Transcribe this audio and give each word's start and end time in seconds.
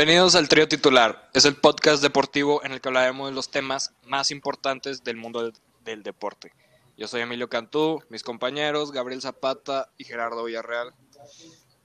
Bienvenidos 0.00 0.34
al 0.34 0.48
Trío 0.48 0.66
Titular. 0.66 1.28
Es 1.34 1.44
el 1.44 1.56
podcast 1.56 2.02
deportivo 2.02 2.64
en 2.64 2.72
el 2.72 2.80
que 2.80 2.88
hablaremos 2.88 3.28
de 3.28 3.34
los 3.34 3.50
temas 3.50 3.92
más 4.06 4.30
importantes 4.30 5.04
del 5.04 5.18
mundo 5.18 5.42
del, 5.42 5.52
del 5.84 6.02
deporte. 6.02 6.54
Yo 6.96 7.06
soy 7.06 7.20
Emilio 7.20 7.50
Cantú, 7.50 8.02
mis 8.08 8.22
compañeros 8.22 8.92
Gabriel 8.92 9.20
Zapata 9.20 9.90
y 9.98 10.04
Gerardo 10.04 10.44
Villarreal. 10.44 10.94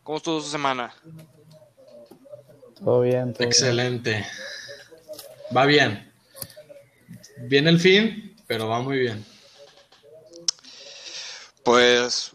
¿Cómo 0.01 0.20
estuvo 0.20 0.39
su 0.39 0.50
semana? 0.50 0.96
Todo 2.79 3.01
bien, 3.01 3.33
todo 3.33 3.39
bien. 3.39 3.50
Excelente. 3.50 4.25
Va 5.54 5.66
bien. 5.66 6.10
Viene 7.50 7.69
el 7.69 7.82
fin, 7.82 8.33
pero 8.47 8.69
va 8.69 8.82
muy 8.82 8.97
bien. 8.97 9.25
Pues 11.66 12.32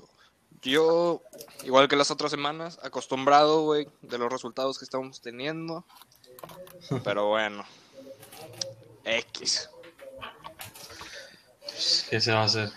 yo, 0.61 1.23
igual 1.64 1.88
que 1.88 1.96
las 1.96 2.10
otras 2.10 2.30
semanas, 2.30 2.78
acostumbrado, 2.82 3.62
güey, 3.62 3.88
de 4.02 4.19
los 4.19 4.32
resultados 4.32 4.78
que 4.78 4.84
estamos 4.84 5.20
teniendo. 5.20 5.84
Pero 7.05 7.28
bueno, 7.28 7.64
X. 9.05 9.70
¿Qué 12.10 12.20
se 12.20 12.33
va 12.33 12.42
a 12.42 12.45
hacer? 12.45 12.70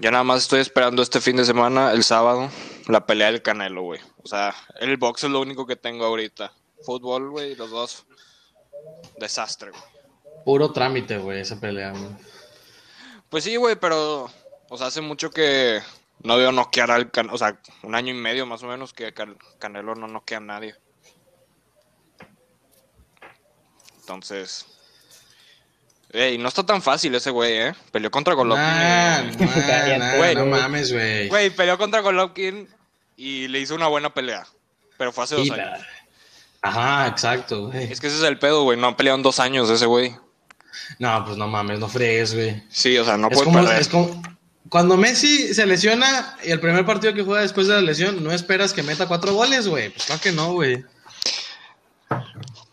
Ya 0.00 0.10
nada 0.10 0.24
más 0.24 0.42
estoy 0.42 0.60
esperando 0.60 1.02
este 1.02 1.20
fin 1.20 1.36
de 1.36 1.44
semana, 1.44 1.92
el 1.92 2.04
sábado, 2.04 2.50
la 2.86 3.06
pelea 3.06 3.30
del 3.30 3.42
Canelo, 3.42 3.82
güey. 3.82 4.00
O 4.22 4.28
sea, 4.28 4.54
el 4.80 4.96
box 4.96 5.24
es 5.24 5.30
lo 5.30 5.40
único 5.40 5.66
que 5.66 5.76
tengo 5.76 6.04
ahorita. 6.04 6.52
Fútbol, 6.82 7.30
güey, 7.30 7.54
los 7.54 7.70
dos. 7.70 8.04
Desastre, 9.18 9.70
güey. 9.70 9.82
Puro 10.44 10.72
trámite, 10.72 11.18
güey, 11.18 11.40
esa 11.40 11.58
pelea. 11.58 11.90
güey. 11.90 12.10
Pues 13.28 13.44
sí, 13.44 13.56
güey, 13.56 13.76
pero, 13.76 14.30
o 14.68 14.78
sea, 14.78 14.88
hace 14.88 15.00
mucho 15.00 15.30
que 15.30 15.80
no 16.26 16.36
veo 16.36 16.50
noquear 16.50 16.90
al 16.90 17.10
Canelo, 17.10 17.34
o 17.34 17.38
sea, 17.38 17.58
un 17.84 17.94
año 17.94 18.12
y 18.12 18.16
medio 18.16 18.46
más 18.46 18.62
o 18.62 18.66
menos 18.66 18.92
que 18.92 19.14
Can- 19.14 19.38
Canelo 19.60 19.94
no 19.94 20.08
noquea 20.08 20.38
a 20.38 20.40
nadie. 20.40 20.74
Entonces, 24.00 24.66
ey, 26.12 26.38
no 26.38 26.48
está 26.48 26.64
tan 26.64 26.82
fácil 26.82 27.14
ese 27.14 27.30
güey, 27.30 27.52
¿eh? 27.56 27.74
Peleó 27.92 28.10
contra 28.10 28.34
Golovkin. 28.34 28.64
Nah, 28.64 29.22
nah, 29.22 29.96
nah, 29.98 30.16
Güey, 30.16 30.34
no 30.34 30.46
mames, 30.46 30.92
güey. 30.92 31.28
Güey, 31.28 31.50
peleó 31.50 31.78
contra 31.78 32.00
Golovkin 32.00 32.68
y 33.16 33.48
le 33.48 33.60
hizo 33.60 33.74
una 33.74 33.88
buena 33.88 34.12
pelea. 34.12 34.46
Pero 34.98 35.12
fue 35.12 35.24
hace 35.24 35.34
dos 35.36 35.46
Y- 35.46 35.50
años. 35.50 35.80
Ajá, 36.62 37.06
exacto, 37.06 37.68
güey. 37.68 37.92
Es 37.92 38.00
que 38.00 38.08
ese 38.08 38.16
es 38.16 38.22
el 38.24 38.38
pedo, 38.38 38.64
güey. 38.64 38.78
No 38.78 38.88
han 38.88 38.96
peleado 38.96 39.16
en 39.16 39.22
dos 39.22 39.38
años 39.38 39.70
ese 39.70 39.86
güey. 39.86 40.16
No, 40.98 41.24
pues 41.24 41.36
no 41.36 41.46
mames, 41.46 41.78
no 41.78 41.88
fregues, 41.88 42.34
güey. 42.34 42.62
Sí, 42.68 42.96
o 42.98 43.04
sea, 43.04 43.16
no 43.16 43.28
es, 43.28 43.34
puede 43.34 43.44
como, 43.44 43.60
perder. 43.60 43.80
es 43.80 43.88
como 43.88 44.22
cuando 44.68 44.96
Messi 44.96 45.54
se 45.54 45.66
lesiona 45.66 46.36
y 46.44 46.50
el 46.50 46.60
primer 46.60 46.84
partido 46.84 47.14
que 47.14 47.22
juega 47.22 47.42
después 47.42 47.66
de 47.68 47.74
la 47.74 47.80
lesión, 47.80 48.22
no 48.22 48.32
esperas 48.32 48.72
que 48.72 48.82
meta 48.82 49.06
cuatro 49.08 49.32
goles, 49.34 49.68
güey. 49.68 49.90
Pues 49.90 50.06
claro 50.06 50.20
que 50.20 50.32
no, 50.32 50.52
güey. 50.54 50.84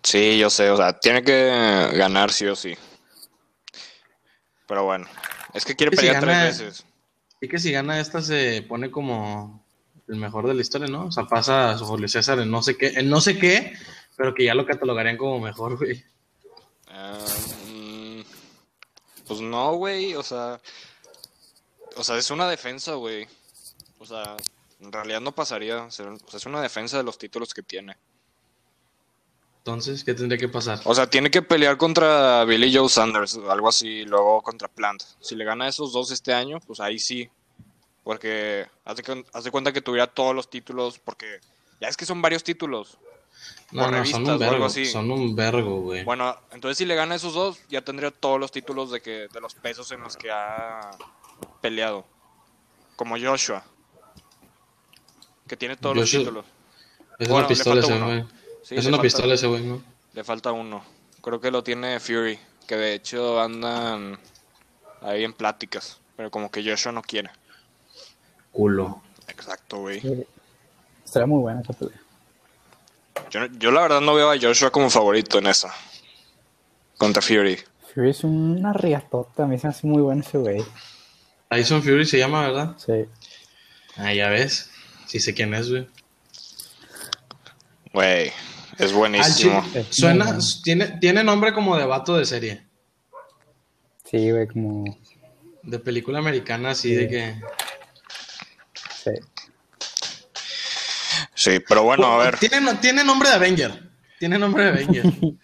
Sí, 0.03 0.37
yo 0.37 0.49
sé, 0.49 0.69
o 0.69 0.77
sea, 0.77 0.99
tiene 0.99 1.23
que 1.23 1.89
ganar 1.93 2.31
sí 2.31 2.45
o 2.47 2.55
sí. 2.55 2.75
Pero 4.67 4.83
bueno, 4.85 5.07
es 5.53 5.65
que 5.65 5.75
quiere 5.75 5.91
Que 5.91 5.97
si 5.97 6.01
pelear 6.05 6.25
gana- 6.25 6.43
tres 6.43 6.59
veces. 6.59 6.85
Y 7.41 7.47
que 7.47 7.59
si 7.59 7.71
gana 7.71 7.99
esta 7.99 8.21
se 8.21 8.63
pone 8.67 8.89
como 8.89 9.63
el 10.07 10.15
mejor 10.17 10.47
de 10.47 10.53
la 10.53 10.61
historia, 10.61 10.87
¿no? 10.87 11.05
O 11.07 11.11
sea, 11.11 11.25
pasa 11.25 11.71
a 11.71 11.77
su 11.77 11.85
Julio 11.85 12.07
César 12.07 12.39
en 12.39 12.49
no 12.49 12.61
sé 12.61 12.77
qué, 12.77 12.87
en 12.95 13.09
no 13.09 13.19
sé 13.21 13.37
qué, 13.37 13.73
pero 14.15 14.33
que 14.33 14.45
ya 14.45 14.53
lo 14.55 14.65
catalogarían 14.65 15.17
como 15.17 15.39
mejor, 15.39 15.77
güey. 15.77 16.03
Ah, 16.87 17.17
mm, 17.69 18.21
pues 19.27 19.41
no, 19.41 19.73
güey, 19.75 20.15
o 20.15 20.23
sea. 20.23 20.59
O 21.95 22.03
sea, 22.03 22.17
es 22.17 22.29
una 22.31 22.47
defensa, 22.49 22.93
güey. 22.93 23.27
O 23.99 24.05
sea, 24.05 24.35
en 24.79 24.91
realidad 24.91 25.21
no 25.21 25.31
pasaría. 25.33 25.83
O 25.83 25.91
sea, 25.91 26.07
es 26.33 26.45
una 26.45 26.61
defensa 26.61 26.97
de 26.97 27.03
los 27.03 27.17
títulos 27.17 27.53
que 27.53 27.63
tiene. 27.63 27.95
Entonces, 29.59 30.03
¿qué 30.03 30.13
tendría 30.13 30.37
que 30.37 30.49
pasar? 30.49 30.81
O 30.83 30.93
sea, 30.93 31.09
tiene 31.09 31.31
que 31.31 31.41
pelear 31.41 31.77
contra 31.77 32.43
Billy 32.43 32.75
Joe 32.75 32.89
Sanders, 32.89 33.39
algo 33.49 33.69
así, 33.69 34.03
luego 34.03 34.41
contra 34.41 34.67
Plant. 34.67 35.01
Si 35.21 35.35
le 35.35 35.45
gana 35.45 35.69
esos 35.69 35.93
dos 35.93 36.11
este 36.11 36.33
año, 36.33 36.59
pues 36.67 36.81
ahí 36.81 36.99
sí. 36.99 37.29
Porque 38.03 38.67
haz 38.83 38.97
de, 38.97 39.03
cuen- 39.03 39.25
haz 39.31 39.45
de 39.45 39.51
cuenta 39.51 39.71
que 39.71 39.81
tuviera 39.81 40.07
todos 40.07 40.35
los 40.35 40.49
títulos, 40.49 40.99
porque 40.99 41.39
ya 41.79 41.87
es 41.87 41.95
que 41.95 42.05
son 42.05 42.21
varios 42.21 42.43
títulos. 42.43 42.97
No, 43.71 43.83
no, 43.83 43.91
revistas 43.91 44.15
son 44.19 44.23
un 44.25 44.29
algo 44.31 44.51
vergo, 44.51 44.65
así. 44.65 44.85
son 44.85 45.09
un 45.11 45.33
vergo, 45.33 45.79
güey. 45.81 46.03
Bueno, 46.03 46.35
entonces 46.51 46.77
si 46.77 46.85
le 46.85 46.95
gana 46.95 47.15
esos 47.15 47.33
dos, 47.33 47.59
ya 47.69 47.81
tendría 47.81 48.11
todos 48.11 48.37
los 48.41 48.51
títulos 48.51 48.91
de 48.91 49.01
que 49.01 49.27
de 49.31 49.39
los 49.41 49.53
pesos 49.55 49.89
en 49.93 50.01
los 50.01 50.17
que 50.17 50.29
ha 50.29 50.91
peleado. 51.61 52.05
Como 52.95 53.17
Joshua. 53.17 53.63
Que 55.47 55.57
tiene 55.57 55.75
todos 55.77 55.95
Joshua- 55.97 56.19
los 56.19 56.25
títulos. 56.25 56.45
es 57.19 57.27
bueno, 57.27 57.33
una 57.35 57.41
le 57.43 57.47
pistola 57.47 57.81
falta 57.81 57.93
ese, 57.95 58.03
uno. 58.03 58.05
güey. 58.05 58.25
Sí, 58.63 58.75
es 58.75 58.83
le 58.83 58.89
una 58.89 58.97
falta- 58.97 59.01
pistola 59.01 59.33
ese, 59.33 59.47
güey, 59.47 59.63
¿no? 59.63 59.81
Le 60.13 60.23
falta 60.23 60.51
uno. 60.51 60.83
Creo 61.21 61.39
que 61.41 61.51
lo 61.51 61.63
tiene 61.63 61.99
Fury. 61.99 62.39
Que 62.67 62.75
de 62.77 62.93
hecho 62.93 63.41
andan 63.41 64.17
ahí 65.01 65.23
en 65.23 65.33
pláticas. 65.33 65.99
Pero 66.15 66.31
como 66.31 66.49
que 66.49 66.63
Joshua 66.63 66.91
no 66.91 67.01
quiere. 67.01 67.29
Culo. 68.51 69.01
Exacto, 69.27 69.77
güey. 69.79 70.25
Estaría 71.03 71.25
muy 71.27 71.39
buena 71.41 71.61
esa 71.61 71.73
pelea. 71.73 71.99
Yo, 73.31 73.45
yo 73.57 73.71
la 73.71 73.81
verdad 73.81 74.01
no 74.01 74.13
veo 74.13 74.31
a 74.31 74.37
Joshua 74.39 74.69
como 74.69 74.89
favorito 74.89 75.39
en 75.39 75.47
esa. 75.47 75.73
Contra 76.97 77.21
Fury. 77.21 77.57
Fury 77.93 78.11
es 78.11 78.23
una 78.23 78.71
riatota, 78.73 79.43
a 79.43 79.47
mí 79.47 79.57
se 79.57 79.67
me 79.67 79.71
hace 79.71 79.87
muy 79.87 80.01
bueno 80.01 80.21
ese 80.21 80.37
güey. 80.37 80.63
Tyson 81.53 81.83
Fury 81.83 82.05
se 82.05 82.17
llama, 82.17 82.41
¿verdad? 82.47 82.75
Sí. 82.77 83.05
Ah, 83.97 84.13
ya 84.13 84.29
ves. 84.29 84.69
Sí 85.07 85.19
sé 85.19 85.33
quién 85.33 85.53
es, 85.53 85.69
güey. 85.69 85.87
Güey. 87.93 88.31
Es 88.79 88.91
buenísimo. 88.91 89.63
Suena, 89.91 90.37
tiene, 90.63 90.97
tiene 90.99 91.23
nombre 91.23 91.53
como 91.53 91.77
de 91.77 91.85
vato 91.85 92.17
de 92.17 92.25
serie. 92.25 92.65
Sí, 94.09 94.31
güey, 94.31 94.47
como. 94.47 94.83
De 95.61 95.77
película 95.79 96.19
americana, 96.19 96.71
así 96.71 96.89
Sí. 96.89 96.95
de 96.95 97.07
que. 97.07 97.35
Sí. 99.03 99.11
Sí, 101.35 101.59
pero 101.67 101.83
bueno, 101.83 102.07
a 102.07 102.17
ver. 102.25 102.37
Tiene, 102.39 102.73
tiene 102.75 103.03
nombre 103.03 103.29
de 103.29 103.35
Avenger. 103.35 103.91
Tiene 104.19 104.39
nombre 104.39 104.63
de 104.63 104.69
Avenger. 104.69 105.03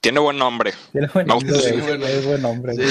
Tiene 0.00 0.20
buen 0.20 0.36
nombre. 0.36 0.74
Tiene 0.92 1.06
buen 1.06 1.26
nombre, 1.26 1.58
sí. 1.60 1.74
Es 1.74 2.26
buen 2.26 2.42
nombre, 2.42 2.74
sí. 2.74 2.82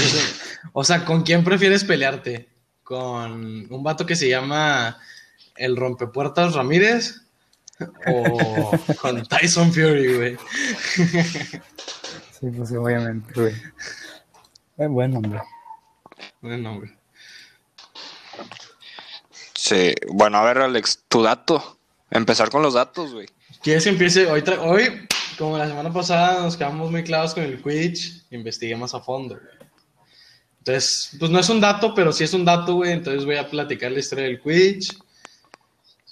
O 0.71 0.83
sea, 0.83 1.05
¿con 1.05 1.23
quién 1.23 1.43
prefieres 1.43 1.83
pelearte? 1.83 2.49
¿Con 2.83 3.71
un 3.71 3.83
vato 3.83 4.05
que 4.05 4.15
se 4.15 4.29
llama 4.29 4.97
el 5.55 5.75
rompepuertas 5.75 6.53
Ramírez? 6.53 7.21
¿O 8.07 8.71
con 9.01 9.25
Tyson 9.25 9.73
Fury, 9.73 10.15
güey? 10.15 10.37
Sí, 12.39 12.47
pues 12.55 12.71
obviamente, 12.71 13.33
güey. 13.35 13.53
Es 14.77 14.89
buen 14.89 15.11
nombre. 15.11 15.41
Buen 16.41 16.63
nombre. 16.63 16.97
Sí, 19.53 19.93
bueno, 20.11 20.37
a 20.37 20.43
ver, 20.43 20.57
Alex, 20.59 21.03
tu 21.07 21.23
dato. 21.23 21.79
Empezar 22.11 22.49
con 22.49 22.61
los 22.61 22.73
datos, 22.73 23.13
güey. 23.13 23.27
¿Quieres 23.61 23.85
que 23.85 23.89
empiece? 23.89 24.29
Hoy, 24.29 24.43
hoy, 24.59 25.07
como 25.37 25.57
la 25.57 25.67
semana 25.67 25.91
pasada, 25.91 26.41
nos 26.41 26.57
quedamos 26.57 26.91
muy 26.91 27.03
claros 27.03 27.33
con 27.33 27.43
el 27.43 27.61
Quidditch. 27.61 28.25
Investigué 28.31 28.75
más 28.75 28.93
a 28.93 28.99
fondo, 28.99 29.35
güey. 29.35 29.62
Entonces, 30.65 31.09
pues 31.19 31.29
no 31.29 31.39
es 31.39 31.49
un 31.49 31.59
dato, 31.59 31.93
pero 31.93 32.13
sí 32.13 32.23
es 32.23 32.33
un 32.33 32.45
dato, 32.45 32.75
güey. 32.75 32.93
Entonces 32.93 33.25
voy 33.25 33.35
a 33.35 33.49
platicar 33.49 33.91
la 33.91 33.99
historia 33.99 34.23
del 34.23 34.41
Quidditch. 34.41 34.97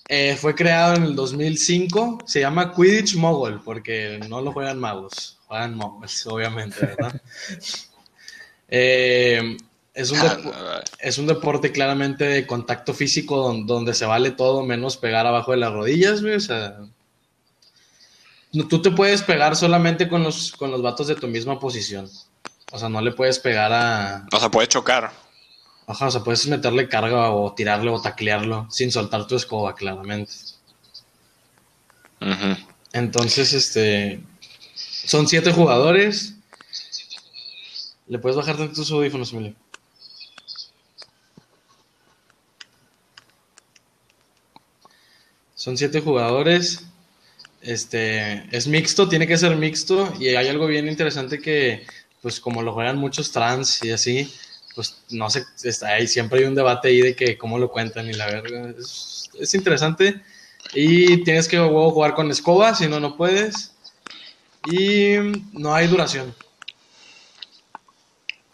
Eh, 0.09 0.35
fue 0.35 0.53
creado 0.53 0.95
en 0.95 1.03
el 1.03 1.15
2005. 1.15 2.19
Se 2.25 2.41
llama 2.41 2.73
Quidditch 2.75 3.15
Mogul, 3.15 3.61
porque 3.63 4.19
no 4.27 4.41
lo 4.41 4.51
juegan 4.51 4.77
magos. 4.77 5.37
Juegan 5.47 5.75
moguls, 5.75 6.27
obviamente, 6.27 6.85
¿verdad? 6.85 7.21
Eh, 8.73 9.57
es, 9.93 10.11
un 10.11 10.19
depo- 10.19 10.53
es 10.99 11.17
un 11.17 11.27
deporte 11.27 11.71
claramente 11.73 12.23
de 12.25 12.47
contacto 12.47 12.93
físico 12.93 13.35
don- 13.35 13.65
donde, 13.65 13.93
se 13.93 14.05
vale 14.05 14.31
todo 14.31 14.63
menos 14.65 14.95
pegar 14.95 15.25
abajo 15.27 15.51
de 15.51 15.57
las 15.57 15.73
rodillas, 15.73 16.21
güey. 16.21 16.35
O 16.35 16.39
sea, 16.39 16.77
no- 18.53 18.67
tú 18.69 18.81
te 18.81 18.91
puedes 18.91 19.21
pegar 19.23 19.55
solamente 19.57 20.07
con 20.07 20.23
los, 20.23 20.53
con 20.53 20.71
los 20.71 20.81
vatos 20.81 21.07
de 21.07 21.15
tu 21.15 21.27
misma 21.27 21.59
posición. 21.59 22.09
O 22.71 22.79
sea, 22.79 22.89
no 22.89 23.01
le 23.01 23.11
puedes 23.11 23.37
pegar 23.39 23.71
a... 23.73 24.25
O 24.31 24.39
sea, 24.39 24.49
puede 24.49 24.67
chocar. 24.67 25.11
Ajá, 25.87 26.07
o 26.07 26.11
sea, 26.11 26.23
puedes 26.23 26.47
meterle 26.47 26.87
carga 26.87 27.31
o 27.31 27.53
tirarle 27.53 27.89
o 27.89 28.01
taclearlo 28.01 28.67
sin 28.69 28.91
soltar 28.91 29.27
tu 29.27 29.35
escoba, 29.35 29.75
claramente. 29.75 30.31
Ujú. 32.21 32.57
Entonces, 32.93 33.53
este... 33.53 34.23
Son 34.73 35.27
siete 35.27 35.51
jugadores. 35.51 36.35
¿Le 38.07 38.19
puedes 38.19 38.37
bajar 38.37 38.55
tanto 38.55 38.73
tus 38.73 38.91
audífonos, 38.91 39.33
Emilio? 39.33 39.55
Son 45.55 45.77
siete 45.77 45.99
jugadores. 45.99 46.85
Este 47.61 48.47
es 48.55 48.67
mixto, 48.67 49.09
tiene 49.09 49.27
que 49.27 49.37
ser 49.37 49.55
mixto. 49.57 50.13
Y 50.19 50.29
hay 50.29 50.47
algo 50.47 50.67
bien 50.67 50.87
interesante 50.87 51.39
que, 51.39 51.85
pues, 52.21 52.39
como 52.39 52.61
lo 52.61 52.73
juegan 52.73 52.97
muchos 52.97 53.31
trans 53.31 53.83
y 53.83 53.91
así, 53.91 54.33
pues 54.75 54.97
no 55.09 55.29
sé, 55.29 55.45
está 55.63 55.89
ahí 55.89 56.07
siempre 56.07 56.39
hay 56.39 56.45
un 56.45 56.55
debate 56.55 56.89
ahí 56.89 57.01
de 57.01 57.15
que 57.15 57.37
cómo 57.37 57.59
lo 57.59 57.71
cuentan 57.71 58.09
y 58.09 58.13
la 58.13 58.27
verga. 58.27 58.73
Es, 58.77 59.29
es 59.39 59.53
interesante. 59.53 60.21
Y 60.73 61.23
tienes 61.23 61.47
que 61.47 61.59
jugar 61.59 62.13
con 62.13 62.31
escoba, 62.31 62.73
si 62.75 62.87
no, 62.87 62.99
no 62.99 63.17
puedes. 63.17 63.73
Y 64.71 65.15
no 65.53 65.73
hay 65.73 65.87
duración. 65.87 66.33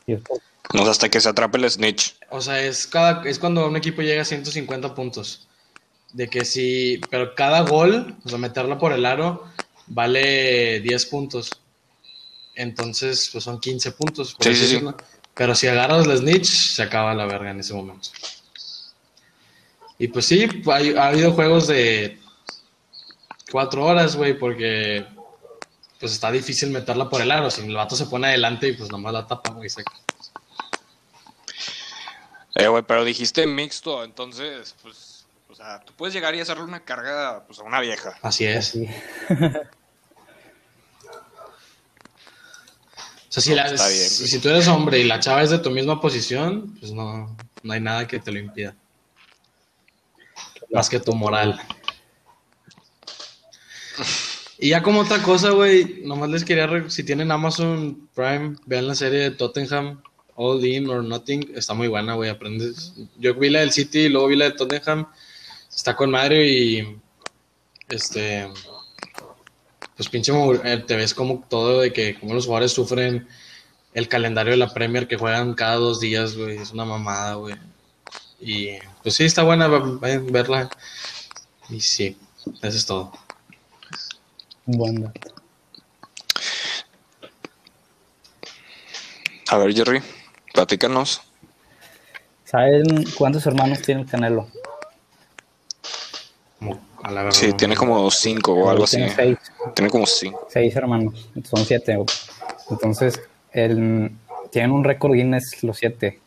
Es 0.08 0.22
No 0.74 0.84
hasta 0.84 1.10
que 1.10 1.20
se 1.20 1.30
atrape 1.30 1.58
el 1.58 1.70
snitch. 1.70 2.16
O 2.30 2.42
sea, 2.42 2.62
es, 2.62 2.88
cada, 2.88 3.28
es 3.28 3.40
cuando 3.40 3.68
un 3.68 3.76
equipo 3.76 4.02
llega 4.02 4.22
a 4.22 4.26
150 4.26 4.96
puntos. 4.96 5.48
De 6.14 6.30
que 6.30 6.46
si, 6.46 7.02
pero 7.10 7.36
cada 7.36 7.62
gol, 7.62 8.16
o 8.24 8.30
sea, 8.30 8.38
meterla 8.38 8.80
por 8.80 8.94
el 8.94 9.06
aro, 9.06 9.44
vale 9.88 10.80
10 10.80 11.06
puntos. 11.08 11.52
Entonces, 12.60 13.30
pues 13.32 13.44
son 13.44 13.60
15 13.60 13.92
puntos. 13.92 14.34
por 14.34 14.44
Sí, 14.46 14.56
sí, 14.56 14.68
sí. 14.80 14.86
Pero 15.34 15.54
si 15.54 15.68
agarras 15.68 16.08
la 16.08 16.18
snitch, 16.18 16.48
se 16.74 16.82
acaba 16.84 17.14
la 17.14 17.26
verga 17.26 17.52
en 17.52 17.60
ese 17.60 17.74
momento. 17.74 18.10
Y 20.00 20.08
pues 20.08 20.26
sí, 20.26 20.48
hay- 20.72 20.96
ha 20.96 21.08
habido 21.08 21.34
juegos 21.34 21.68
de 21.68 22.20
4 23.52 23.86
horas, 23.86 24.16
güey, 24.16 24.38
porque 24.38 25.06
pues 26.00 26.12
está 26.12 26.32
difícil 26.32 26.70
meterla 26.72 27.10
por 27.10 27.22
el 27.22 27.32
aro. 27.32 27.50
Si 27.52 27.62
el 27.62 27.76
vato 27.76 27.96
se 27.96 28.06
pone 28.08 28.28
adelante 28.28 28.68
y 28.68 28.74
pues 28.74 28.92
nomás 28.92 29.14
la 29.14 29.26
tapa, 29.28 29.52
güey, 29.52 29.70
se- 29.70 29.84
Eh, 32.56 32.68
güey, 32.68 32.84
pero 32.84 33.04
dijiste 33.06 33.46
mixto, 33.46 34.04
entonces, 34.04 34.76
pues, 34.82 35.26
o 35.50 35.54
sea, 35.56 35.80
tú 35.82 35.94
puedes 35.96 36.14
llegar 36.14 36.34
y 36.34 36.40
hacerle 36.40 36.64
una 36.64 36.80
carga, 36.84 37.44
pues, 37.46 37.60
a 37.60 37.64
una 37.64 37.80
vieja. 37.80 38.18
Así 38.24 38.46
es. 38.46 38.68
Sí. 38.70 38.88
sea, 43.42 43.54
si, 43.54 43.56
la- 43.56 43.66
Está 43.68 43.88
bien, 43.88 44.10
si, 44.10 44.18
güey. 44.20 44.30
si 44.32 44.40
tú 44.40 44.50
eres 44.50 44.68
hombre 44.68 45.00
y 45.00 45.04
la 45.04 45.20
chava 45.20 45.44
es 45.44 45.50
de 45.50 45.60
tu 45.60 45.72
misma 45.72 46.00
posición, 46.02 46.76
pues 46.80 46.92
no, 46.92 47.36
no 47.64 47.74
hay 47.74 47.82
nada 47.82 48.08
que 48.08 48.20
te 48.20 48.32
lo 48.32 48.40
impida. 48.40 48.76
Más 50.72 50.90
que 50.90 51.00
tu 51.00 51.14
moral. 51.14 51.60
Y 54.60 54.70
ya 54.70 54.82
como 54.82 55.02
otra 55.02 55.22
cosa, 55.22 55.52
güey, 55.52 56.02
nomás 56.04 56.30
les 56.30 56.44
quería, 56.44 56.68
si 56.90 57.04
tienen 57.04 57.32
Amazon 57.32 58.10
Prime, 58.16 58.56
vean 58.66 58.88
la 58.88 58.96
serie 58.96 59.20
de 59.20 59.32
Tottenham, 59.32 60.02
All 60.36 60.64
In 60.66 60.90
or 60.90 61.04
Nothing, 61.04 61.52
está 61.56 61.74
muy 61.74 61.88
buena, 61.88 62.16
güey, 62.16 62.30
aprendes. 62.30 62.94
Yo 63.18 63.36
vi 63.36 63.50
la 63.50 63.60
del 63.60 63.72
City 63.72 64.02
y 64.02 64.10
luego 64.10 64.28
vi 64.28 64.36
la 64.36 64.46
de 64.46 64.52
Tottenham, 64.54 65.08
está 65.74 65.96
con 65.96 66.10
madre 66.12 66.48
y, 66.48 66.98
este, 67.90 68.48
pues 69.98 70.08
pinche, 70.10 70.32
eh, 70.64 70.78
te 70.86 70.96
ves 70.96 71.14
como 71.14 71.44
todo 71.50 71.82
de 71.82 71.92
que 71.92 72.18
como 72.20 72.34
los 72.36 72.46
jugadores 72.46 72.72
sufren 72.72 73.28
el 73.94 74.08
calendario 74.08 74.52
de 74.52 74.58
la 74.58 74.72
Premier 74.74 75.08
que 75.08 75.18
juegan 75.18 75.56
cada 75.56 75.76
dos 75.76 76.00
días, 76.00 76.36
güey, 76.38 76.58
es 76.58 76.72
una 76.72 76.86
mamada, 76.86 77.34
güey. 77.36 77.56
Y 78.40 78.70
pues 79.02 79.16
sí, 79.16 79.26
está 79.26 79.42
buena, 79.44 79.68
va- 79.68 79.80
vayan 79.80 80.28
a 80.30 80.32
verla. 80.32 80.70
Y 81.70 81.82
sí, 81.82 82.16
eso 82.62 82.78
es 82.78 82.86
todo. 82.86 83.12
Un 84.68 84.78
buen 84.78 85.02
dato. 85.02 85.34
A 89.50 89.58
ver, 89.58 89.74
Jerry, 89.74 90.02
platícanos. 90.54 91.22
¿Saben 92.44 92.86
cuántos 93.18 93.46
hermanos 93.46 93.82
tiene 93.82 94.02
el 94.02 94.08
Canelo? 94.08 94.50
Como 96.60 96.80
a 97.04 97.12
la 97.12 97.24
verdad. 97.24 97.38
Sí, 97.40 97.54
tiene 97.54 97.76
como 97.76 98.10
cinco 98.12 98.54
o 98.54 98.70
algo 98.70 98.84
así. 98.86 98.98
Tiene 98.98 99.14
seis, 99.16 99.38
Tiene 99.76 99.90
como 99.90 100.06
cinco. 100.06 100.48
seis 100.50 100.76
hermanos. 100.76 101.30
Son 101.44 101.66
siete. 101.66 101.98
Entonces, 102.70 103.22
el, 103.52 104.12
tienen 104.52 104.72
un 104.72 104.84
récord 104.84 105.14
Guinness 105.14 105.64
los 105.64 105.78
siete. 105.78 106.20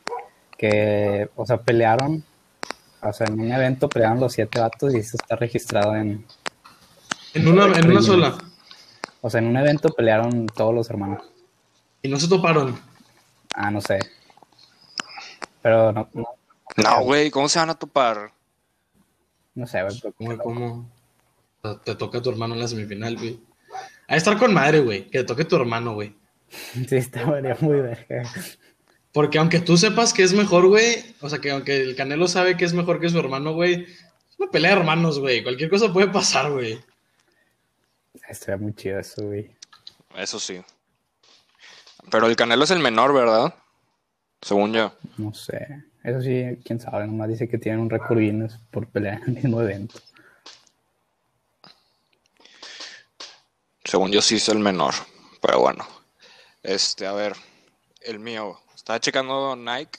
Que, 0.57 1.29
o 1.37 1.47
sea, 1.47 1.59
pelearon. 1.59 2.25
O 3.03 3.13
sea, 3.13 3.27
en 3.27 3.41
un 3.41 3.51
evento 3.51 3.89
pelearon 3.89 4.21
los 4.21 4.33
siete 4.35 4.61
vatos 4.61 4.95
y 4.95 4.99
eso 4.99 5.17
está 5.21 5.37
registrado 5.37 5.97
en. 5.97 6.25
En 7.35 7.49
una, 7.49 7.67
en 7.79 7.91
una 7.91 8.03
sola. 8.03 8.39
O 9.23 9.31
sea, 9.31 9.41
en 9.41 9.47
un 9.47 9.57
evento 9.57 9.91
pelearon 9.91 10.47
todos 10.47 10.75
los 10.75 10.91
hermanos. 10.91 11.23
Y 12.03 12.09
no 12.09 12.19
se 12.19 12.29
toparon. 12.29 12.79
Ah, 13.55 13.71
no 13.71 13.81
sé. 13.81 13.99
Pero 15.63 15.93
no, 15.93 16.09
no, 16.15 16.29
No, 16.77 17.03
güey, 17.05 17.31
¿cómo 17.31 17.49
se 17.49 17.59
van 17.59 17.71
a 17.71 17.75
topar? 17.75 18.33
No 19.55 19.67
sé, 19.67 19.83
güey. 19.83 19.99
pero- 20.01 20.15
¿Cómo, 20.15 20.39
cómo? 20.39 20.93
Sea, 21.63 21.79
te 21.79 21.95
toca 21.95 22.19
a 22.19 22.23
tu 22.23 22.31
hermano 22.31 22.55
en 22.55 22.61
la 22.61 22.69
semifinal, 22.69 23.17
güey. 23.17 23.39
A 24.09 24.17
estar 24.17 24.39
con 24.39 24.53
madre, 24.55 24.81
güey. 24.81 25.05
Que 25.11 25.19
te 25.21 25.25
toque 25.25 25.45
tu 25.45 25.57
hermano, 25.57 25.95
güey. 25.95 26.15
Sí, 26.89 26.97
está 26.97 27.25
varía 27.25 27.57
muy 27.61 27.81
verga. 27.81 28.23
Porque 29.13 29.39
aunque 29.39 29.61
tú 29.61 29.77
sepas 29.77 30.13
que 30.13 30.23
es 30.23 30.33
mejor, 30.33 30.67
güey. 30.69 31.15
O 31.21 31.29
sea, 31.29 31.39
que 31.41 31.51
aunque 31.51 31.81
el 31.81 31.97
Canelo 31.97 32.27
sabe 32.29 32.57
que 32.57 32.65
es 32.65 32.73
mejor 32.73 33.01
que 33.01 33.09
su 33.09 33.19
hermano, 33.19 33.53
güey. 33.53 33.83
Es 33.85 34.39
una 34.39 34.51
pelea 34.51 34.73
de 34.75 34.81
hermanos, 34.81 35.19
güey. 35.19 35.43
Cualquier 35.43 35.69
cosa 35.71 35.93
puede 35.93 36.09
pasar, 36.09 36.51
güey. 36.51 36.81
Estaría 38.29 38.57
muy 38.57 38.75
chido 38.75 38.99
eso, 38.99 39.27
güey. 39.27 39.51
Eso 40.17 40.39
sí. 40.41 40.61
Pero 42.11 42.27
el 42.27 42.37
Canelo 42.37 42.65
es 42.65 42.71
el 42.71 42.79
menor, 42.81 43.13
¿verdad? 43.13 43.55
Según 44.41 44.73
yo. 44.73 44.95
No 45.19 45.35
sé. 45.35 45.85
Eso 46.03 46.21
sí, 46.23 46.59
quién 46.65 46.81
sabe. 46.81 47.07
Nomás 47.07 47.29
dice 47.29 47.49
que 47.49 47.59
tienen 47.59 47.81
un 47.81 47.91
récord 47.91 48.19
Guinness 48.19 48.59
por 48.71 48.87
pelear 48.89 49.19
en 49.23 49.29
el 49.29 49.35
mismo 49.35 49.61
evento. 49.61 50.01
Según 53.85 54.11
yo 54.13 54.23
sí 54.23 54.37
es 54.37 54.49
el 54.49 54.59
menor. 54.59 54.95
Pero 55.43 55.61
bueno. 55.61 55.87
Este, 56.63 57.07
a 57.07 57.13
ver. 57.13 57.35
El 58.01 58.19
mío. 58.19 58.59
Estaba 58.75 59.01
checando 59.01 59.57
Nike. 59.57 59.99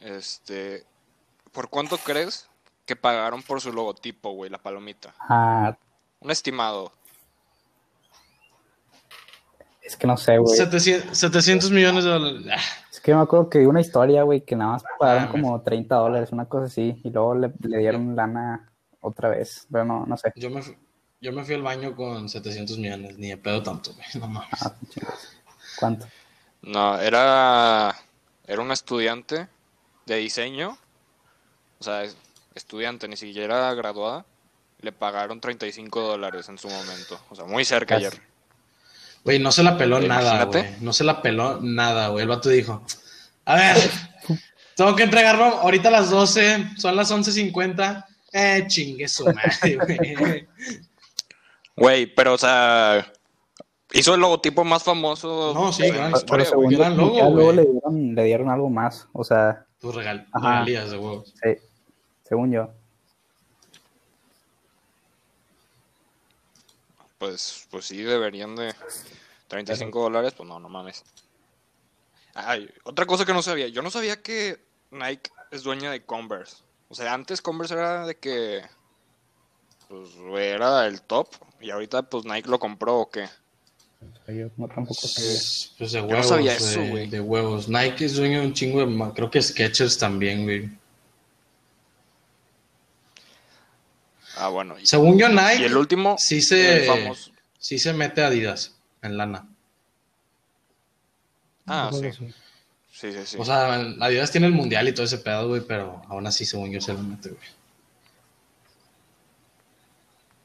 Este. 0.00 0.84
¿Por 1.52 1.68
cuánto 1.68 1.96
crees 1.98 2.48
que 2.86 2.96
pagaron 2.96 3.42
por 3.42 3.60
su 3.60 3.72
logotipo, 3.72 4.32
güey? 4.32 4.50
La 4.50 4.58
palomita. 4.58 5.14
Ah, 5.20 5.76
Un 6.20 6.30
estimado. 6.30 6.92
es 9.82 9.96
que 9.96 10.06
no 10.06 10.16
sé, 10.16 10.38
güey. 10.38 10.56
700, 10.56 11.18
700 11.18 11.70
millones 11.72 12.04
de 12.04 12.10
dólares. 12.10 12.60
Es 13.00 13.04
que 13.04 13.14
me 13.14 13.22
acuerdo 13.22 13.48
que 13.48 13.60
vi 13.60 13.64
una 13.64 13.80
historia, 13.80 14.24
güey, 14.24 14.42
que 14.42 14.54
nada 14.54 14.72
más 14.72 14.82
pagaron 14.98 15.24
Ah, 15.24 15.30
como 15.30 15.62
30 15.62 15.94
dólares, 15.96 16.32
una 16.32 16.44
cosa 16.44 16.66
así. 16.66 17.00
Y 17.02 17.08
luego 17.08 17.34
le, 17.34 17.50
le 17.60 17.78
dieron 17.78 18.14
lana 18.14 18.70
otra 19.00 19.30
vez. 19.30 19.66
Pero 19.72 19.86
no, 19.86 20.04
no 20.04 20.18
sé. 20.18 20.30
Yo 20.36 20.50
me, 20.50 20.60
yo 21.18 21.32
me 21.32 21.42
fui 21.42 21.54
al 21.54 21.62
baño 21.62 21.96
con 21.96 22.28
700 22.28 22.76
millones. 22.76 23.16
Ni 23.16 23.28
de 23.28 23.38
pedo 23.38 23.62
tanto, 23.62 23.94
güey. 23.94 24.06
No 24.20 24.28
mames. 24.28 24.50
Ah. 24.62 24.74
¿Cuánto? 25.78 26.06
No, 26.60 26.98
era. 26.98 27.94
Era 28.46 28.60
un 28.60 28.70
estudiante 28.70 29.48
de 30.04 30.16
diseño. 30.16 30.76
O 31.78 31.82
sea, 31.82 32.02
es- 32.04 32.18
estudiante, 32.54 33.08
ni 33.08 33.16
siquiera 33.16 33.72
graduada. 33.72 34.26
Le 34.82 34.92
pagaron 34.92 35.40
35 35.40 36.02
dólares 36.02 36.50
en 36.50 36.58
su 36.58 36.68
momento. 36.68 37.18
O 37.30 37.34
sea, 37.34 37.46
muy 37.46 37.64
cerca 37.64 37.94
Casi. 37.94 38.06
ayer. 38.08 38.22
Güey, 39.24 39.38
no 39.38 39.52
se 39.52 39.62
la 39.62 39.76
peló 39.76 40.00
nada, 40.00 40.44
güey. 40.44 40.64
No 40.80 40.92
se 40.92 41.04
la 41.04 41.20
peló 41.22 41.58
nada, 41.60 42.08
güey. 42.08 42.22
El 42.22 42.28
vato 42.28 42.48
dijo, 42.48 42.82
a 43.44 43.54
ver, 43.56 43.76
tengo 44.76 44.96
que 44.96 45.02
entregarlo 45.02 45.44
ahorita 45.44 45.88
a 45.88 45.92
las 45.92 46.10
12, 46.10 46.70
son 46.78 46.96
las 46.96 47.10
11.50. 47.12 48.04
Eh, 48.32 48.64
chingue 48.68 49.08
su 49.08 49.24
madre, 49.26 49.76
güey. 50.16 50.48
Güey, 51.76 52.06
pero 52.14 52.34
o 52.34 52.38
sea. 52.38 53.10
Hizo 53.92 54.14
el 54.14 54.20
logotipo 54.20 54.62
más 54.62 54.84
famoso. 54.84 55.52
No, 55.52 55.72
sí, 55.72 55.82
gran 55.88 56.12
Pero 56.12 56.18
historia, 56.18 56.46
según 56.46 56.64
güey. 56.66 56.76
yo, 56.76 56.82
gran 56.82 56.96
logo, 56.96 57.16
ya 57.16 57.28
luego 57.28 57.52
le 57.52 57.62
dieron, 57.66 58.14
le 58.14 58.24
dieron 58.24 58.48
algo 58.48 58.70
más. 58.70 59.08
O 59.12 59.24
sea, 59.24 59.66
Tus 59.80 59.92
regal 59.94 60.28
Ajá. 60.32 60.50
regalías 60.60 60.90
de 60.92 60.96
huevos. 60.98 61.34
sí, 61.42 61.50
según 62.22 62.52
yo. 62.52 62.70
Pues, 67.20 67.66
pues 67.70 67.84
sí, 67.84 67.98
deberían 68.02 68.56
de 68.56 68.74
35 69.46 70.02
dólares, 70.02 70.32
pues 70.36 70.48
no, 70.48 70.58
no 70.58 70.68
mames. 70.70 71.04
Ay, 72.34 72.68
otra 72.84 73.04
cosa 73.06 73.24
que 73.26 73.34
no 73.34 73.42
sabía, 73.42 73.68
yo 73.68 73.82
no 73.82 73.90
sabía 73.90 74.22
que 74.22 74.58
Nike 74.90 75.30
es 75.50 75.62
dueña 75.62 75.90
de 75.92 76.02
Converse. 76.04 76.56
O 76.88 76.94
sea, 76.94 77.12
antes 77.12 77.42
Converse 77.42 77.74
era 77.74 78.06
de 78.06 78.16
que 78.16 78.62
pues 79.88 80.08
era 80.38 80.86
el 80.86 81.02
top 81.02 81.28
y 81.60 81.70
ahorita 81.70 82.02
pues 82.04 82.24
Nike 82.24 82.48
lo 82.48 82.58
compró 82.58 83.00
o 83.00 83.10
qué. 83.10 83.28
Yo 84.28 84.48
no 84.56 84.66
tampoco 84.68 84.94
sabía. 85.06 85.28
Pues, 85.30 85.74
pues 85.76 85.92
de 85.92 86.00
no 86.00 86.06
huevos, 86.08 86.26
sabía 86.28 86.54
eso, 86.54 86.80
de- 86.80 86.88
güey. 86.88 87.06
de 87.08 87.20
huevos. 87.20 87.68
Nike 87.68 88.06
es 88.06 88.14
dueño 88.16 88.40
de 88.40 88.46
un 88.46 88.54
chingo 88.54 88.80
de... 88.80 88.86
ma- 88.86 89.12
Creo 89.12 89.30
que 89.30 89.42
Skechers 89.42 89.98
también, 89.98 90.44
güey. 90.44 90.70
Ah, 94.40 94.48
bueno. 94.48 94.78
Y, 94.78 94.86
Según 94.86 95.18
yo, 95.18 95.28
Nike 95.28 95.58
y 95.60 95.64
el 95.64 95.76
último, 95.76 96.16
sí 96.18 96.40
se- 96.40 96.78
el 96.82 96.86
famoso. 96.86 97.30
sí 97.58 97.78
se 97.78 97.92
mete 97.92 98.22
a 98.22 98.28
Adidas 98.28 98.74
en 99.02 99.16
lana. 99.16 99.46
Ah, 101.66 101.90
sí. 101.92 102.10
Sí. 102.12 102.34
Sí, 102.92 103.12
sí. 103.24 103.36
O 103.38 103.44
sea, 103.44 103.74
Adidas 103.74 104.30
tiene 104.30 104.46
el 104.46 104.52
mundial 104.52 104.88
y 104.88 104.92
todo 104.92 105.04
ese 105.06 105.18
pedo, 105.18 105.48
güey, 105.48 105.62
pero 105.66 106.02
aún 106.08 106.26
así, 106.26 106.44
según 106.44 106.70
yo, 106.70 106.80
se 106.80 106.92
lo 106.92 106.98
mete, 107.00 107.28
güey. 107.30 107.48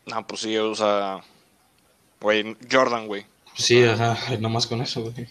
No, 0.05 0.25
pues 0.27 0.41
sí, 0.41 0.55
o 0.57 0.75
sea, 0.75 1.21
güey, 2.21 2.55
Jordan, 2.71 3.07
güey. 3.07 3.25
Sí, 3.55 3.83
ajá, 3.83 4.17
nomás 4.39 4.67
con 4.67 4.81
eso, 4.81 5.01
güey. 5.01 5.27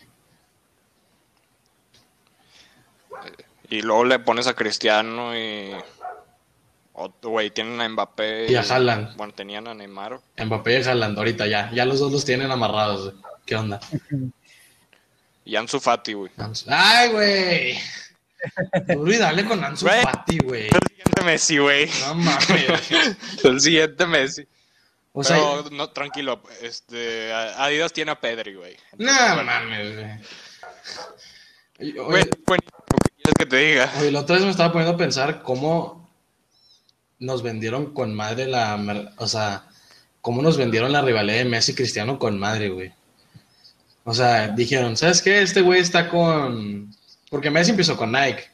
Y 3.70 3.82
luego 3.82 4.04
le 4.04 4.18
pones 4.18 4.46
a 4.46 4.54
Cristiano 4.54 5.36
y 5.36 5.74
Güey, 7.22 7.50
tienen 7.50 7.80
a 7.80 7.88
Mbappé. 7.88 8.50
Y 8.50 8.54
a 8.54 8.60
Haaland. 8.60 9.16
Bueno, 9.16 9.34
tenían 9.34 9.66
a 9.66 9.74
Neymar. 9.74 10.20
Mbappé 10.38 10.80
y 10.80 10.82
Haaland, 10.84 11.18
ahorita 11.18 11.46
ya. 11.46 11.70
Ya 11.72 11.84
los 11.84 11.98
dos 11.98 12.12
los 12.12 12.24
tienen 12.24 12.50
amarrados, 12.50 13.10
güey. 13.10 13.16
¿Qué 13.44 13.56
onda? 13.56 13.80
Y 15.46 15.56
Ansu 15.56 15.78
Fati, 15.78 16.14
güey. 16.14 16.32
¡Ay, 16.68 17.10
güey! 17.10 17.78
Duro 18.88 19.12
y 19.12 19.18
dale 19.18 19.44
con 19.44 19.62
Ansu 19.62 19.84
Güey. 19.84 20.02
Fati, 20.02 20.38
güey. 20.38 20.68
El 20.68 20.80
siguiente 20.88 21.22
Messi, 21.22 21.58
güey. 21.58 21.90
No 22.00 22.14
mames. 22.14 23.16
El 23.44 23.60
siguiente 23.60 24.06
Messi. 24.06 24.48
O 25.12 25.22
sea, 25.22 25.36
Pero 25.36 25.68
no, 25.70 25.90
tranquilo. 25.90 26.42
Este, 26.62 27.30
Adidas 27.30 27.92
tiene 27.92 28.12
a 28.12 28.20
Pedri, 28.20 28.54
güey. 28.54 28.74
no 28.96 29.12
mames, 29.44 29.96
güey. 29.96 31.92
Güey, 31.92 32.24
bueno, 32.46 32.62
¿qué 33.04 33.10
quieres 33.16 33.34
que 33.38 33.46
te 33.46 33.56
diga? 33.56 33.92
Oye, 34.00 34.12
la 34.12 34.20
otra 34.20 34.36
vez 34.36 34.44
me 34.46 34.50
estaba 34.50 34.72
poniendo 34.72 34.94
a 34.94 34.98
pensar 34.98 35.42
cómo 35.42 36.03
nos 37.24 37.42
vendieron 37.42 37.92
con 37.92 38.14
madre 38.14 38.46
la... 38.46 39.12
O 39.18 39.26
sea, 39.26 39.66
cómo 40.20 40.42
nos 40.42 40.56
vendieron 40.56 40.92
la 40.92 41.02
rivalidad 41.02 41.38
de 41.38 41.44
Messi 41.44 41.72
y 41.72 41.74
Cristiano 41.74 42.18
con 42.18 42.38
madre, 42.38 42.68
güey. 42.70 42.92
O 44.04 44.14
sea, 44.14 44.48
dijeron, 44.48 44.96
¿sabes 44.96 45.22
qué? 45.22 45.42
Este 45.42 45.60
güey 45.60 45.80
está 45.80 46.08
con... 46.08 46.94
Porque 47.30 47.50
Messi 47.50 47.70
empezó 47.70 47.96
con 47.96 48.12
Nike. 48.12 48.44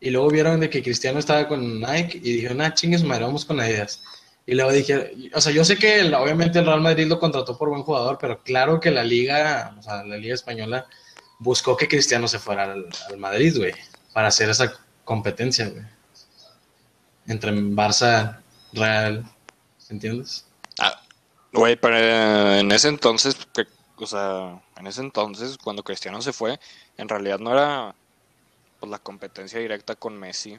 Y 0.00 0.10
luego 0.10 0.30
vieron 0.30 0.60
de 0.60 0.70
que 0.70 0.82
Cristiano 0.82 1.18
estaba 1.18 1.48
con 1.48 1.80
Nike 1.80 2.18
y 2.22 2.34
dijeron, 2.34 2.60
ah, 2.60 2.74
chingues, 2.74 3.02
madre, 3.02 3.24
vamos 3.24 3.44
con 3.44 3.60
Adidas. 3.60 4.02
Y 4.46 4.54
luego 4.54 4.72
dijeron, 4.72 5.08
o 5.34 5.40
sea, 5.40 5.52
yo 5.52 5.64
sé 5.64 5.76
que 5.76 6.02
obviamente 6.14 6.60
el 6.60 6.66
Real 6.66 6.80
Madrid 6.80 7.06
lo 7.06 7.18
contrató 7.18 7.58
por 7.58 7.70
buen 7.70 7.82
jugador, 7.82 8.16
pero 8.20 8.42
claro 8.42 8.78
que 8.78 8.92
la 8.92 9.02
liga, 9.02 9.74
o 9.78 9.82
sea, 9.82 10.04
la 10.04 10.16
liga 10.16 10.34
española 10.34 10.86
buscó 11.40 11.76
que 11.76 11.88
Cristiano 11.88 12.28
se 12.28 12.38
fuera 12.38 12.64
al, 12.64 12.86
al 13.08 13.16
Madrid, 13.16 13.56
güey, 13.56 13.72
para 14.12 14.28
hacer 14.28 14.48
esa 14.50 14.72
competencia, 15.04 15.68
güey. 15.68 15.95
Entre 17.28 17.52
Barça, 17.52 18.40
Real, 18.72 19.24
¿entiendes? 19.88 20.46
Ah, 20.78 21.00
Güey, 21.52 21.76
pero 21.76 21.96
en 21.98 22.70
ese 22.72 22.88
entonces, 22.88 23.36
que- 23.54 23.66
o 23.98 24.06
sea, 24.06 24.60
en 24.76 24.86
ese 24.86 25.00
entonces, 25.00 25.56
cuando 25.56 25.82
Cristiano 25.82 26.20
se 26.20 26.32
fue, 26.32 26.60
en 26.98 27.08
realidad 27.08 27.38
no 27.38 27.52
era 27.52 27.94
pues, 28.78 28.90
la 28.90 28.98
competencia 28.98 29.58
directa 29.58 29.94
con 29.96 30.18
Messi. 30.18 30.58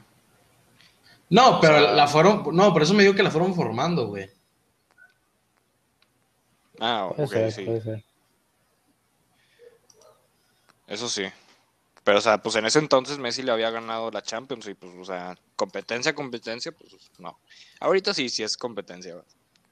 No, 1.30 1.60
pero 1.60 1.78
sea- 1.78 1.92
la 1.92 2.08
fueron, 2.08 2.44
no, 2.52 2.72
por 2.72 2.82
eso 2.82 2.94
me 2.94 3.02
digo 3.04 3.14
que 3.14 3.22
la 3.22 3.30
fueron 3.30 3.54
formando, 3.54 4.08
güey. 4.08 4.28
Ah, 6.80 7.10
Puede 7.14 7.24
ok, 7.26 7.32
ser, 7.32 7.52
sí. 7.52 7.64
puede 7.64 7.80
ser. 7.82 8.04
Eso 10.86 11.08
sí. 11.08 11.24
Pero, 12.08 12.20
o 12.20 12.22
sea, 12.22 12.38
pues 12.38 12.56
en 12.56 12.64
ese 12.64 12.78
entonces 12.78 13.18
Messi 13.18 13.42
le 13.42 13.52
había 13.52 13.68
ganado 13.68 14.10
la 14.10 14.22
Champions 14.22 14.66
y, 14.66 14.72
pues, 14.72 14.94
o 14.98 15.04
sea, 15.04 15.36
competencia, 15.56 16.14
competencia, 16.14 16.72
pues 16.72 16.90
no. 17.18 17.38
Ahorita 17.80 18.14
sí, 18.14 18.30
sí 18.30 18.42
es 18.42 18.56
competencia, 18.56 19.14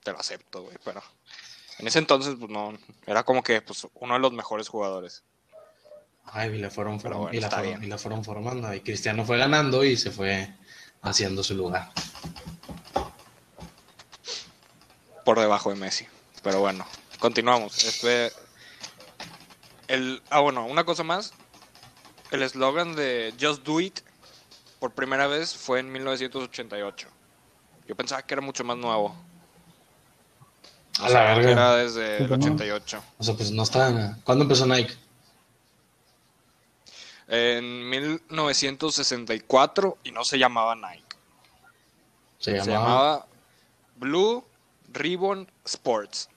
te 0.03 0.13
lo 0.13 0.19
acepto, 0.19 0.61
güey, 0.65 0.77
pero 0.85 1.03
en 1.79 1.87
ese 1.87 1.99
entonces, 1.99 2.35
pues 2.39 2.51
no, 2.51 2.77
era 3.07 3.23
como 3.23 3.43
que, 3.43 3.63
pues, 3.63 3.87
uno 3.95 4.13
de 4.13 4.21
los 4.21 4.35
mejores 4.35 4.69
jugadores. 4.69 5.25
Ay, 6.27 6.51
y 6.51 6.59
la 6.59 6.69
fueron, 6.69 7.01
form- 7.01 7.17
bueno, 7.17 7.33
y, 7.33 7.41
la 7.41 7.49
fueron, 7.49 7.67
bien. 7.71 7.85
y 7.85 7.87
la 7.87 7.97
fueron 7.97 8.23
formando. 8.23 8.75
Y 8.75 8.83
Cristiano 8.83 9.25
fue 9.25 9.39
ganando 9.39 9.83
y 9.83 9.97
se 9.97 10.11
fue 10.11 10.55
haciendo 11.01 11.43
su 11.43 11.55
lugar. 11.55 11.91
por 15.25 15.41
debajo 15.41 15.71
de 15.71 15.77
Messi. 15.77 16.07
Pero 16.43 16.61
bueno, 16.61 16.87
continuamos. 17.19 17.83
Este, 17.83 18.31
el, 19.89 20.23
ah, 20.29 20.41
bueno, 20.41 20.67
una 20.67 20.85
cosa 20.85 21.03
más. 21.03 21.33
El 22.31 22.43
eslogan 22.43 22.95
de 22.97 23.33
Just 23.41 23.63
Do 23.65 23.81
It 23.81 24.01
por 24.81 24.93
primera 24.93 25.27
vez 25.27 25.55
fue 25.57 25.81
en 25.81 25.91
1988. 25.93 27.09
Yo 27.89 27.95
pensaba 27.97 28.23
que 28.23 28.35
era 28.35 28.41
mucho 28.43 28.65
más 28.65 28.77
nuevo. 28.77 29.15
A 31.01 31.09
la 31.11 31.23
verga. 31.35 31.51
era 31.51 31.77
desde 31.77 32.19
el 32.23 32.29
Pues 32.29 32.41
no. 32.41 32.47
88. 32.47 33.03
O 33.19 33.25
sea, 33.25 33.35
pues 33.35 33.51
no 33.51 33.63
está. 33.63 34.17
¿Cuándo 34.25 34.45
empezó 34.45 34.67
Nike? 34.67 34.95
En 37.29 37.89
1964 37.91 39.99
y 40.05 40.13
no 40.13 40.25
se 40.25 40.39
llamaba 40.39 40.75
Nike. 40.77 41.03
Se 42.39 42.53
Se 42.53 42.57
llamaba. 42.59 42.79
llamaba 42.79 43.27
Blue 43.97 44.45
Ribbon 44.93 45.51
Sports. 45.65 46.29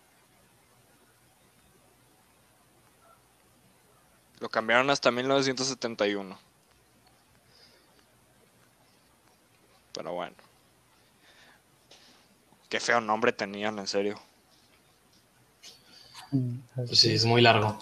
Lo 4.39 4.49
cambiaron 4.49 4.89
hasta 4.89 5.11
1971. 5.11 6.37
Pero 9.93 10.13
bueno. 10.13 10.35
Qué 12.69 12.79
feo 12.79 13.01
nombre 13.01 13.31
tenían, 13.33 13.79
en 13.79 13.87
serio. 13.87 14.19
Mm, 16.31 16.57
Pues 16.75 16.99
sí, 16.99 17.13
es 17.13 17.25
muy 17.25 17.41
largo. 17.41 17.79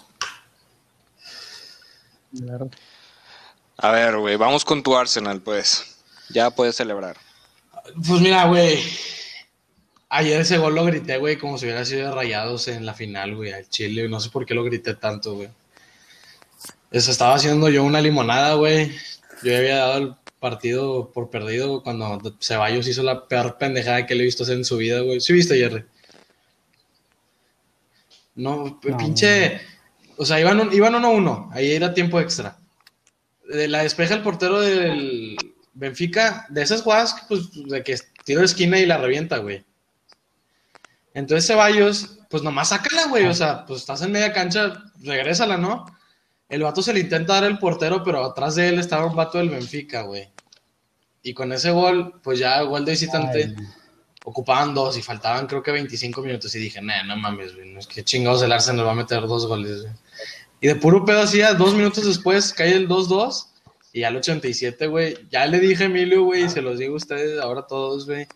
claro. 2.36 2.70
A 3.80 3.92
ver, 3.92 4.16
güey, 4.16 4.36
vamos 4.36 4.64
con 4.64 4.82
tu 4.82 4.96
Arsenal, 4.96 5.40
pues. 5.40 5.98
Ya 6.30 6.50
puedes 6.50 6.74
celebrar. 6.74 7.16
Pues 8.06 8.20
mira, 8.20 8.46
güey. 8.46 8.82
Ayer 10.08 10.40
ese 10.40 10.58
gol 10.58 10.74
lo 10.74 10.84
grité, 10.84 11.18
güey, 11.18 11.38
como 11.38 11.58
si 11.58 11.66
hubiera 11.66 11.84
sido 11.84 12.08
de 12.08 12.14
rayados 12.14 12.66
en 12.68 12.84
la 12.86 12.94
final, 12.94 13.36
güey, 13.36 13.52
al 13.52 13.68
Chile. 13.68 14.08
No 14.08 14.18
sé 14.20 14.30
por 14.30 14.46
qué 14.46 14.54
lo 14.54 14.64
grité 14.64 14.94
tanto, 14.94 15.34
güey. 15.34 15.48
Eso 16.90 17.10
estaba 17.10 17.34
haciendo 17.34 17.68
yo 17.68 17.84
una 17.84 18.00
limonada, 18.00 18.54
güey. 18.54 18.90
Yo 19.42 19.52
ya 19.52 19.58
había 19.58 19.76
dado 19.76 19.98
el 19.98 20.14
partido 20.40 21.10
por 21.12 21.30
perdido 21.30 21.82
cuando 21.82 22.20
Ceballos 22.40 22.86
hizo 22.88 23.02
la 23.02 23.26
peor 23.28 23.58
pendejada 23.58 24.06
que 24.06 24.14
le 24.14 24.22
he 24.22 24.26
visto 24.26 24.44
hacer 24.44 24.56
en 24.56 24.64
su 24.64 24.76
vida, 24.76 25.00
güey. 25.00 25.20
¿Sí 25.20 25.32
viste, 25.32 25.56
Jerry? 25.58 25.84
No, 28.34 28.80
No, 28.82 28.96
pinche. 28.98 29.60
O 30.16 30.24
sea, 30.24 30.40
iban, 30.40 30.60
un- 30.60 30.72
iban 30.72 30.94
1-1. 30.94 31.50
Ahí 31.52 31.72
era 31.72 31.94
tiempo 31.94 32.20
extra. 32.20 32.56
De 33.48 33.68
la 33.68 33.82
despeja 33.82 34.14
el 34.14 34.22
portero 34.22 34.60
del 34.60 35.36
Benfica. 35.74 36.46
De 36.48 36.62
esas 36.62 36.82
jugadas, 36.82 37.16
pues, 37.28 37.50
de 37.52 37.82
que 37.82 37.96
tiro 38.24 38.40
de 38.40 38.46
esquina 38.46 38.78
y 38.78 38.86
la 38.86 38.98
revienta, 38.98 39.38
güey. 39.38 39.64
Entonces 41.14 41.46
Ceballos, 41.46 42.18
pues 42.30 42.42
nomás 42.42 42.68
sácala, 42.70 43.06
güey. 43.08 43.26
O 43.26 43.34
sea, 43.34 43.64
pues 43.66 43.80
estás 43.80 44.02
en 44.02 44.12
media 44.12 44.32
cancha, 44.32 44.84
regrésala, 45.02 45.56
¿no? 45.56 45.86
El 46.48 46.62
vato 46.62 46.82
se 46.82 46.92
le 46.92 47.00
intenta 47.00 47.34
dar 47.34 47.44
el 47.44 47.58
portero, 47.58 48.02
pero 48.02 48.24
atrás 48.24 48.54
de 48.54 48.68
él 48.68 48.78
estaba 48.78 49.06
un 49.06 49.16
vato 49.16 49.38
del 49.38 49.50
Benfica, 49.50 50.02
güey. 50.02 50.28
Y 51.22 51.34
con 51.34 51.52
ese 51.52 51.70
gol, 51.70 52.20
pues 52.22 52.38
ya 52.38 52.62
gol 52.62 52.84
de 52.84 52.92
visitante, 52.92 53.54
Ay, 53.56 53.66
ocupaban 54.24 54.74
dos 54.74 54.96
y 54.96 55.02
faltaban 55.02 55.46
creo 55.46 55.62
que 55.62 55.72
25 55.72 56.22
minutos. 56.22 56.54
Y 56.54 56.58
dije, 56.58 56.80
nah, 56.80 57.02
no 57.02 57.16
mames, 57.16 57.54
güey, 57.54 57.70
no 57.70 57.80
es 57.80 57.86
que 57.86 58.04
chingados 58.04 58.42
el 58.42 58.52
Arsenal 58.52 58.86
va 58.86 58.92
a 58.92 58.96
meter 58.96 59.22
dos 59.22 59.46
goles, 59.46 59.82
güey. 59.82 59.94
Y 60.60 60.66
de 60.68 60.74
puro 60.74 61.04
pedo 61.04 61.22
hacía, 61.22 61.54
dos 61.54 61.74
minutos 61.74 62.04
después 62.04 62.52
cae 62.52 62.72
el 62.72 62.88
2-2 62.88 63.46
y 63.92 64.02
al 64.02 64.16
87, 64.16 64.86
güey, 64.88 65.16
ya 65.30 65.46
le 65.46 65.60
dije 65.60 65.84
a 65.84 65.86
Emilio, 65.86 66.24
güey, 66.24 66.44
y 66.44 66.48
se 66.48 66.62
los 66.62 66.78
digo 66.78 66.94
a 66.94 66.96
ustedes 66.96 67.40
ahora 67.40 67.66
todos, 67.66 68.06
güey, 68.06 68.26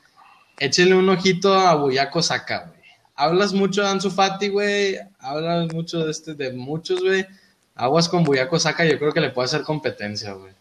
échenle 0.58 0.94
un 0.94 1.08
ojito 1.08 1.52
a 1.54 1.74
Buyaco 1.74 2.22
Saka, 2.22 2.66
güey. 2.66 2.80
Hablas 3.14 3.52
mucho 3.52 3.82
de 3.82 3.88
Ansu 3.88 4.10
Fati, 4.10 4.48
güey, 4.48 4.98
hablas 5.18 5.72
mucho 5.72 6.04
de 6.04 6.10
este, 6.10 6.34
de 6.34 6.52
muchos, 6.52 7.00
güey. 7.00 7.26
Aguas 7.74 8.08
con 8.08 8.22
Buyaco 8.24 8.58
Saka, 8.58 8.84
yo 8.84 8.98
creo 8.98 9.12
que 9.12 9.20
le 9.20 9.30
puede 9.30 9.46
hacer 9.46 9.62
competencia, 9.62 10.32
güey. 10.32 10.52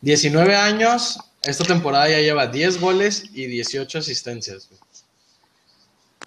19 0.00 0.56
años, 0.56 1.18
esta 1.42 1.64
temporada 1.64 2.08
ya 2.08 2.18
lleva 2.20 2.46
10 2.46 2.80
goles 2.80 3.24
y 3.34 3.46
18 3.46 3.98
asistencias, 3.98 4.68
güey. 4.68 4.80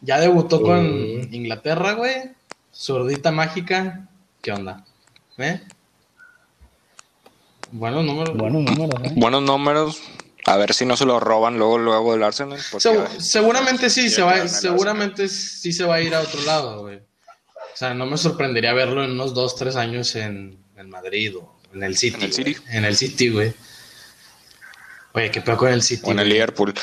Ya 0.01 0.19
debutó 0.19 0.61
con. 0.61 0.85
Inglaterra, 1.33 1.93
güey. 1.93 2.31
Zurdita 2.73 3.31
mágica. 3.31 4.07
¿Qué 4.41 4.51
onda? 4.51 4.83
¿Eh? 5.37 5.61
Buenos 7.71 8.03
números. 8.03 8.35
güey. 8.37 8.51
Buenos 8.51 8.63
números, 8.77 9.01
¿eh? 9.03 9.13
Buenos 9.15 9.41
números. 9.43 10.01
A 10.45 10.57
ver 10.57 10.73
si 10.73 10.85
no 10.85 10.97
se 10.97 11.05
lo 11.05 11.19
roban 11.19 11.57
luego, 11.59 11.77
luego 11.77 12.13
del 12.13 12.23
Arsenal. 12.23 12.59
porque, 12.71 12.89
Segu- 12.89 13.07
ay, 13.11 13.21
seguramente 13.21 13.89
sí, 13.91 14.09
se 14.09 14.23
va, 14.23 14.47
seguramente 14.47 15.27
sí 15.27 15.71
se 15.71 15.83
va 15.85 15.95
a 15.95 16.01
ir 16.01 16.15
a 16.15 16.21
otro 16.21 16.41
lado, 16.41 16.81
güey. 16.81 16.99
O 17.73 17.77
sea, 17.77 17.93
no 17.93 18.05
me 18.05 18.17
sorprendería 18.17 18.73
verlo 18.73 19.03
en 19.03 19.11
unos 19.11 19.33
2, 19.33 19.55
3 19.55 19.75
años 19.75 20.15
en, 20.15 20.57
en 20.77 20.89
Madrid 20.89 21.35
o 21.37 21.59
en 21.73 21.83
el 21.83 21.97
City. 21.97 22.17
¿En 22.17 22.23
el 22.23 22.31
güey. 22.31 22.43
City? 22.53 22.61
En 22.69 22.85
el 22.85 22.95
City, 22.97 23.29
güey. 23.29 23.53
Oye, 25.13 25.31
qué 25.31 25.41
peor 25.41 25.57
con 25.57 25.69
el 25.73 25.81
City. 25.81 26.03
O 26.05 26.11
en 26.11 26.19
el 26.19 26.25
güey. 26.25 26.33
Liverpool. 26.33 26.73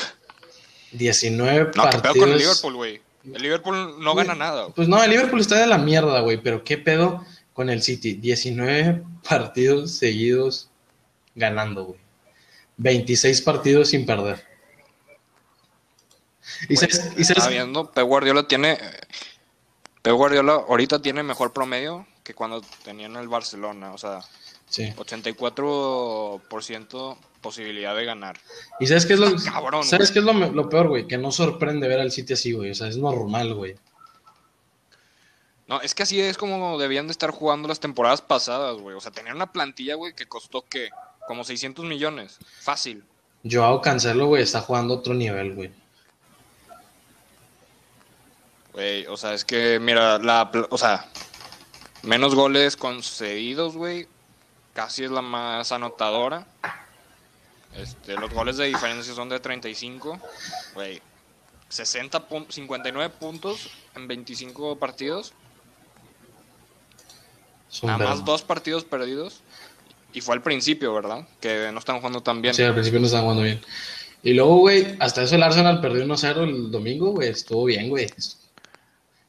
19 0.91 1.59
No, 1.59 1.71
qué 1.71 1.79
partidos. 1.79 2.01
pedo 2.01 2.13
con 2.23 2.31
el 2.31 2.37
Liverpool, 2.39 2.73
güey. 2.75 3.01
El 3.33 3.41
Liverpool 3.41 4.03
no 4.03 4.15
gana 4.15 4.35
nada. 4.35 4.61
güey. 4.63 4.73
Pues 4.75 4.87
no, 4.87 5.03
el 5.03 5.09
Liverpool 5.11 5.39
está 5.41 5.57
de 5.59 5.67
la 5.67 5.77
mierda, 5.77 6.19
güey, 6.21 6.37
pero 6.41 6.63
qué 6.63 6.77
pedo 6.77 7.23
con 7.53 7.69
el 7.69 7.81
City. 7.83 8.13
19 8.15 9.03
partidos 9.27 9.91
seguidos 9.91 10.69
ganando, 11.35 11.85
güey. 11.85 11.99
26 12.77 13.41
partidos 13.41 13.89
sin 13.89 14.05
perder. 14.05 14.43
Y 16.69 16.75
Güey, 16.75 16.77
sabes- 16.77 16.97
y 17.17 17.23
sabes- 17.23 17.29
Estaba 17.29 17.47
viendo, 17.49 17.91
Pep 17.91 18.05
Guardiola 18.05 18.47
tiene. 18.47 18.79
Pep 20.01 20.13
Guardiola 20.13 20.63
ahorita 20.67 21.01
tiene 21.01 21.23
mejor 21.23 21.51
promedio 21.51 22.05
que 22.23 22.33
cuando 22.33 22.61
tenía 22.83 23.07
en 23.07 23.15
el 23.15 23.27
Barcelona. 23.27 23.93
O 23.93 23.97
sea, 23.97 24.21
sí. 24.69 24.93
84% 24.95 27.17
posibilidad 27.41 27.95
de 27.95 28.05
ganar. 28.05 28.39
¿Y 28.79 28.87
sabes 28.87 29.05
qué 29.05 29.13
es 29.13 29.19
lo, 29.19 29.35
cabrón, 29.35 29.83
¿sabes 29.83 30.11
qué 30.11 30.19
es 30.19 30.25
lo, 30.25 30.69
peor, 30.69 30.89
güey? 30.89 31.07
Que 31.07 31.17
no 31.17 31.31
sorprende 31.31 31.87
ver 31.87 31.99
al 31.99 32.11
City 32.11 32.33
así, 32.33 32.51
güey. 32.51 32.71
O 32.71 32.75
sea, 32.75 32.87
es 32.87 32.97
normal, 32.97 33.53
güey. 33.53 33.75
No, 35.67 35.81
es 35.81 35.93
que 35.93 36.03
así 36.03 36.19
es 36.19 36.37
como 36.37 36.79
debían 36.79 37.07
de 37.07 37.11
estar 37.11 37.31
jugando 37.31 37.67
las 37.67 37.79
temporadas 37.79 38.21
pasadas, 38.21 38.77
güey. 38.77 38.95
O 38.95 39.01
sea, 39.01 39.11
tenían 39.11 39.35
una 39.35 39.51
plantilla, 39.51 39.95
güey, 39.95 40.15
que 40.15 40.25
costó, 40.25 40.65
¿qué? 40.67 40.89
Como 41.27 41.43
600 41.43 41.85
millones. 41.85 42.39
Fácil. 42.59 43.03
Joao 43.49 43.81
Cancelo, 43.81 44.27
güey, 44.27 44.43
está 44.43 44.61
jugando 44.61 44.95
otro 44.95 45.13
nivel, 45.13 45.55
güey. 45.55 45.71
Güey, 48.73 49.05
o 49.07 49.17
sea, 49.17 49.33
es 49.33 49.43
que, 49.45 49.79
mira, 49.79 50.19
la, 50.19 50.49
o 50.69 50.77
sea, 50.77 51.07
menos 52.03 52.35
goles 52.35 52.75
concedidos, 52.77 53.75
güey. 53.75 54.07
Casi 54.73 55.03
es 55.03 55.11
la 55.11 55.21
más 55.21 55.71
anotadora. 55.71 56.45
Este, 57.75 58.13
los 58.15 58.31
goles 58.33 58.57
de 58.57 58.65
diferencia 58.65 59.13
son 59.13 59.29
de 59.29 59.39
35. 59.39 60.19
Güey, 60.75 61.01
60 61.69 62.27
pun- 62.29 62.45
59 62.49 63.13
puntos 63.19 63.69
en 63.95 64.07
25 64.07 64.77
partidos. 64.77 65.33
Nada 67.83 67.97
más 67.99 68.25
dos 68.25 68.41
partidos 68.41 68.83
perdidos. 68.83 69.41
Y 70.13 70.21
fue 70.21 70.33
al 70.35 70.41
principio, 70.41 70.93
¿verdad? 70.93 71.27
Que 71.39 71.69
no 71.71 71.79
están 71.79 71.97
jugando 71.97 72.21
tan 72.21 72.41
bien. 72.41 72.53
Sí, 72.53 72.63
al 72.63 72.73
principio 72.73 72.99
no 72.99 73.05
estaban 73.05 73.25
jugando 73.25 73.43
bien. 73.43 73.61
Y 74.23 74.33
luego, 74.33 74.57
güey, 74.57 74.95
hasta 74.99 75.21
eso 75.21 75.35
el 75.35 75.43
Arsenal 75.43 75.79
perdió 75.79 76.03
1-0 76.03 76.43
el 76.43 76.71
domingo, 76.71 77.11
güey. 77.11 77.29
Estuvo 77.29 77.65
bien, 77.65 77.89
güey. 77.89 78.07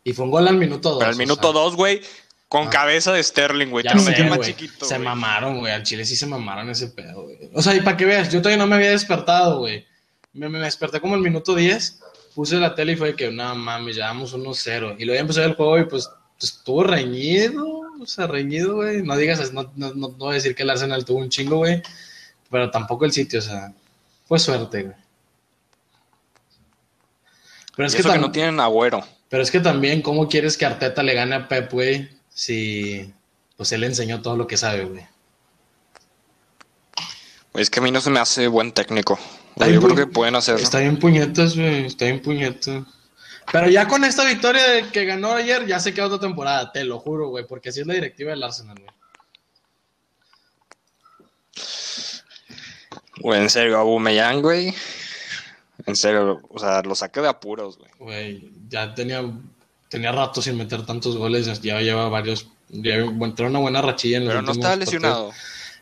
Y 0.04 0.12
fue 0.12 0.24
un 0.24 0.30
gol 0.30 0.48
al 0.48 0.56
minuto 0.56 0.90
2. 0.90 0.98
Pero 0.98 1.10
al 1.10 1.16
minuto 1.16 1.52
2, 1.52 1.76
güey, 1.76 2.00
con 2.48 2.66
Ah. 2.68 2.70
cabeza 2.70 3.12
de 3.12 3.22
Sterling, 3.22 3.68
güey. 3.68 3.84
Ya 3.84 3.90
Te 3.92 3.96
lo 3.98 4.02
sé, 4.02 4.10
metió 4.10 4.24
más 4.26 4.38
güey. 4.38 4.50
chiquito. 4.54 4.84
Se 4.86 4.98
mamaron, 4.98 5.58
güey. 5.60 5.72
Al 5.72 5.82
Chile 5.82 6.04
sí 6.04 6.16
se 6.16 6.26
mamaron 6.26 6.68
ese 6.70 6.88
pedo, 6.88 7.22
güey. 7.24 7.38
O 7.54 7.62
sea, 7.62 7.74
y 7.74 7.80
para 7.80 7.96
que 7.96 8.04
veas, 8.06 8.30
yo 8.32 8.40
todavía 8.40 8.56
no 8.62 8.66
me 8.66 8.76
había 8.76 8.90
despertado, 8.90 9.58
güey. 9.60 9.86
Me, 10.32 10.48
me 10.48 10.58
desperté 10.58 11.00
como 11.00 11.14
el 11.16 11.20
minuto 11.20 11.54
10. 11.54 12.00
Puse 12.34 12.56
la 12.56 12.74
tele 12.74 12.92
y 12.92 12.96
fue 12.96 13.14
que, 13.16 13.30
no 13.30 13.54
mames, 13.54 13.96
ya 13.96 14.06
vamos 14.06 14.32
1-0. 14.34 14.96
Y 14.98 15.04
luego 15.04 15.14
ya 15.16 15.20
empezó 15.20 15.42
el 15.44 15.54
juego 15.54 15.78
y 15.78 15.84
pues 15.84 16.08
estuvo 16.40 16.82
reñido. 16.84 17.66
O 18.00 18.06
sea, 18.06 18.26
reñido, 18.26 18.76
güey. 18.76 19.02
No 19.02 19.16
digas, 19.16 19.52
no, 19.52 19.70
no, 19.76 19.92
no, 19.94 20.08
no 20.08 20.08
voy 20.10 20.30
a 20.30 20.34
decir 20.34 20.54
que 20.54 20.62
el 20.62 20.70
Arsenal 20.70 21.04
tuvo 21.04 21.18
un 21.18 21.28
chingo, 21.28 21.56
güey. 21.58 21.82
Pero 22.50 22.70
tampoco 22.70 23.04
el 23.04 23.12
sitio, 23.12 23.40
o 23.40 23.42
sea, 23.42 23.72
fue 24.26 24.38
suerte, 24.38 24.82
güey. 24.84 24.96
Pero 27.76 27.86
Y 27.86 27.88
es, 27.88 27.94
que 27.94 28.00
eso 28.00 28.10
que 28.10 28.18
tam- 28.18 28.20
no 28.20 28.32
tienen 28.32 28.60
agüero. 28.60 29.04
pero 29.28 29.42
es 29.42 29.50
que 29.50 29.60
también, 29.60 30.02
¿cómo 30.02 30.28
quieres 30.28 30.56
que 30.56 30.66
Arteta 30.66 31.02
le 31.02 31.14
gane 31.14 31.34
a 31.36 31.48
Pep, 31.48 31.70
güey? 31.72 32.08
Si 32.28 33.12
pues 33.56 33.72
él 33.72 33.80
le 33.82 33.86
enseñó 33.88 34.22
todo 34.22 34.36
lo 34.36 34.46
que 34.46 34.56
sabe, 34.56 34.84
güey. 34.84 35.06
Es 37.54 37.68
que 37.68 37.80
a 37.80 37.82
mí 37.82 37.90
no 37.90 38.00
se 38.00 38.10
me 38.10 38.20
hace 38.20 38.46
buen 38.48 38.72
técnico. 38.72 39.18
Güey, 39.56 39.74
yo 39.74 39.82
creo 39.82 39.96
que 39.96 40.06
pueden 40.06 40.36
hacerlo. 40.36 40.62
Está 40.62 40.78
bien 40.78 40.98
puñetas, 40.98 41.56
güey. 41.56 41.86
Está 41.86 42.04
bien 42.06 42.22
puñetas. 42.22 42.84
Pero 43.52 43.68
ya 43.68 43.88
con 43.88 44.04
esta 44.04 44.24
victoria 44.24 44.62
que 44.92 45.04
ganó 45.04 45.32
ayer, 45.32 45.66
ya 45.66 45.80
se 45.80 45.92
queda 45.92 46.06
otra 46.06 46.20
temporada, 46.20 46.70
te 46.72 46.84
lo 46.84 47.00
juro, 47.00 47.28
güey. 47.28 47.44
Porque 47.46 47.70
así 47.70 47.80
es 47.80 47.86
la 47.86 47.94
directiva 47.94 48.30
del 48.30 48.42
Arsenal, 48.44 48.76
güey. 48.78 48.90
Güey, 53.20 53.40
en 53.42 53.50
serio, 53.50 53.78
Aubameyang, 53.78 54.40
güey. 54.40 54.72
En 55.86 55.96
serio, 55.96 56.40
o 56.48 56.58
sea, 56.58 56.82
lo 56.82 56.94
saqué 56.94 57.20
de 57.20 57.28
apuros, 57.28 57.78
güey. 57.78 57.90
Güey, 57.98 58.52
ya 58.68 58.94
tenía, 58.94 59.22
tenía 59.88 60.12
rato 60.12 60.42
sin 60.42 60.56
meter 60.56 60.84
tantos 60.84 61.16
goles. 61.16 61.60
Ya 61.62 61.80
lleva 61.80 62.08
varios. 62.08 62.48
Ya 62.68 62.96
entró 62.96 63.46
una 63.46 63.58
buena 63.58 63.82
rachilla 63.82 64.18
en 64.18 64.24
los 64.24 64.32
Pero 64.32 64.42
no 64.42 64.52
estaba 64.52 64.70
partidos. 64.74 64.92
lesionado. 64.94 65.32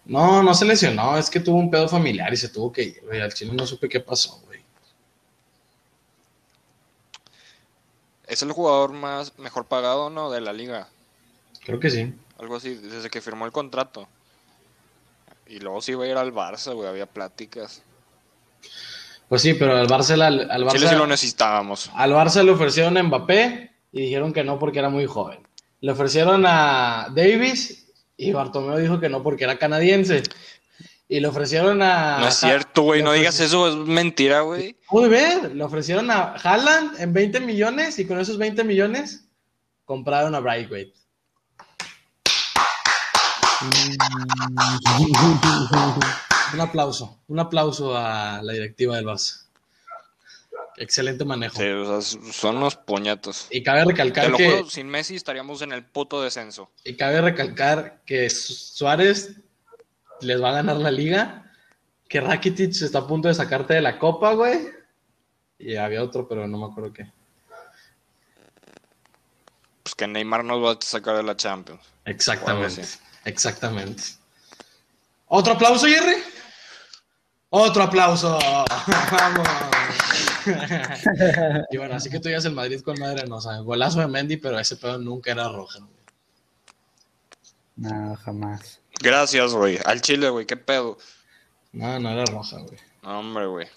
No, 0.06 0.42
no 0.42 0.54
se 0.54 0.64
lesionó. 0.64 1.18
Es 1.18 1.28
que 1.28 1.40
tuvo 1.40 1.58
un 1.58 1.70
pedo 1.70 1.88
familiar 1.88 2.32
y 2.32 2.37
se 2.37 2.48
tuvo 2.48 2.72
que 2.72 2.82
ir, 2.82 3.02
güey. 3.04 3.20
Al 3.20 3.34
chile 3.34 3.52
no 3.52 3.66
supe 3.66 3.88
qué 3.88 4.00
pasó, 4.00 4.40
güey. 4.46 4.61
Es 8.26 8.42
el 8.42 8.52
jugador 8.52 8.92
más 8.92 9.38
mejor 9.38 9.66
pagado, 9.66 10.11
¿no? 10.11 10.30
De 10.30 10.40
la 10.40 10.52
liga. 10.52 10.88
Creo 11.64 11.80
que 11.80 11.90
sí. 11.90 12.14
Algo 12.38 12.56
así, 12.56 12.74
desde 12.74 13.11
que 13.11 13.20
firmó 13.20 13.46
el 13.46 13.52
contrato. 13.52 14.08
Y 15.46 15.61
luego 15.61 15.80
sí 15.80 15.92
iba 15.92 16.04
a 16.04 16.08
ir 16.08 16.16
al 16.16 16.32
Barça, 16.32 16.74
güey. 16.74 16.88
Había 16.88 17.06
pláticas. 17.06 17.82
Pues 19.28 19.42
sí, 19.42 19.54
pero 19.54 19.76
al 19.76 19.86
Barça, 19.86 20.20
al, 20.20 20.50
al 20.50 20.68
Chile 20.68 20.88
sí 20.88 20.94
lo 20.94 21.06
necesitábamos. 21.06 21.90
al 21.94 22.12
Barça 22.12 22.42
le 22.42 22.50
ofrecieron 22.50 22.96
a 22.96 23.02
Mbappé 23.02 23.70
y 23.92 24.02
dijeron 24.02 24.32
que 24.32 24.42
no 24.42 24.58
porque 24.58 24.78
era 24.78 24.88
muy 24.88 25.06
joven. 25.06 25.40
Le 25.80 25.92
ofrecieron 25.92 26.44
a 26.46 27.08
Davis 27.14 27.86
y 28.16 28.32
Bartomeu 28.32 28.78
dijo 28.78 28.98
que 28.98 29.08
no 29.08 29.22
porque 29.22 29.44
era 29.44 29.58
canadiense. 29.58 30.22
Y 31.10 31.20
le 31.20 31.28
ofrecieron 31.28 31.80
a... 31.82 32.18
No 32.18 32.28
es 32.28 32.34
cierto, 32.34 32.82
güey. 32.82 33.02
No 33.02 33.12
digas 33.12 33.40
eso, 33.40 33.68
es 33.68 33.76
mentira, 33.76 34.40
güey. 34.40 34.76
Pude 34.88 35.08
ver, 35.08 35.54
le 35.54 35.64
ofrecieron 35.64 36.10
a 36.10 36.34
Haaland 36.34 37.00
en 37.00 37.12
20 37.12 37.40
millones 37.40 37.98
y 37.98 38.06
con 38.06 38.18
esos 38.18 38.36
20 38.36 38.64
millones 38.64 39.24
compraron 39.84 40.34
a 40.34 40.40
Brightway. 40.40 40.92
Un 46.54 46.61
aplauso, 46.61 47.18
un 47.28 47.38
aplauso 47.40 47.96
a 47.96 48.40
la 48.42 48.52
directiva 48.52 48.96
del 48.96 49.06
Barça. 49.06 49.44
Excelente 50.76 51.24
manejo. 51.24 51.56
Sí, 51.56 51.66
o 51.66 52.00
sea, 52.00 52.20
son 52.32 52.58
unos 52.58 52.76
puñetos. 52.76 53.48
Y 53.50 53.62
cabe 53.64 53.80
Te 53.82 53.87
recalcar 53.90 54.30
lo 54.30 54.37
que 54.37 54.50
juro, 54.50 54.70
sin 54.70 54.88
Messi 54.88 55.16
estaríamos 55.16 55.61
en 55.62 55.72
el 55.72 55.84
puto 55.84 56.22
descenso. 56.22 56.70
y 56.84 56.94
cabe 56.96 57.20
recalcar 57.20 58.00
que 58.06 58.30
Su- 58.30 58.54
Suárez 58.54 59.32
les 60.20 60.40
va 60.42 60.50
a 60.50 60.52
ganar 60.52 60.76
la 60.76 60.90
liga, 60.92 61.52
que 62.08 62.20
Rakitic 62.20 62.70
está 62.82 63.00
a 63.00 63.06
punto 63.06 63.26
de 63.28 63.34
sacarte 63.34 63.74
de 63.74 63.80
la 63.80 63.98
copa, 63.98 64.32
güey. 64.34 64.68
Y 65.58 65.74
había 65.76 66.02
otro, 66.02 66.28
pero 66.28 66.46
no 66.46 66.58
me 66.58 66.66
acuerdo 66.66 66.92
qué. 66.92 67.11
Pues 69.82 69.94
que 69.96 70.06
Neymar 70.06 70.44
nos 70.44 70.62
va 70.64 70.72
a 70.72 70.78
sacar 70.80 71.16
de 71.16 71.22
la 71.24 71.37
Champions. 71.37 71.80
Exactamente. 72.04 72.82
Exactamente. 73.24 74.02
¿Otro 75.26 75.54
aplauso, 75.54 75.87
Jerry? 75.87 76.22
Otro 77.50 77.82
aplauso. 77.82 78.38
Vamos. 79.11 79.48
y 81.70 81.76
bueno, 81.76 81.94
así 81.94 82.11
que 82.11 82.20
tú 82.20 82.28
ya 82.28 82.38
el 82.38 82.52
Madrid 82.52 82.80
con 82.80 82.98
madre 82.98 83.26
no, 83.26 83.37
o 83.37 83.40
sea, 83.40 83.58
golazo 83.58 84.00
de 84.00 84.06
Mendy, 84.08 84.37
pero 84.37 84.58
ese 84.58 84.76
pedo 84.76 84.98
nunca 84.98 85.32
era 85.32 85.48
roja. 85.48 85.78
güey. 85.78 85.90
No, 87.76 88.16
jamás. 88.16 88.80
Gracias, 89.00 89.54
güey. 89.54 89.78
Al 89.84 90.00
Chile, 90.00 90.28
güey. 90.30 90.46
¿Qué 90.46 90.56
pedo? 90.56 90.98
No, 91.72 91.98
no 91.98 92.11
era 92.11 92.24
roja, 92.26 92.58
güey. 92.58 92.78
No, 93.02 93.20
hombre, 93.20 93.46
güey. 93.46 93.68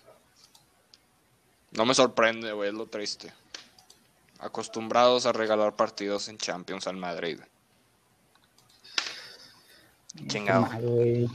No 1.72 1.86
me 1.86 1.94
sorprende, 1.94 2.52
güey. 2.52 2.70
Es 2.70 2.76
lo 2.76 2.88
triste. 2.88 3.32
Acostumbrados 4.40 5.26
a 5.26 5.32
regalar 5.32 5.76
partidos 5.76 6.28
en 6.30 6.38
Champions 6.38 6.88
al 6.88 6.98
Madrid. 6.98 7.40
Chingado. 10.28 10.62
Mal, 10.62 10.82
güey. 10.82 11.30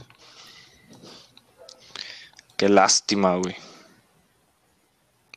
Qué 2.57 2.67
lástima, 2.69 3.35
güey. 3.37 3.55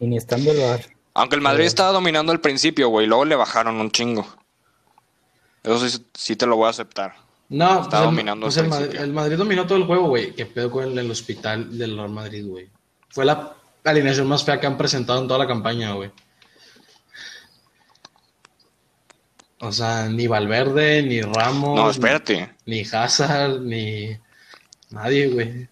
Y 0.00 0.06
ni 0.06 0.16
estando 0.16 0.50
el 0.50 0.59
bar. 0.61 0.80
Aunque 1.14 1.37
el 1.37 1.42
Madrid 1.42 1.64
estaba 1.66 1.92
dominando 1.92 2.33
al 2.33 2.40
principio, 2.40 2.88
güey. 2.88 3.06
Luego 3.06 3.24
le 3.26 3.37
bajaron 3.37 3.80
un 3.80 3.90
chingo. 3.90 4.26
Eso 5.62 5.87
sí, 5.88 6.04
sí 6.14 6.37
te 6.37 6.46
lo 6.46 6.56
voy 6.56 6.66
a 6.66 6.70
aceptar. 6.70 7.14
No, 7.50 7.83
Estaba 7.83 8.04
el- 8.04 8.11
dominando 8.11 8.46
pues 8.46 8.56
al 8.59 8.64
el, 8.64 8.70
Madrid, 8.70 8.94
el 9.00 9.12
Madrid 9.12 9.37
dominó 9.37 9.66
todo 9.66 9.76
el 9.76 9.85
juego, 9.85 10.09
güey. 10.09 10.35
Qué 10.35 10.46
pedo 10.46 10.70
con 10.70 10.85
el, 10.85 10.98
el 10.98 11.11
hospital 11.11 11.76
del 11.76 11.96
Real 11.96 12.09
Madrid, 12.11 12.46
güey. 12.46 12.70
Fue 13.11 13.24
la 13.24 13.54
alineación 13.85 14.26
más 14.28 14.44
fea 14.44 14.59
que 14.61 14.66
han 14.66 14.78
presentado 14.78 15.20
en 15.20 15.26
toda 15.28 15.40
la 15.40 15.46
campaña, 15.48 15.92
güey. 15.92 16.11
O 19.62 19.72
sea, 19.72 20.09
ni 20.09 20.26
Valverde, 20.26 21.02
ni 21.02 21.20
Ramos, 21.20 21.76
No, 21.76 21.90
espérate. 21.90 22.54
ni 22.64 22.80
Hazard, 22.80 23.61
ni 23.61 24.16
nadie, 24.90 25.28
güey. 25.28 25.68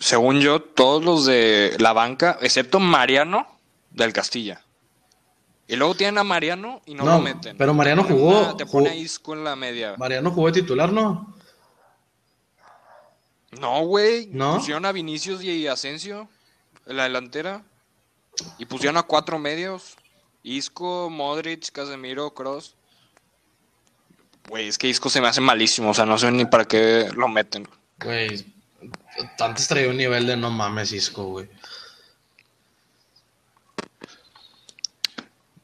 Según 0.00 0.40
yo, 0.40 0.60
todos 0.62 1.04
los 1.04 1.26
de 1.26 1.76
la 1.78 1.92
banca, 1.92 2.38
excepto 2.40 2.78
Mariano 2.80 3.46
del 3.90 4.12
Castilla. 4.12 4.62
Y 5.66 5.76
luego 5.76 5.94
tienen 5.94 6.18
a 6.18 6.24
Mariano 6.24 6.80
y 6.86 6.94
no, 6.94 7.04
No, 7.04 7.12
lo 7.16 7.20
meten. 7.20 7.56
pero 7.58 7.74
Mariano 7.74 8.02
jugó- 8.04 8.56
Te 8.56 8.64
pone 8.64 8.90
a 8.90 8.94
Isco 8.94 9.34
en 9.34 9.44
la 9.44 9.54
media. 9.56 9.94
Mariano 9.98 10.30
jugó 10.30 10.46
de 10.50 10.60
titular, 10.62 10.90
¿no? 10.92 11.34
No, 13.60 13.80
güey. 13.86 14.28
¿No? 14.32 14.56
Pusieron 14.56 14.84
a 14.84 14.92
Vinicius 14.92 15.42
y 15.42 15.66
Asensio 15.66 16.28
en 16.86 16.96
la 16.96 17.04
delantera. 17.04 17.62
Y 18.58 18.66
pusieron 18.66 18.96
a 18.98 19.02
cuatro 19.02 19.38
medios. 19.38 19.96
Isco, 20.42 21.10
Modric, 21.10 21.70
Casemiro, 21.72 22.32
Cross. 22.32 22.74
Güey, 24.48 24.68
es 24.68 24.78
que 24.78 24.88
Isco 24.88 25.10
se 25.10 25.20
me 25.20 25.28
hace 25.28 25.40
malísimo. 25.40 25.90
O 25.90 25.94
sea, 25.94 26.06
no 26.06 26.18
sé 26.18 26.30
ni 26.30 26.44
para 26.44 26.64
qué 26.66 27.10
lo 27.14 27.28
meten. 27.28 27.68
Güey, 28.02 28.46
antes 29.38 29.68
traía 29.68 29.88
un 29.88 29.96
nivel 29.96 30.26
de 30.26 30.36
no 30.36 30.50
mames, 30.50 30.92
Isco, 30.92 31.24
güey. 31.24 31.48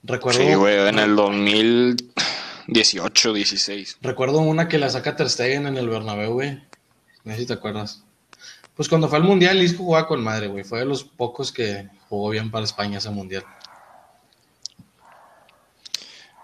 Recuerdo, 0.02 0.40
Sí, 0.40 0.54
güey, 0.54 0.88
en 0.88 0.98
el 0.98 1.14
2018, 1.16 3.32
16. 3.32 3.98
recuerdo 4.02 4.40
una 4.40 4.68
que 4.68 4.78
la 4.78 4.90
saca 4.90 5.16
Ter 5.16 5.30
Stegen 5.30 5.66
en 5.66 5.78
el 5.78 5.88
Bernabéu, 5.88 6.34
güey. 6.34 6.62
No 7.24 7.32
sé 7.32 7.38
si 7.40 7.46
te 7.46 7.54
acuerdas. 7.54 8.04
Pues 8.76 8.88
cuando 8.88 9.08
fue 9.08 9.18
al 9.18 9.24
Mundial, 9.24 9.62
Isco 9.62 9.84
jugaba 9.84 10.06
con 10.06 10.22
madre, 10.22 10.48
güey. 10.48 10.64
Fue 10.64 10.80
de 10.80 10.84
los 10.84 11.04
pocos 11.04 11.52
que 11.52 11.88
jugó 12.08 12.30
bien 12.30 12.50
para 12.50 12.64
España 12.64 12.98
ese 12.98 13.10
Mundial. 13.10 13.44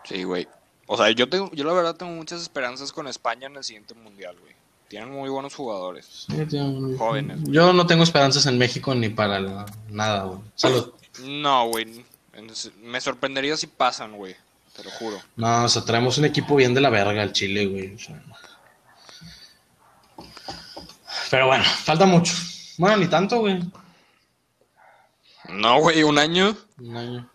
Sí, 0.04 0.24
güey. 0.24 0.48
O 0.86 0.96
sea, 0.96 1.10
yo 1.10 1.28
tengo, 1.28 1.50
yo 1.52 1.64
la 1.64 1.72
verdad 1.72 1.96
tengo 1.96 2.12
muchas 2.12 2.42
esperanzas 2.42 2.92
con 2.92 3.06
España 3.06 3.46
en 3.46 3.56
el 3.56 3.64
siguiente 3.64 3.94
mundial, 3.94 4.36
güey. 4.40 4.54
Tienen 4.90 5.12
muy 5.12 5.30
buenos 5.30 5.54
jugadores. 5.54 6.26
Sí. 6.26 6.96
Jóvenes. 6.98 7.38
Yo 7.44 7.72
no 7.72 7.86
tengo 7.86 8.02
esperanzas 8.02 8.44
en 8.46 8.58
México 8.58 8.92
ni 8.92 9.08
para 9.08 9.38
la- 9.38 9.66
nada, 9.88 10.24
güey. 10.24 10.40
Salud. 10.56 10.92
No, 11.22 11.68
güey. 11.68 12.04
Me 12.82 13.00
sorprendería 13.00 13.56
si 13.56 13.68
pasan, 13.68 14.16
güey. 14.16 14.34
Te 14.74 14.82
lo 14.82 14.90
juro. 14.90 15.16
No, 15.36 15.64
o 15.64 15.68
sea, 15.68 15.84
traemos 15.84 16.18
un 16.18 16.24
equipo 16.24 16.56
bien 16.56 16.74
de 16.74 16.80
la 16.80 16.90
verga 16.90 17.22
al 17.22 17.32
Chile, 17.32 17.66
güey. 17.66 17.94
o 17.94 17.98
sea. 18.00 18.20
Pero 21.30 21.46
bueno, 21.46 21.62
falta 21.64 22.04
mucho. 22.04 22.32
Bueno, 22.76 22.96
ni 22.96 23.06
tanto, 23.06 23.38
güey. 23.38 23.60
No, 25.50 25.78
güey, 25.80 26.02
un 26.02 26.18
año. 26.18 26.56
Un 26.80 26.96
año. 26.96 27.30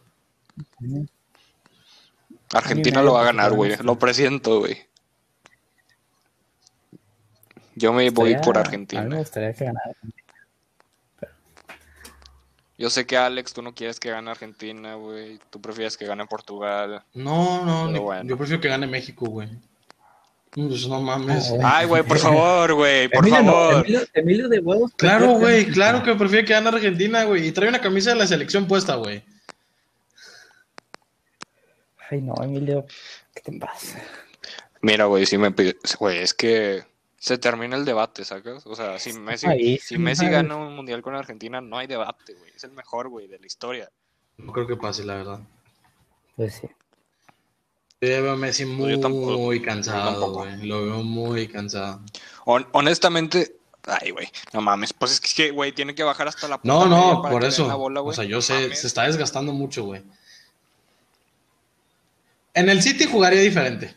Argentina 2.53 3.01
lo 3.01 3.13
va 3.13 3.21
a 3.21 3.25
ganar, 3.25 3.53
güey. 3.53 3.77
Lo 3.81 3.97
presiento, 3.97 4.59
güey. 4.59 4.77
Yo 7.75 7.91
me 7.93 8.09
voy 8.09 8.35
por 8.37 8.57
A 8.57 8.61
mí 8.61 8.63
me 8.63 8.67
Argentina. 8.67 9.17
gustaría 9.17 9.53
que 9.53 9.65
ganara. 9.65 9.91
Yo 12.77 12.89
sé 12.89 13.05
que 13.05 13.15
Alex, 13.17 13.53
tú 13.53 13.61
no 13.61 13.73
quieres 13.73 13.99
que 13.99 14.09
gane 14.11 14.29
Argentina, 14.29 14.95
güey. 14.95 15.39
Tú 15.49 15.61
prefieres 15.61 15.95
que 15.95 16.05
gane 16.05 16.25
Portugal. 16.25 17.03
No, 17.13 17.63
no, 17.63 17.89
ni- 17.89 17.99
bueno. 17.99 18.27
yo 18.29 18.37
prefiero 18.37 18.61
que 18.61 18.67
gane 18.67 18.85
México, 18.87 19.27
güey. 19.27 19.49
Pues 20.51 20.87
no 20.87 21.01
mames. 21.01 21.49
No, 21.49 21.55
güey. 21.55 21.61
Ay, 21.69 21.87
güey, 21.87 22.03
por 22.03 22.17
favor, 22.19 22.73
güey, 22.73 23.07
por 23.09 23.25
Emilio, 23.25 23.43
no, 23.43 23.51
favor. 23.51 23.73
Emilio, 23.85 24.01
Emilio 24.13 24.49
de 24.49 24.59
huevos. 24.59 24.91
Claro, 24.97 25.33
güey, 25.33 25.65
claro 25.67 26.03
que 26.03 26.15
prefiero 26.15 26.45
que 26.45 26.53
gane 26.53 26.67
Argentina, 26.69 27.23
güey. 27.23 27.47
Y 27.47 27.51
trae 27.53 27.69
una 27.69 27.79
camisa 27.81 28.09
de 28.09 28.17
la 28.17 28.27
selección 28.27 28.67
puesta, 28.67 28.95
güey. 28.95 29.23
Ay, 32.09 32.21
no, 32.21 32.35
Emilio, 32.43 32.85
¿qué 33.33 33.41
te 33.41 33.57
pasa? 33.57 33.99
Mira, 34.81 35.05
güey, 35.05 35.25
si 35.25 35.37
me 35.37 35.51
pide- 35.51 35.77
güey, 35.97 36.19
es 36.19 36.33
que 36.33 36.83
se 37.25 37.39
termina 37.39 37.75
el 37.75 37.85
debate, 37.85 38.23
¿sacas? 38.23 38.67
O 38.67 38.75
sea, 38.75 38.99
si 38.99 39.11
Messi, 39.13 39.47
Ahí, 39.47 39.79
si 39.79 39.97
Messi 39.97 40.27
gana 40.29 40.55
un 40.57 40.75
mundial 40.75 41.01
con 41.01 41.15
Argentina, 41.15 41.59
no 41.59 41.79
hay 41.79 41.87
debate, 41.87 42.35
güey. 42.35 42.51
Es 42.55 42.63
el 42.65 42.71
mejor, 42.71 43.09
güey, 43.09 43.25
de 43.27 43.39
la 43.39 43.47
historia. 43.47 43.89
No 44.37 44.53
creo 44.53 44.67
que 44.67 44.75
pase, 44.75 45.03
la 45.03 45.15
verdad. 45.15 45.39
Pues 46.35 46.53
sí. 46.61 46.67
Yo 48.01 48.21
veo 48.21 48.33
a 48.33 48.35
Messi 48.35 48.65
muy, 48.65 48.91
yo 48.91 48.99
tampoco. 48.99 49.39
muy 49.39 49.57
Yo 49.59 49.65
cansado, 49.65 50.33
güey. 50.33 50.67
Lo 50.67 50.83
veo 50.85 51.01
muy 51.01 51.47
cansado. 51.47 52.01
Hon- 52.45 52.67
honestamente, 52.73 53.55
ay, 53.87 54.11
güey, 54.11 54.27
no 54.53 54.61
mames, 54.61 54.93
pues 54.93 55.13
es 55.13 55.33
que, 55.33 55.49
güey, 55.49 55.71
tiene 55.71 55.95
que 55.95 56.03
bajar 56.03 56.27
hasta 56.27 56.47
la 56.47 56.59
No, 56.61 56.83
puta 56.83 56.89
no, 56.89 57.21
para 57.23 57.31
por 57.33 57.43
eso. 57.43 57.67
la 57.67 57.73
bola, 57.73 58.01
o 58.03 58.13
sea, 58.13 58.23
yo 58.25 58.35
No 58.35 58.41
sé, 58.43 58.53
mames. 58.53 58.81
se 58.81 58.85
está 58.85 59.03
desgastando 59.07 59.51
mucho, 59.51 59.83
güey. 59.85 60.03
En 62.53 62.69
el 62.69 62.83
City 62.83 63.05
jugaría 63.05 63.41
diferente. 63.41 63.95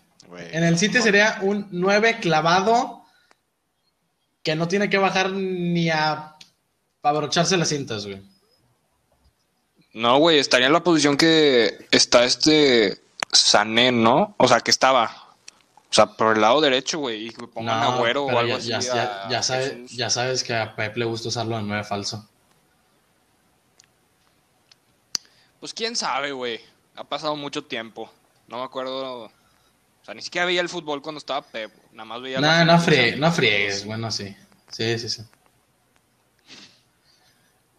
En 0.50 0.64
el 0.64 0.78
City 0.78 0.96
no, 0.96 1.02
sería 1.04 1.38
un 1.42 1.68
9 1.72 2.20
clavado 2.20 2.97
que 4.48 4.56
no 4.56 4.66
tiene 4.66 4.88
que 4.88 4.96
bajar 4.96 5.30
ni 5.32 5.90
a 5.90 6.34
abrocharse 7.02 7.58
las 7.58 7.68
cintas, 7.68 8.06
güey. 8.06 8.22
No, 9.92 10.16
güey, 10.20 10.38
estaría 10.38 10.68
en 10.68 10.72
la 10.72 10.82
posición 10.82 11.18
que 11.18 11.87
está 11.90 12.24
este 12.24 12.98
Sané, 13.30 13.92
¿no? 13.92 14.34
O 14.38 14.48
sea, 14.48 14.61
que 14.61 14.70
estaba. 14.70 15.34
O 15.90 15.92
sea, 15.94 16.06
por 16.16 16.34
el 16.37 16.40
lado 16.40 16.62
derecho, 16.62 16.98
güey, 16.98 17.26
y 17.26 17.30
que 17.30 17.46
pongan 17.46 17.78
a 17.78 17.94
Agüero 17.94 18.24
o 18.24 18.30
algo 18.38 18.56
ya, 18.58 18.78
así. 18.78 18.87
ya- 18.88 18.94
ya- 18.94 19.26
a 19.26 19.28
ya 19.28 19.42
sabe- 19.42 19.64
Jesús. 19.82 19.90
ya 19.98 20.08
sabes 20.08 20.42
que 20.42 20.54
a 20.54 20.74
Pep 20.74 20.96
le 20.96 21.04
gusta 21.04 21.28
usarlo 21.28 21.58
en 21.58 21.68
9 21.68 21.84
falso. 21.84 22.26
Pues 25.61 25.74
quién 25.74 25.94
sabe, 25.94 26.32
güey. 26.32 26.58
Ha 26.96 27.04
pasado 27.04 27.37
mucho 27.37 27.64
tiempo. 27.64 28.11
No 28.46 28.56
me 28.58 28.62
acuerdo. 28.64 29.24
O 29.24 29.30
sea, 30.04 30.14
ni 30.14 30.22
siquiera 30.22 30.46
veía 30.46 30.62
el 30.62 30.70
fútbol 30.70 31.02
cuando 31.02 31.18
estaba 31.18 31.42
Pep. 31.42 31.70
Nada 31.98 32.06
más 32.06 32.22
veía. 32.22 32.38
No, 32.40 32.78
frie- 32.80 33.16
no 33.16 33.32
friegues, 33.32 33.84
bueno, 33.84 34.08
sí. 34.12 34.32
Sí, 34.70 34.96
sí, 35.00 35.08
sí. 35.08 35.22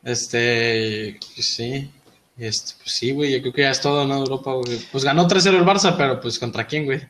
Este, 0.03 1.17
pues 1.36 1.47
sí. 1.47 1.89
Este, 2.38 2.73
pues 2.84 2.91
sí, 2.95 3.12
güey, 3.12 3.32
yo 3.32 3.39
creo 3.41 3.53
que 3.53 3.62
ya 3.62 3.71
es 3.71 3.79
todo, 3.79 4.05
¿no? 4.05 4.17
Europa, 4.17 4.51
güey. 4.53 4.77
Pues 4.91 5.05
ganó 5.05 5.25
3-0 5.25 5.58
el 5.58 5.63
Barça, 5.65 5.95
pero 5.95 6.19
pues 6.19 6.38
¿contra 6.38 6.67
quién, 6.67 6.84
güey? 6.84 7.01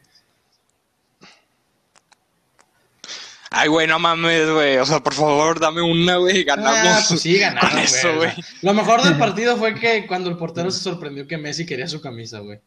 Ay, 3.49 3.69
güey, 3.69 3.87
no 3.87 3.97
mames, 3.97 4.47
güey. 4.51 4.77
O 4.77 4.85
sea, 4.85 4.99
por 4.99 5.15
favor, 5.15 5.59
dame 5.59 5.81
una, 5.81 6.17
güey. 6.17 6.43
Ganamos. 6.43 6.77
Ah, 6.83 7.03
pues 7.07 7.21
sí, 7.21 7.39
ganaron, 7.39 7.71
con 7.71 7.79
eso, 7.79 8.15
güey. 8.17 8.31
Lo 8.61 8.75
mejor 8.75 9.01
del 9.01 9.17
partido 9.17 9.57
fue 9.57 9.73
que 9.73 10.05
cuando 10.05 10.29
el 10.29 10.37
portero 10.37 10.69
se 10.69 10.79
sorprendió 10.83 11.27
que 11.27 11.39
Messi 11.39 11.65
quería 11.65 11.87
su 11.87 11.99
camisa, 12.01 12.37
güey. 12.39 12.59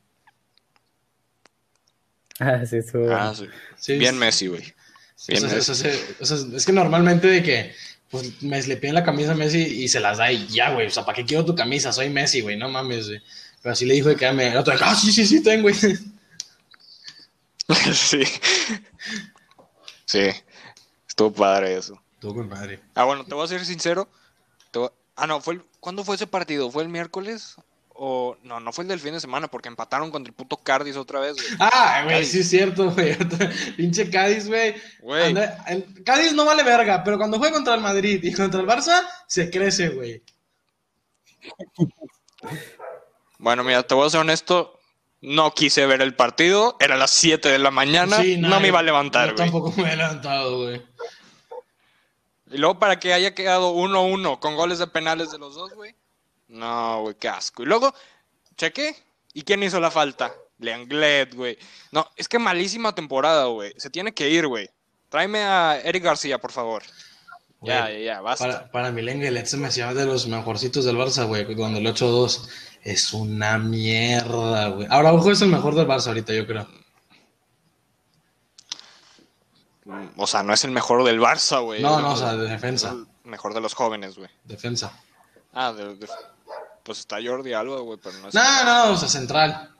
Ah, 2.44 2.66
sí, 2.66 2.76
estuvo 2.76 3.02
bueno. 3.04 3.16
Ah, 3.18 3.34
sí. 3.34 3.46
Sí, 3.78 3.98
Bien 3.98 4.14
sí. 4.14 4.18
Messi, 4.20 4.46
güey. 4.48 4.62
Sí, 5.14 5.32
Bien 5.32 5.44
o 5.44 5.48
sea, 5.48 5.56
Messi. 5.58 5.70
o 5.70 5.74
sea, 5.74 5.92
o 6.20 6.26
sea, 6.26 6.56
es 6.56 6.66
que 6.66 6.72
normalmente 6.72 7.28
de 7.28 7.42
que 7.42 7.74
pues 8.10 8.42
me 8.42 8.60
le 8.62 8.76
piden 8.76 8.94
la 8.94 9.04
camisa 9.04 9.32
a 9.32 9.34
Messi 9.34 9.58
y 9.60 9.88
se 9.88 10.00
las 10.00 10.18
da 10.18 10.30
y 10.32 10.46
ya, 10.48 10.72
güey. 10.72 10.86
O 10.86 10.90
sea, 10.90 11.04
¿para 11.04 11.16
qué 11.16 11.24
quiero 11.24 11.44
tu 11.44 11.54
camisa? 11.54 11.92
Soy 11.92 12.10
Messi, 12.10 12.40
güey, 12.40 12.56
no 12.58 12.68
mames, 12.68 13.08
güey. 13.08 13.22
Pero 13.62 13.72
así 13.72 13.86
le 13.86 13.94
dijo 13.94 14.08
de 14.08 14.16
que 14.16 14.30
me. 14.32 14.48
El 14.48 14.56
otro, 14.58 14.74
ah, 14.80 14.94
sí, 14.94 15.12
sí, 15.12 15.24
sí, 15.24 15.42
ten, 15.42 15.62
güey. 15.62 15.74
sí. 17.94 18.22
Sí. 20.04 20.28
Estuvo 21.08 21.32
padre 21.32 21.76
eso. 21.76 22.00
Tu 22.20 22.34
compadre. 22.34 22.80
Ah, 22.94 23.04
bueno, 23.04 23.24
te 23.24 23.34
voy 23.34 23.44
a 23.44 23.48
ser 23.48 23.64
sincero. 23.64 24.08
Te 24.70 24.78
voy- 24.78 24.90
Ah, 25.16 25.26
no, 25.26 25.40
fue 25.40 25.54
el... 25.54 25.62
¿cuándo 25.80 26.04
fue 26.04 26.16
ese 26.16 26.26
partido? 26.26 26.70
¿Fue 26.70 26.82
el 26.82 26.88
miércoles? 26.88 27.56
O 28.04 28.36
no, 28.42 28.58
no 28.58 28.72
fue 28.72 28.82
el 28.82 28.88
del 28.88 28.98
fin 28.98 29.12
de 29.12 29.20
semana 29.20 29.46
porque 29.46 29.68
empataron 29.68 30.10
contra 30.10 30.28
el 30.28 30.34
puto 30.34 30.56
Cardis 30.56 30.96
otra 30.96 31.20
vez, 31.20 31.34
güey. 31.34 31.46
Ah, 31.60 32.00
güey, 32.02 32.24
sí 32.24 32.40
es 32.40 32.50
cierto, 32.50 32.90
güey. 32.90 33.16
Pinche 33.76 34.10
Cádiz, 34.10 34.48
güey. 34.48 34.74
El- 35.04 36.02
Cádiz 36.04 36.32
no 36.32 36.44
vale 36.44 36.64
verga, 36.64 37.04
pero 37.04 37.16
cuando 37.16 37.38
juega 37.38 37.54
contra 37.54 37.74
el 37.76 37.80
Madrid 37.80 38.18
y 38.24 38.32
contra 38.32 38.60
el 38.60 38.66
Barça, 38.66 39.02
se 39.28 39.50
crece, 39.50 39.90
güey. 39.90 40.20
Bueno, 43.38 43.62
mira, 43.64 43.82
te 43.84 43.94
voy 43.94 44.06
a 44.06 44.10
ser 44.10 44.20
honesto. 44.20 44.78
No 45.20 45.54
quise 45.54 45.86
ver 45.86 46.02
el 46.02 46.16
partido. 46.16 46.76
Era 46.80 46.94
a 46.96 46.98
las 46.98 47.12
7 47.12 47.48
de 47.50 47.58
la 47.60 47.70
mañana. 47.70 48.16
Sí, 48.20 48.36
no 48.36 48.58
me 48.58 48.66
iba 48.68 48.80
a 48.80 48.82
levantar, 48.82 49.28
Yo 49.30 49.34
güey. 49.36 49.48
tampoco 49.50 49.80
me 49.80 49.92
he 49.92 49.96
levantado, 49.96 50.58
güey. 50.64 50.82
Y 52.50 52.58
luego 52.58 52.80
para 52.80 52.98
que 52.98 53.14
haya 53.14 53.32
quedado 53.34 53.72
1-1 53.74 54.40
con 54.40 54.56
goles 54.56 54.80
de 54.80 54.88
penales 54.88 55.30
de 55.30 55.38
los 55.38 55.54
dos, 55.54 55.72
güey. 55.74 55.94
No, 56.52 57.00
güey, 57.02 57.14
qué 57.16 57.28
asco. 57.28 57.62
Y 57.62 57.66
luego, 57.66 57.94
chequé. 58.56 58.94
¿Y 59.34 59.42
quién 59.42 59.62
hizo 59.62 59.80
la 59.80 59.90
falta? 59.90 60.32
Leanglet, 60.58 61.34
güey. 61.34 61.58
No, 61.90 62.06
es 62.16 62.28
que 62.28 62.38
malísima 62.38 62.94
temporada, 62.94 63.46
güey. 63.46 63.72
Se 63.78 63.88
tiene 63.90 64.12
que 64.12 64.28
ir, 64.28 64.46
güey. 64.46 64.68
Tráeme 65.08 65.40
a 65.44 65.80
Eric 65.82 66.04
García, 66.04 66.38
por 66.38 66.52
favor. 66.52 66.82
Ya, 67.62 67.90
ya, 67.90 67.98
ya, 67.98 68.20
basta. 68.20 68.44
Para, 68.46 68.70
para 68.70 68.90
mí, 68.92 69.02
Lenglet 69.02 69.46
se 69.46 69.56
me 69.56 69.68
hacía 69.68 69.94
de 69.94 70.04
los 70.04 70.26
mejorcitos 70.26 70.84
del 70.84 70.96
Barça, 70.96 71.26
güey. 71.26 71.44
Cuando 71.56 71.78
el 71.78 71.86
8-2 71.86 72.48
es 72.82 73.12
una 73.12 73.56
mierda, 73.58 74.68
güey. 74.68 74.86
Ahora, 74.90 75.12
ojo, 75.12 75.30
es 75.30 75.40
el 75.42 75.48
mejor 75.48 75.74
del 75.74 75.86
Barça 75.86 76.08
ahorita, 76.08 76.32
yo 76.34 76.46
creo. 76.46 76.66
O 80.16 80.26
sea, 80.26 80.42
no 80.42 80.52
es 80.52 80.64
el 80.64 80.70
mejor 80.70 81.02
del 81.04 81.20
Barça, 81.20 81.62
güey. 81.62 81.82
No, 81.82 82.00
no, 82.00 82.12
o 82.12 82.16
sea, 82.16 82.34
de 82.36 82.48
defensa. 82.48 82.90
el 82.90 83.06
mejor 83.30 83.54
de 83.54 83.60
los 83.60 83.74
jóvenes, 83.74 84.16
güey. 84.16 84.28
Defensa. 84.44 84.92
Ah, 85.52 85.72
de- 85.72 85.96
de- 85.96 86.08
pues 86.82 86.98
está 87.00 87.16
Jordi 87.24 87.52
Alba, 87.52 87.80
güey, 87.80 87.98
pero 88.02 88.18
no 88.18 88.28
es... 88.28 88.34
No, 88.34 88.64
no, 88.64 88.92
o 88.92 88.96
sea, 88.96 89.08
central. 89.08 89.70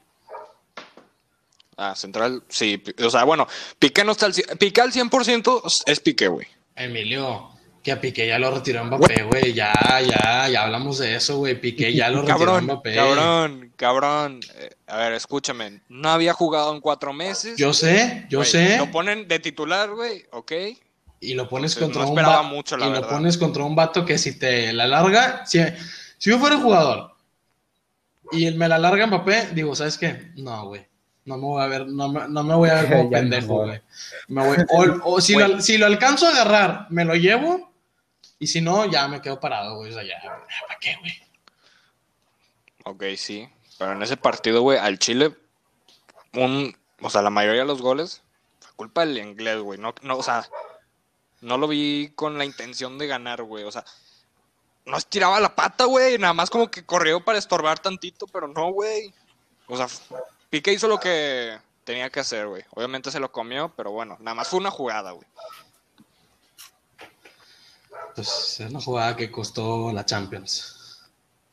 Ah, 1.77 1.95
central, 1.97 2.43
sí. 2.49 2.83
O 3.05 3.11
sea, 3.11 3.25
bueno, 3.25 3.47
Piqué 3.79 4.05
no 4.05 4.13
está 4.13 4.27
al... 4.27 4.35
cien- 4.35 4.57
Piqué 4.59 4.81
al 4.83 4.93
100% 4.93 5.83
es 5.87 6.01
Piqué, 6.01 6.29
güey. 6.29 6.47
Emilio, 6.77 7.51
que 7.83 7.93
a 7.93 8.01
Piqué 8.01 8.27
ya 8.27 8.39
lo 8.39 8.51
retiró 8.51 8.85
Mbappé, 8.85 9.23
güey. 9.25 9.53
Ya, 9.55 9.73
ya, 10.07 10.49
ya 10.49 10.63
hablamos 10.65 10.99
de 10.99 11.17
eso, 11.17 11.39
güey. 11.39 11.59
Piqué 11.61 11.93
ya 11.95 12.09
lo 12.11 12.19
retiró 12.23 12.39
Cabrón, 12.39 12.65
Mbappé. 12.65 12.95
cabrón, 12.95 13.73
cabrón. 13.77 14.41
Eh, 14.57 14.71
a 14.87 14.97
ver, 14.99 15.15
escúchame. 15.15 15.81
No 15.89 16.11
había 16.11 16.35
jugado 16.35 16.75
en 16.75 16.81
cuatro 16.81 17.13
meses. 17.13 17.57
Yo 17.57 17.73
sé, 17.73 18.27
yo 18.29 18.45
sé. 18.45 18.77
Lo 18.77 18.91
ponen 18.91 19.27
de 19.27 19.39
titular, 19.39 19.91
güey, 19.91 20.25
ok. 20.31 20.53
Y 21.21 21.35
lo 21.35 21.49
pones 21.49 21.73
Entonces, 21.77 21.79
contra 21.79 22.03
no 22.03 22.09
un 22.13 22.19
esperaba 22.19 22.43
mucho, 22.43 22.77
la 22.77 22.87
y 22.87 22.91
verdad. 22.91 23.03
lo 23.05 23.09
pones 23.17 23.39
contra 23.39 23.65
un 23.65 23.75
vato 23.77 24.05
que 24.05 24.19
si 24.19 24.39
te 24.39 24.73
la 24.73 24.87
larga, 24.89 25.47
si, 25.47 25.61
si 26.23 26.31
yo 26.31 26.39
fuera 26.39 26.57
jugador 26.57 27.17
y 28.31 28.47
él 28.47 28.55
me 28.55 28.69
la 28.69 28.79
larga 28.79 29.09
Mbappé, 29.09 29.49
digo, 29.55 29.75
¿sabes 29.75 29.99
qué? 29.99 30.31
No, 30.37 30.67
güey. 30.67 30.87
No 31.25 31.37
me 31.37 31.43
voy 31.43 31.63
a 31.65 31.67
ver, 31.67 31.89
no 31.89 32.09
me, 32.11 32.29
no 32.29 32.45
me 32.45 32.55
voy 32.55 32.71
a 32.71 32.75
ver 32.75 32.89
como 32.97 33.11
pendejo, 33.11 33.65
güey. 33.65 33.83
Me 34.29 34.47
voy, 34.47 34.57
o 34.69 35.15
o 35.15 35.21
si, 35.21 35.35
lo, 35.35 35.61
si 35.61 35.79
lo 35.79 35.87
alcanzo 35.87 36.29
a 36.29 36.31
agarrar, 36.31 36.87
me 36.91 37.05
lo 37.05 37.17
llevo. 37.17 37.73
Y 38.39 38.47
si 38.47 38.61
no, 38.61 38.89
ya 38.89 39.09
me 39.09 39.21
quedo 39.21 39.41
parado, 39.41 39.79
güey. 39.79 39.91
O 39.91 39.95
sea, 39.95 40.05
ya, 40.05 40.15
¿para 40.23 40.79
qué, 40.81 40.97
güey? 41.01 41.13
Ok, 42.85 43.19
sí. 43.19 43.49
Pero 43.77 43.91
en 43.91 44.03
ese 44.03 44.17
partido, 44.17 44.63
güey, 44.63 44.79
al 44.79 45.01
Chile, 45.01 45.35
un, 46.35 46.73
o 47.01 47.11
sea, 47.11 47.23
la 47.23 47.31
mayoría 47.31 47.63
de 47.63 47.67
los 47.67 47.83
goles 47.83 48.23
fue 48.61 48.71
culpa 48.77 49.05
del 49.05 49.19
inglés, 49.19 49.59
güey. 49.59 49.81
No, 49.81 49.93
no, 50.03 50.19
o 50.19 50.23
sea, 50.23 50.49
no 51.41 51.59
lo 51.59 51.67
vi 51.67 52.13
con 52.15 52.39
la 52.39 52.45
intención 52.45 52.97
de 52.97 53.09
ganar, 53.09 53.43
güey. 53.43 53.65
O 53.65 53.73
sea, 53.73 53.85
no 54.85 54.97
estiraba 54.97 55.41
la 55.41 55.55
pata, 55.55 55.85
güey. 55.85 56.19
Nada 56.19 56.33
más 56.33 56.51
como 56.51 56.71
que 56.71 56.85
corrió 56.85 57.25
para 57.25 57.39
estorbar 57.39 57.79
tantito, 57.79 58.27
pero 58.27 58.49
no, 58.49 58.73
güey. 58.73 59.13
O 59.67 59.77
sea, 59.77 59.87
Piqué 60.51 60.73
hizo 60.73 60.89
lo 60.89 60.99
que 60.99 61.59
tenía 61.85 62.11
que 62.11 62.21
hacer, 62.21 62.47
güey. 62.47 62.65
Obviamente 62.71 63.11
se 63.11 63.21
lo 63.21 63.31
comió, 63.33 63.73
pero 63.77 63.91
bueno, 63.91 64.17
nada 64.21 64.35
más 64.35 64.49
fue 64.49 64.61
una 64.61 64.71
jugada, 64.71 65.13
güey. 65.13 65.27
Pues 68.15 68.61
es 68.61 68.71
una 68.71 68.81
jugada 68.81 69.17
que 69.17 69.31
costó 69.31 69.93
la 69.93 70.05
Champions. 70.05 70.79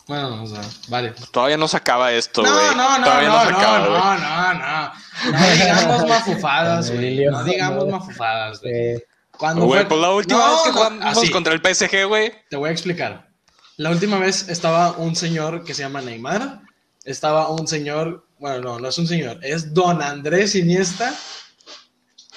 Bueno, 0.07 0.43
o 0.43 0.47
sea, 0.47 0.61
vale. 0.87 1.13
Todavía 1.31 1.55
no 1.55 1.67
se 1.67 1.77
acaba 1.77 2.11
esto, 2.11 2.41
güey. 2.41 2.53
No, 2.53 2.73
no, 2.73 2.97
no, 2.97 3.05
Todavía 3.05 3.29
no, 3.29 3.45
se 3.45 3.51
no, 3.51 3.57
acaba, 3.57 3.79
no, 3.79 4.17
no, 4.17 4.53
no. 4.55 4.91
No 5.31 5.49
digamos 5.51 6.07
mafufadas, 6.07 6.91
güey. 6.91 7.25
No 7.25 7.43
digamos 7.43 7.85
no. 7.85 7.91
mafufadas, 7.99 8.61
güey. 8.61 9.03
Cuando 9.39 9.65
Güey, 9.65 9.79
fue- 9.81 9.89
pues 9.89 10.01
la 10.01 10.11
última 10.11 10.39
No, 10.39 10.51
vez 10.51 10.61
que 10.63 10.69
no, 10.69 10.75
jugamos 10.75 11.05
así, 11.17 11.31
contra 11.31 11.53
el 11.53 11.61
PSG, 11.61 12.05
güey. 12.07 12.31
Te 12.49 12.57
voy 12.57 12.69
a 12.69 12.71
explicar. 12.73 13.29
La 13.77 13.89
última 13.89 14.19
vez 14.19 14.49
estaba 14.49 14.91
un 14.91 15.15
señor 15.15 15.63
que 15.63 15.73
se 15.73 15.81
llama 15.81 16.01
Neymar. 16.01 16.61
Estaba 17.05 17.47
un 17.49 17.65
señor, 17.65 18.27
bueno, 18.37 18.59
no, 18.59 18.79
no 18.79 18.89
es 18.89 18.97
un 18.97 19.07
señor, 19.07 19.39
es 19.41 19.73
Don 19.73 20.01
Andrés 20.01 20.55
Iniesta. 20.55 21.15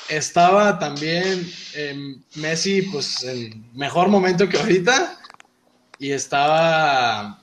Estaba 0.08 0.78
también 0.78 1.52
em, 1.74 2.22
Messi, 2.36 2.82
pues 2.82 3.24
en 3.24 3.68
mejor 3.72 4.08
momento 4.08 4.48
que 4.48 4.58
ahorita. 4.58 5.18
Y 5.98 6.12
estaba, 6.12 7.40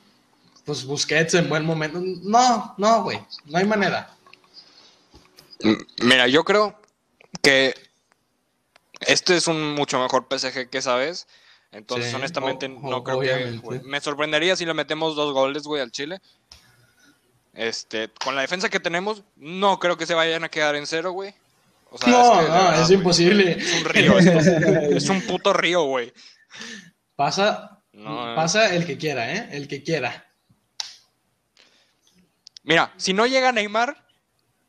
pues 0.64 0.84
Busquets 0.84 1.34
en 1.34 1.48
buen 1.50 1.66
momento. 1.66 2.00
No, 2.22 2.74
no, 2.78 3.02
güey, 3.02 3.20
no 3.44 3.58
hay 3.58 3.66
manera. 3.66 4.10
Mira, 6.02 6.26
yo 6.28 6.44
creo 6.44 6.80
que 7.42 7.74
este 9.30 9.36
es 9.36 9.46
un 9.46 9.74
mucho 9.74 9.98
mejor 10.00 10.26
PSG 10.28 10.68
que 10.68 10.78
esa 10.78 10.94
vez. 10.96 11.26
Entonces, 11.72 12.10
Sí, 12.10 12.16
honestamente, 12.16 12.66
o- 12.66 12.68
no 12.90 12.96
o- 12.98 13.04
creo 13.04 13.20
que. 13.20 13.80
Me 13.84 14.00
sorprendería 14.00 14.56
si 14.56 14.64
le 14.66 14.74
metemos 14.74 15.14
dos 15.14 15.32
goles, 15.32 15.62
güey, 15.62 15.80
al 15.82 15.92
Chile. 15.92 16.20
Este, 17.54 18.10
con 18.24 18.34
la 18.34 18.42
defensa 18.42 18.68
que 18.68 18.80
tenemos, 18.80 19.22
no 19.36 19.78
creo 19.78 19.96
que 19.96 20.06
se 20.06 20.14
vayan 20.14 20.44
a 20.44 20.48
quedar 20.48 20.74
en 20.76 20.86
cero, 20.86 21.12
güey. 21.12 21.34
O 21.90 21.98
sea, 21.98 22.08
no, 22.08 22.32
que, 22.38 22.42
de 22.44 22.48
no, 22.48 22.54
verdad, 22.54 22.82
es 22.82 22.90
imposible. 22.90 23.52
Es 23.58 23.72
un 23.74 23.84
río, 23.84 24.18
esto. 24.18 24.38
es 24.96 25.08
un 25.08 25.22
puto 25.22 25.52
río, 25.52 25.82
güey. 25.84 26.12
Pasa, 27.16 27.82
No, 27.92 28.34
pasa 28.36 28.74
el 28.74 28.86
que 28.86 28.96
quiera, 28.98 29.32
¿eh? 29.34 29.48
El 29.52 29.66
que 29.68 29.82
quiera. 29.82 30.26
Mira, 32.62 32.92
si 32.96 33.12
no 33.12 33.26
llega 33.26 33.52
Neymar, 33.52 33.96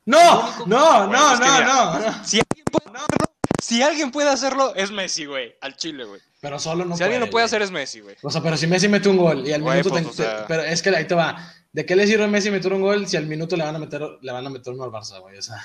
No, 0.05 0.65
no, 0.65 1.07
no, 1.07 1.07
no, 1.07 1.59
no, 1.61 1.99
no. 1.99 2.23
si 2.25 2.39
alguien 2.39 2.65
puede 2.71 2.97
hacerlo, 2.97 3.30
si 3.61 3.81
alguien 3.83 4.11
puede 4.11 4.29
hacerlo, 4.29 4.73
es 4.75 4.91
Messi, 4.91 5.25
güey, 5.25 5.55
al 5.61 5.75
Chile, 5.77 6.03
güey. 6.05 6.19
Pero 6.41 6.57
solo 6.59 6.83
no 6.85 6.97
si 6.97 7.03
alguien 7.03 7.21
lo 7.21 7.27
puede 7.29 7.43
güey. 7.43 7.45
hacer, 7.45 7.61
es 7.61 7.71
Messi, 7.71 7.99
güey. 8.01 8.15
O 8.23 8.31
sea, 8.31 8.41
pero 8.41 8.57
si 8.57 8.65
Messi 8.67 8.87
mete 8.87 9.07
un 9.09 9.17
gol 9.17 9.47
y 9.47 9.53
al 9.53 9.61
Güey, 9.61 9.77
minuto 9.77 9.89
pues, 9.91 10.03
te- 10.03 10.09
o 10.09 10.13
sea- 10.13 10.41
te- 10.41 10.47
pero 10.47 10.63
es 10.63 10.81
que 10.81 10.89
ahí 10.89 11.05
te 11.05 11.15
va. 11.15 11.53
¿De 11.71 11.85
qué 11.85 11.95
le 11.95 12.05
sirve 12.07 12.23
a 12.23 12.27
Messi 12.27 12.49
meter 12.51 12.73
un 12.73 12.81
gol 12.81 13.07
si 13.07 13.15
al 13.15 13.27
minuto 13.27 13.55
le 13.55 13.63
van 13.63 13.75
a 13.75 13.79
meter 13.79 14.01
le 14.21 14.31
van 14.31 14.45
a 14.45 14.49
meter 14.49 14.73
uno 14.73 14.83
al 14.83 14.89
Barça, 14.91 15.19
güey? 15.21 15.37
O 15.37 15.41
sea, 15.41 15.63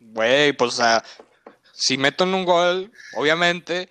Güey, 0.00 0.52
pues, 0.54 0.74
o 0.74 0.76
sea, 0.76 1.04
si 1.72 1.98
meto 1.98 2.24
en 2.24 2.34
un 2.34 2.44
gol, 2.44 2.92
obviamente, 3.14 3.88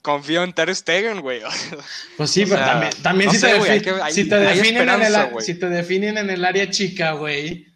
confío 0.00 0.42
en 0.44 0.52
Ter 0.52 0.74
Stegen, 0.74 1.20
güey. 1.20 1.40
pues 2.16 2.30
sí, 2.30 2.44
O 2.44 2.48
pero 2.48 2.58
sea, 2.58 2.66
también, 2.72 2.92
también 3.02 3.26
no 3.28 3.32
si, 3.34 3.38
sé, 3.40 3.46
te 3.48 3.58
güey, 3.58 3.70
hay 3.70 3.78
defi- 3.80 3.84
que- 3.84 4.02
hay- 4.02 4.12
si 4.12 4.28
te 4.28 4.34
hay 4.36 4.56
definen 4.58 4.88
en 4.88 5.02
el, 5.02 5.42
si 5.42 5.54
te 5.58 5.68
definen 5.68 6.18
en 6.18 6.30
el 6.30 6.44
área 6.44 6.70
chica, 6.70 7.12
güey. 7.12 7.66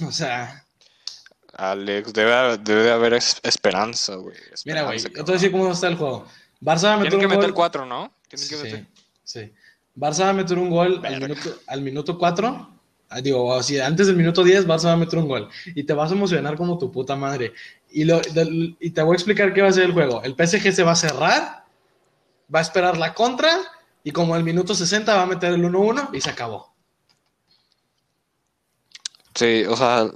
O 0.06 0.12
sea, 0.12 0.64
Alex, 1.58 2.12
debe, 2.12 2.56
debe 2.58 2.82
de 2.84 2.90
haber 2.92 3.14
es- 3.14 3.40
esperanza, 3.42 4.14
güey. 4.14 4.36
mira, 4.64 4.84
güey, 4.84 4.98
yo 5.00 5.10
te 5.10 5.22
voy 5.22 5.30
a 5.30 5.32
decir 5.34 5.50
cómo 5.50 5.70
está 5.72 5.88
el 5.88 5.96
juego. 5.96 6.24
Barça 6.62 6.84
va 6.84 6.94
a 6.94 6.96
meter 6.98 7.10
Tienen 7.10 7.20
que 7.20 7.26
un 7.26 7.30
meter 7.40 7.50
gol. 7.50 7.54
cuatro, 7.54 7.84
¿no? 7.84 8.12
Tienen 8.28 8.48
que 8.48 8.56
Sí, 8.56 8.62
meter. 8.62 8.86
sí. 9.24 9.52
Barça 9.96 10.20
va 10.22 10.28
a 10.30 10.32
meter 10.34 10.56
un 10.58 10.70
gol 10.70 10.94
al 10.96 11.00
Verga. 11.00 11.18
minuto, 11.28 11.50
al 11.66 11.82
minuto 11.82 12.16
4. 12.18 12.70
Ah, 13.10 13.20
Digo, 13.20 13.44
o 13.46 13.62
sea, 13.62 13.86
antes 13.86 14.06
del 14.06 14.16
minuto 14.16 14.44
10 14.44 14.66
Barça 14.66 14.84
va 14.86 14.92
a 14.92 14.96
meter 14.96 15.18
un 15.18 15.26
gol. 15.28 15.48
Y 15.74 15.82
te 15.84 15.94
vas 15.94 16.10
a 16.12 16.14
emocionar 16.14 16.56
como 16.56 16.78
tu 16.78 16.92
puta 16.92 17.16
madre. 17.16 17.52
Y, 17.90 18.04
lo, 18.04 18.20
y 18.80 18.90
te 18.90 19.02
voy 19.02 19.14
a 19.14 19.16
explicar 19.16 19.52
qué 19.52 19.62
va 19.62 19.68
a 19.68 19.72
ser 19.72 19.84
el 19.84 19.92
juego. 19.92 20.22
El 20.22 20.34
PSG 20.36 20.72
se 20.72 20.82
va 20.84 20.92
a 20.92 20.96
cerrar, 20.96 21.64
va 22.54 22.58
a 22.60 22.62
esperar 22.62 22.96
la 22.98 23.14
contra. 23.14 23.50
Y 24.04 24.12
como 24.12 24.34
al 24.36 24.44
minuto 24.44 24.74
60 24.74 25.14
va 25.16 25.22
a 25.22 25.26
meter 25.26 25.52
el 25.54 25.64
1-1 25.64 26.10
y 26.12 26.20
se 26.20 26.30
acabó. 26.30 26.72
Sí, 29.34 29.64
o 29.68 29.76
sea, 29.76 30.06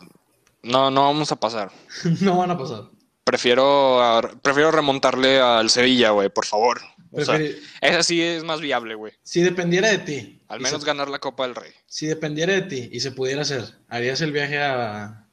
no, 0.63 0.91
no 0.91 1.03
vamos 1.05 1.31
a 1.33 1.37
pasar. 1.37 1.71
no 2.21 2.39
van 2.39 2.51
a 2.51 2.59
pasar. 2.59 2.85
Prefiero, 3.25 4.03
a- 4.03 4.21
prefiero 4.43 4.71
remontarle 4.71 5.41
al 5.41 5.71
Sevilla, 5.71 6.11
güey, 6.11 6.29
por 6.29 6.45
favor. 6.47 6.81
O 7.13 7.23
sea, 7.25 7.39
esa 7.83 8.03
sí 8.03 8.23
es 8.23 8.43
más 8.43 8.61
viable, 8.61 8.95
güey. 8.95 9.13
si 9.23 9.43
dependiera 9.43 9.89
de 9.89 9.99
ti. 9.99 10.43
Al 10.49 10.61
menos 10.61 10.81
se- 10.81 10.87
ganar 10.87 11.09
la 11.09 11.19
Copa 11.19 11.45
del 11.47 11.55
Rey. 11.55 11.71
si 11.87 12.07
dependiera 12.07 12.55
de 12.55 12.63
ti 12.63 12.89
y 12.91 13.01
se 13.01 13.13
pudiera 13.13 13.43
hacer, 13.43 13.65
¿harías 13.89 14.21
el 14.23 14.33
viaje 14.33 14.59
a, 14.63 15.27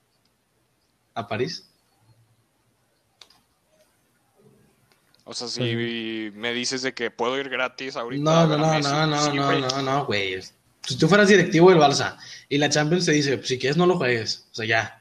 a 1.13 1.27
París? 1.27 1.65
O 5.23 5.33
sea, 5.33 5.47
si 5.47 6.31
me 6.33 6.53
dices 6.53 6.81
de 6.81 6.93
que 6.93 7.11
puedo 7.11 7.37
ir 7.39 7.49
gratis 7.49 7.95
ahorita. 7.95 8.23
No, 8.23 8.47
no, 8.47 8.57
no, 8.57 8.73
Messi, 8.73 8.89
no, 8.91 9.05
no, 9.07 9.21
sí, 9.23 9.31
no, 9.37 9.45
güey. 9.45 9.61
no, 9.61 9.81
no, 9.83 10.05
güey. 10.05 10.39
Si 10.85 10.97
tú 10.97 11.07
fueras 11.07 11.27
directivo 11.27 11.69
del 11.69 11.79
Barça 11.79 12.17
y 12.49 12.57
la 12.57 12.69
Champions 12.69 13.05
te 13.05 13.11
dice, 13.11 13.39
si 13.43 13.59
quieres 13.59 13.77
no 13.77 13.85
lo 13.85 13.97
juegues, 13.97 14.47
o 14.51 14.55
sea, 14.55 14.65
ya, 14.65 14.98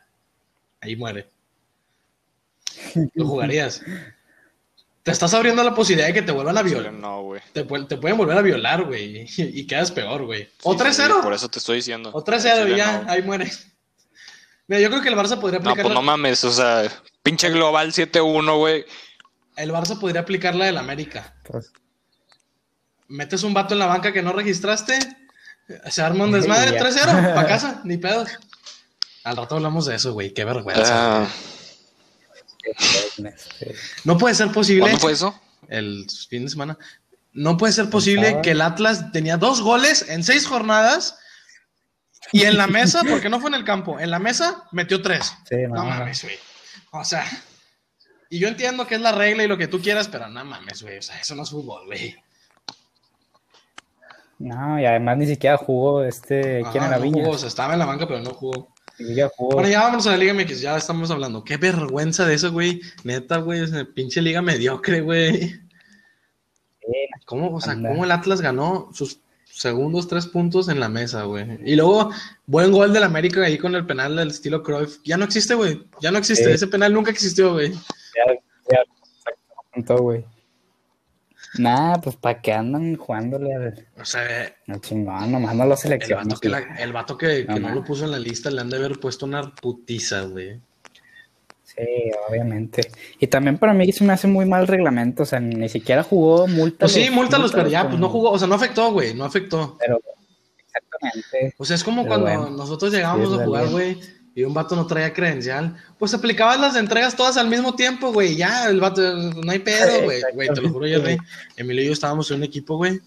ahí 0.80 0.96
muere. 0.96 1.28
Lo 3.14 3.26
jugarías. 3.26 3.82
Te 5.02 5.10
estás 5.12 5.32
abriendo 5.32 5.62
la 5.64 5.74
posibilidad 5.74 6.08
de 6.08 6.14
que 6.14 6.22
te 6.22 6.32
vuelvan 6.32 6.58
a 6.58 6.62
violar. 6.62 6.92
No, 6.92 7.22
güey. 7.22 7.40
Te, 7.52 7.66
pu- 7.66 7.86
te 7.88 7.96
pueden 7.96 8.16
volver 8.18 8.36
a 8.36 8.42
violar, 8.42 8.84
güey, 8.84 9.22
y, 9.22 9.60
y 9.60 9.66
quedas 9.66 9.90
peor, 9.90 10.26
güey. 10.26 10.48
O 10.62 10.74
Sí, 10.74 10.78
sí, 10.92 11.02
3-0. 11.02 11.22
Por 11.22 11.32
eso 11.32 11.48
te 11.48 11.58
estoy 11.58 11.76
diciendo. 11.76 12.10
o 12.12 12.22
3-0 12.22 12.40
Chile, 12.64 12.74
y 12.74 12.76
ya, 12.76 13.00
no. 13.02 13.10
ahí 13.10 13.22
muere. 13.22 13.50
Mira, 14.66 14.82
yo 14.82 14.90
creo 14.90 15.00
que 15.00 15.08
el 15.08 15.16
Barça 15.16 15.40
podría 15.40 15.60
No, 15.60 15.70
aplicar 15.70 15.84
pues 15.84 15.94
no 15.94 16.02
mames, 16.02 16.44
o 16.44 16.50
sea, 16.52 16.82
pinche 17.22 17.48
global 17.48 17.90
7-1, 17.92 18.58
güey. 18.58 18.84
el 19.56 19.70
Barça 19.72 19.98
podría 19.98 20.20
aplicar 20.20 20.54
la 20.54 20.66
del 20.66 20.76
América. 20.76 21.34
pues, 21.44 21.72
Metes 23.08 23.42
un 23.44 23.54
vato 23.54 23.72
en 23.72 23.78
la 23.80 23.86
banca 23.86 24.12
que 24.12 24.20
no 24.20 24.32
registraste, 24.34 24.98
se 25.90 26.02
arma 26.02 26.24
un 26.24 26.32
desmadre, 26.38 26.72
Ya. 26.72 26.84
3-0, 26.84 27.34
pa' 27.34 27.46
casa, 27.48 27.80
ni 27.84 27.96
pedos. 27.96 28.28
Al 29.24 29.36
rato 29.36 29.56
hablamos 29.56 29.86
de 29.86 29.96
eso, 29.96 30.12
güey, 30.12 30.32
qué 30.32 30.44
vergüenza. 30.44 31.22
Ah, 31.22 31.28
este, 33.24 33.74
No 34.04 34.16
puede 34.18 34.34
ser 34.34 34.50
posible. 34.52 34.82
¿Cuándo 34.82 34.98
fue 34.98 35.12
eso? 35.12 35.38
El 35.68 36.06
fin 36.28 36.44
de 36.44 36.50
semana. 36.50 36.78
No 37.32 37.56
puede 37.56 37.72
ser 37.72 37.90
posible 37.90 38.40
que 38.42 38.52
el 38.52 38.60
Atlas 38.60 39.12
tenía 39.12 39.36
dos 39.36 39.60
goles 39.60 40.08
en 40.08 40.24
seis 40.24 40.46
jornadas 40.46 41.18
y 42.32 42.42
en 42.44 42.56
la 42.56 42.66
mesa, 42.66 43.02
porque 43.08 43.28
no 43.28 43.40
fue 43.40 43.50
en 43.50 43.54
el 43.54 43.64
campo, 43.64 44.00
en 44.00 44.10
la 44.10 44.18
mesa 44.18 44.64
metió 44.72 45.02
tres. 45.02 45.34
sí, 45.48 45.56
No 45.68 45.76
no, 45.76 45.84
mames, 45.84 46.22
güey. 46.24 46.36
O 46.90 47.04
sea, 47.04 47.24
y 48.30 48.38
yo 48.38 48.48
entiendo 48.48 48.86
que 48.86 48.94
es 48.96 49.00
la 49.00 49.12
regla 49.12 49.44
y 49.44 49.48
lo 49.48 49.58
que 49.58 49.68
tú 49.68 49.80
quieras, 49.80 50.08
pero 50.08 50.28
no 50.28 50.44
mames, 50.44 50.82
güey. 50.82 50.98
O 50.98 51.02
sea, 51.02 51.18
eso 51.20 51.34
no 51.34 51.42
es 51.42 51.50
fútbol, 51.50 51.86
güey. 51.86 52.16
no, 54.38 54.80
y 54.80 54.86
además 54.86 55.18
ni 55.18 55.26
siquiera 55.26 55.56
jugó 55.56 56.02
este, 56.04 56.62
¿quién 56.72 56.82
Ajá, 56.84 56.86
era 56.88 56.96
no 56.96 57.02
Viñas? 57.02 57.20
jugó, 57.24 57.34
o 57.34 57.38
sea, 57.38 57.48
estaba 57.48 57.72
en 57.74 57.78
la 57.80 57.86
banca, 57.86 58.06
pero 58.06 58.20
no 58.20 58.30
jugó. 58.30 58.74
Jugó. 59.36 59.54
Bueno, 59.54 59.68
ya 59.68 59.82
vámonos 59.82 60.06
a 60.06 60.12
la 60.12 60.16
Liga 60.16 60.34
MX, 60.34 60.60
ya 60.60 60.76
estamos 60.76 61.10
hablando. 61.10 61.44
Qué 61.44 61.56
vergüenza 61.56 62.26
de 62.26 62.34
eso, 62.34 62.50
güey. 62.52 62.80
Neta, 63.04 63.38
güey, 63.38 63.62
esa 63.62 63.84
pinche 63.84 64.20
liga 64.20 64.42
mediocre, 64.42 65.00
güey. 65.00 65.60
¿Cómo, 67.26 67.54
o 67.54 67.60
sea, 67.60 67.74
Anda. 67.74 67.90
cómo 67.90 68.04
el 68.04 68.10
Atlas 68.10 68.40
ganó 68.40 68.88
sus 68.92 69.20
segundos 69.44 70.08
tres 70.08 70.26
puntos 70.26 70.68
en 70.68 70.80
la 70.80 70.88
mesa, 70.88 71.24
güey? 71.24 71.46
Y 71.64 71.76
luego, 71.76 72.10
buen 72.46 72.72
gol 72.72 72.92
del 72.92 73.04
América 73.04 73.42
ahí 73.42 73.58
con 73.58 73.74
el 73.74 73.86
penal 73.86 74.16
del 74.16 74.28
estilo 74.28 74.62
Cruyff. 74.62 74.98
Ya 75.04 75.16
no 75.16 75.24
existe, 75.24 75.54
güey. 75.54 75.84
Ya 76.00 76.10
no 76.10 76.18
existe. 76.18 76.52
Ese 76.52 76.66
penal 76.66 76.92
nunca 76.92 77.10
existió, 77.10 77.52
güey. 77.52 77.72
Ya, 77.72 78.34
ya, 78.70 78.78
exacto, 79.74 80.02
güey. 80.02 80.24
Nah, 81.56 81.96
pues 82.00 82.16
para 82.16 82.40
qué 82.42 82.52
andan 82.52 82.96
jugándole 82.96 83.54
al, 83.54 83.86
O 84.00 84.04
sea, 84.04 84.52
al 84.66 84.80
chingón, 84.80 85.32
nomás 85.32 85.54
no 85.54 85.64
lo 85.64 85.72
el 85.72 85.78
seleccionan. 85.78 86.28
vato 86.28 86.40
que, 86.40 86.48
la- 86.50 86.76
el 86.78 86.92
vato 86.92 87.16
que, 87.16 87.46
que 87.46 87.60
No, 87.60 87.68
no 87.70 87.74
lo 87.76 87.84
puso 87.84 88.04
en 88.04 88.10
la 88.10 88.18
lista 88.18 88.50
le 88.50 88.60
han 88.60 88.68
de 88.70 88.76
haber 88.76 89.00
puesto 89.00 89.24
una 89.26 89.54
putiza, 89.54 90.22
güey. 90.22 90.60
Sí, 91.64 91.84
obviamente. 92.28 92.90
Y 93.20 93.28
también 93.28 93.56
para 93.56 93.72
mí 93.72 93.90
se 93.92 94.04
me 94.04 94.12
hace 94.12 94.26
muy 94.26 94.44
mal 94.46 94.66
reglamento, 94.66 95.22
o 95.22 95.26
sea, 95.26 95.38
ni 95.40 95.68
siquiera 95.68 96.02
jugó 96.02 96.46
multa. 96.48 96.80
Pues 96.80 96.92
sí, 96.92 97.08
múltalos, 97.10 97.52
pero 97.52 97.68
ya, 97.68 97.86
pues 97.88 97.98
no 98.00 98.08
jugó. 98.08 98.30
O 98.32 98.38
sea, 98.38 98.48
no 98.48 98.54
afectó, 98.56 98.90
güey. 98.92 99.14
No 99.14 99.24
afectó. 99.24 99.76
Pero 99.78 100.00
exactamente. 100.66 101.54
O 101.56 101.64
sea, 101.64 101.76
es 101.76 101.84
como 101.84 102.02
Pero 102.02 102.16
cuando 102.22 102.26
bueno, 102.44 102.56
nosotros 102.56 102.92
llegábamos 102.92 103.32
sí, 103.32 103.40
a 103.40 103.44
jugar, 103.44 103.68
güey, 103.68 103.98
y 104.38 104.44
un 104.44 104.54
vato 104.54 104.76
no 104.76 104.86
traía 104.86 105.12
credencial. 105.12 105.74
Pues 105.98 106.14
aplicabas 106.14 106.60
las 106.60 106.76
entregas 106.76 107.16
todas 107.16 107.36
al 107.36 107.48
mismo 107.48 107.74
tiempo, 107.74 108.12
güey. 108.12 108.36
Ya, 108.36 108.68
el 108.68 108.78
vato, 108.78 109.02
no 109.02 109.50
hay 109.50 109.58
pedo, 109.58 110.00
güey. 110.04 110.22
Güey, 110.32 110.48
te 110.54 110.60
lo 110.60 110.68
juro, 110.70 110.86
Jerry. 110.86 111.18
Emilio 111.56 111.82
y 111.82 111.86
yo 111.86 111.92
estábamos 111.92 112.30
en 112.30 112.36
un 112.36 112.44
equipo, 112.44 112.76
güey, 112.76 113.00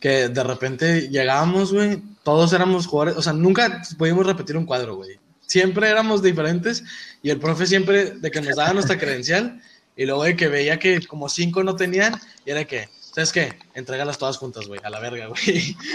que 0.00 0.28
de 0.28 0.44
repente 0.44 1.08
llegábamos, 1.08 1.72
güey, 1.72 2.00
todos 2.22 2.52
éramos 2.52 2.86
jugadores, 2.86 3.18
o 3.18 3.22
sea, 3.22 3.32
nunca 3.32 3.82
pudimos 3.98 4.24
repetir 4.24 4.56
un 4.56 4.64
cuadro, 4.64 4.94
güey. 4.94 5.18
Siempre 5.44 5.88
éramos 5.88 6.22
diferentes 6.22 6.84
y 7.20 7.30
el 7.30 7.40
profe 7.40 7.66
siempre, 7.66 8.12
de 8.12 8.30
que 8.30 8.40
nos 8.40 8.54
daba 8.54 8.74
nuestra 8.74 8.96
credencial, 8.96 9.60
Y 9.96 10.06
luego 10.06 10.22
de 10.22 10.36
que 10.36 10.46
veía 10.46 10.78
que 10.78 11.04
como 11.04 11.28
cinco 11.28 11.64
no 11.64 11.74
tenían, 11.74 12.14
y 12.46 12.52
era 12.52 12.64
que, 12.64 12.88
¿sabes 13.14 13.32
qué? 13.32 13.56
Entrégalas 13.74 14.18
todas 14.18 14.36
juntas, 14.36 14.66
güey, 14.66 14.80
a 14.82 14.90
la 14.90 15.00
verga, 15.00 15.26
güey. 15.26 15.76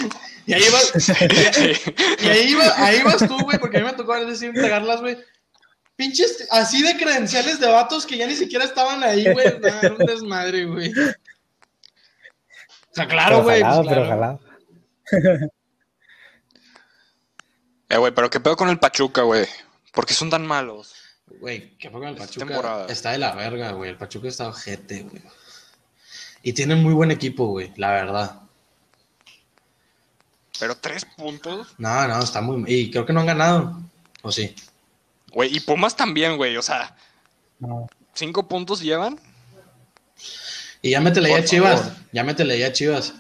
Y 0.45 0.53
ahí 0.53 0.63
vas, 0.71 1.10
y, 2.23 2.27
ahí, 2.27 2.49
iba, 2.49 2.84
ahí 2.84 3.03
vas 3.03 3.19
tú, 3.19 3.39
güey, 3.43 3.60
porque 3.60 3.77
a 3.77 3.82
mí 3.82 3.86
me 3.86 3.93
tocó 3.93 4.15
decir 4.25 4.49
entregarlas, 4.49 4.99
güey. 4.99 5.15
Pinches 5.95 6.47
así 6.49 6.82
de 6.82 6.97
credenciales 6.97 7.60
de 7.60 7.67
vatos 7.67 8.03
que 8.08 8.17
ya 8.17 8.25
ni 8.25 8.36
siquiera 8.36 8.65
estaban 8.65 9.03
ahí, 9.03 9.32
güey. 9.32 9.45
Nah, 9.62 9.79
era 9.84 9.93
un 9.93 10.05
desmadre, 10.05 10.65
güey. 10.65 10.91
O 10.91 11.13
sea, 12.93 13.08
claro, 13.08 13.43
güey. 13.43 13.62
pues, 13.62 13.75
pero 13.88 14.05
claro. 14.05 14.08
jalado. 14.08 14.39
Eh, 17.89 17.97
güey, 17.97 18.12
pero 18.12 18.29
qué 18.32 18.39
pedo 18.39 18.55
con 18.55 18.69
el 18.69 18.79
Pachuca, 18.79 19.21
güey. 19.21 19.45
¿Por 19.93 20.08
qué 20.08 20.15
son 20.15 20.32
tan 20.32 20.47
malos? 20.47 20.95
Güey, 21.27 21.77
que 21.77 21.91
fue 21.91 21.99
con 21.99 22.10
el 22.10 22.15
Pachuca. 22.15 22.47
temporada. 22.47 22.88
Está 22.88 23.12
de 23.12 23.19
la 23.19 23.36
verga, 23.36 23.73
güey. 23.73 23.91
El 23.91 23.97
Pachuca 23.97 24.29
está 24.29 24.47
ojete, 24.47 25.03
güey. 25.03 25.21
Y 26.43 26.54
tienen 26.54 26.82
muy 26.84 26.93
buen 26.93 27.12
equipo, 27.12 27.47
güey, 27.47 27.71
la 27.75 27.91
verdad. 27.91 28.41
Pero 30.60 30.75
tres 30.75 31.06
puntos. 31.06 31.67
No, 31.78 32.08
no, 32.08 32.19
está 32.21 32.41
muy. 32.41 32.63
Y 32.67 32.91
creo 32.91 33.06
que 33.06 33.13
no 33.13 33.21
han 33.21 33.25
ganado. 33.25 33.80
¿O 34.21 34.32
sí? 34.32 34.54
Güey, 35.32 35.56
y 35.56 35.60
Pumas 35.62 35.95
también, 35.95 36.38
güey. 36.38 36.58
O 36.58 36.62
sea, 36.62 36.95
No. 37.60 37.88
cinco 38.13 38.47
puntos 38.47 38.82
llevan. 38.82 39.19
Y 40.82 40.91
ya 40.91 41.02
métele 41.02 41.30
ya 41.30 41.43
Chivas. 41.43 41.82
favor. 41.82 41.95
Ya 42.12 42.23
métele 42.23 42.58
ya 42.60 42.67
a 42.67 42.73
Chivas. 42.73 43.13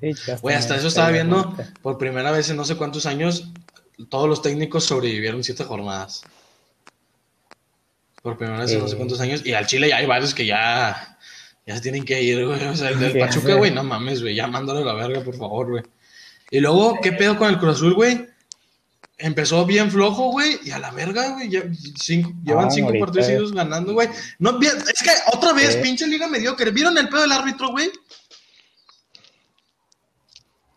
Sí, 0.00 0.14
Chivas 0.14 0.42
Güey, 0.42 0.54
hasta 0.56 0.76
eso 0.76 0.88
estaba 0.88 1.10
viendo. 1.10 1.56
Por 1.82 1.96
primera 1.98 2.30
vez 2.30 2.50
en 2.50 2.56
no 2.56 2.64
sé 2.64 2.76
cuántos 2.76 3.06
años, 3.06 3.48
todos 4.08 4.28
los 4.28 4.42
técnicos 4.42 4.84
sobrevivieron 4.84 5.42
siete 5.42 5.64
jornadas. 5.64 6.22
Por 8.26 8.36
primera 8.38 8.58
vez 8.58 8.72
en 8.72 8.80
no 8.80 8.88
sé 8.88 8.96
cuántos 8.96 9.20
años. 9.20 9.46
Y 9.46 9.52
al 9.52 9.68
Chile 9.68 9.88
ya 9.88 9.98
hay 9.98 10.06
varios 10.06 10.34
que 10.34 10.44
ya. 10.44 11.16
Ya 11.64 11.76
se 11.76 11.80
tienen 11.80 12.04
que 12.04 12.20
ir, 12.20 12.44
güey. 12.44 12.64
O 12.64 12.74
sea, 12.76 12.88
el 12.90 12.98
del 12.98 13.16
Pachuca, 13.18 13.54
güey, 13.54 13.70
no 13.70 13.84
mames, 13.84 14.20
güey. 14.20 14.34
Ya 14.34 14.48
mándalo 14.48 14.80
a 14.80 14.84
la 14.84 14.94
verga, 14.94 15.20
por 15.20 15.36
favor, 15.36 15.70
güey. 15.70 15.84
Y 16.50 16.58
luego, 16.58 16.98
¿qué 17.00 17.12
pedo 17.12 17.38
con 17.38 17.48
el 17.50 17.58
Cruz 17.58 17.76
Azul, 17.76 17.94
güey? 17.94 18.26
Empezó 19.16 19.64
bien 19.64 19.92
flojo, 19.92 20.32
güey, 20.32 20.58
y 20.64 20.72
a 20.72 20.80
la 20.80 20.90
verga, 20.90 21.34
güey. 21.34 21.48
ya- 21.50 21.62
cinco- 22.00 22.32
llevan 22.44 22.64
No, 22.64 22.70
cinco 22.72 22.92
partidos 22.98 23.26
seguidos 23.26 23.52
ganando, 23.52 23.92
güey. 23.92 24.08
No, 24.40 24.58
bien- 24.58 24.76
es 24.76 25.02
que 25.02 25.10
otra 25.32 25.52
vez, 25.52 25.76
pinche 25.76 26.04
liga 26.08 26.26
mediocre. 26.26 26.72
¿Vieron 26.72 26.98
el 26.98 27.08
pedo 27.08 27.22
del 27.22 27.30
árbitro, 27.32 27.68
güey? 27.70 27.92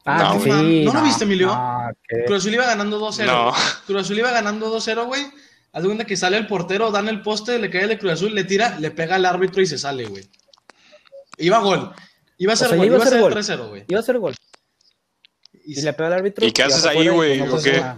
Ah, 0.05 0.33
No, 0.35 0.43
sí. 0.43 0.85
¿No 0.85 0.93
lo 0.93 1.01
viste, 1.03 1.23
Emilio? 1.23 1.47
No, 1.47 1.89
que- 2.07 2.25
Cruz 2.25 2.38
Azul 2.39 2.53
iba 2.53 2.65
ganando 2.67 2.99
2-0. 2.99 3.25
No. 3.25 3.53
Cruz 3.88 4.01
Azul 4.03 4.19
iba 4.19 4.29
ganando 4.31 4.69
2-0, 4.69 5.05
güey. 5.07 5.23
Haz 5.71 5.84
de 5.84 5.88
cuenta 5.88 6.05
que 6.05 6.17
sale 6.17 6.38
el 6.38 6.47
portero, 6.47 6.91
dan 6.91 7.08
el 7.10 7.21
poste, 7.21 7.60
le 7.60 7.69
cae 7.69 7.84
el 7.84 7.89
de 7.89 7.99
Cruz 7.99 8.13
Azul, 8.13 8.34
le 8.34 8.43
tira, 8.43 8.79
le 8.79 8.91
pega 8.91 9.15
al 9.15 9.25
árbitro 9.25 9.62
y 9.62 9.67
se 9.67 9.77
sale, 9.77 10.05
güey. 10.05 10.27
Iba 11.38 11.60
gol. 11.60 11.93
Iba 12.38 12.53
a 12.53 12.55
ser 12.55 12.69
sea, 12.69 12.77
gol, 12.77 12.86
iba 12.88 12.95
a 12.95 12.97
iba 12.97 13.05
a 13.05 13.10
ser 13.10 13.19
ser 13.45 13.58
gol. 13.58 13.67
3-0, 13.67 13.69
güey. 13.69 13.86
Iba 13.88 13.99
a 13.99 14.01
hacer 14.01 14.17
gol. 14.19 14.36
Y 15.65 15.77
Y 15.79 15.82
le 15.84 15.93
pega 15.93 16.08
al 16.08 16.13
árbitro. 16.13 16.45
¿Y 16.47 16.51
qué 16.51 16.63
haces 16.63 16.86
ahí, 16.86 17.08
güey? 17.10 17.41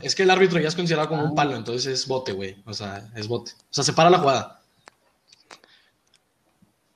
Es 0.01 0.15
que 0.15 0.23
el 0.23 0.29
árbitro 0.31 0.59
ya 0.59 0.67
es 0.67 0.75
considerado 0.75 1.07
como 1.09 1.23
un 1.23 1.35
palo, 1.35 1.55
entonces 1.55 1.91
es 2.01 2.07
bote, 2.07 2.33
güey. 2.33 2.57
O 2.65 2.73
sea, 2.73 3.09
es 3.15 3.27
bote. 3.27 3.51
O 3.53 3.73
sea, 3.73 3.83
se 3.83 3.93
para 3.93 4.09
la 4.09 4.17
jugada. 4.19 4.61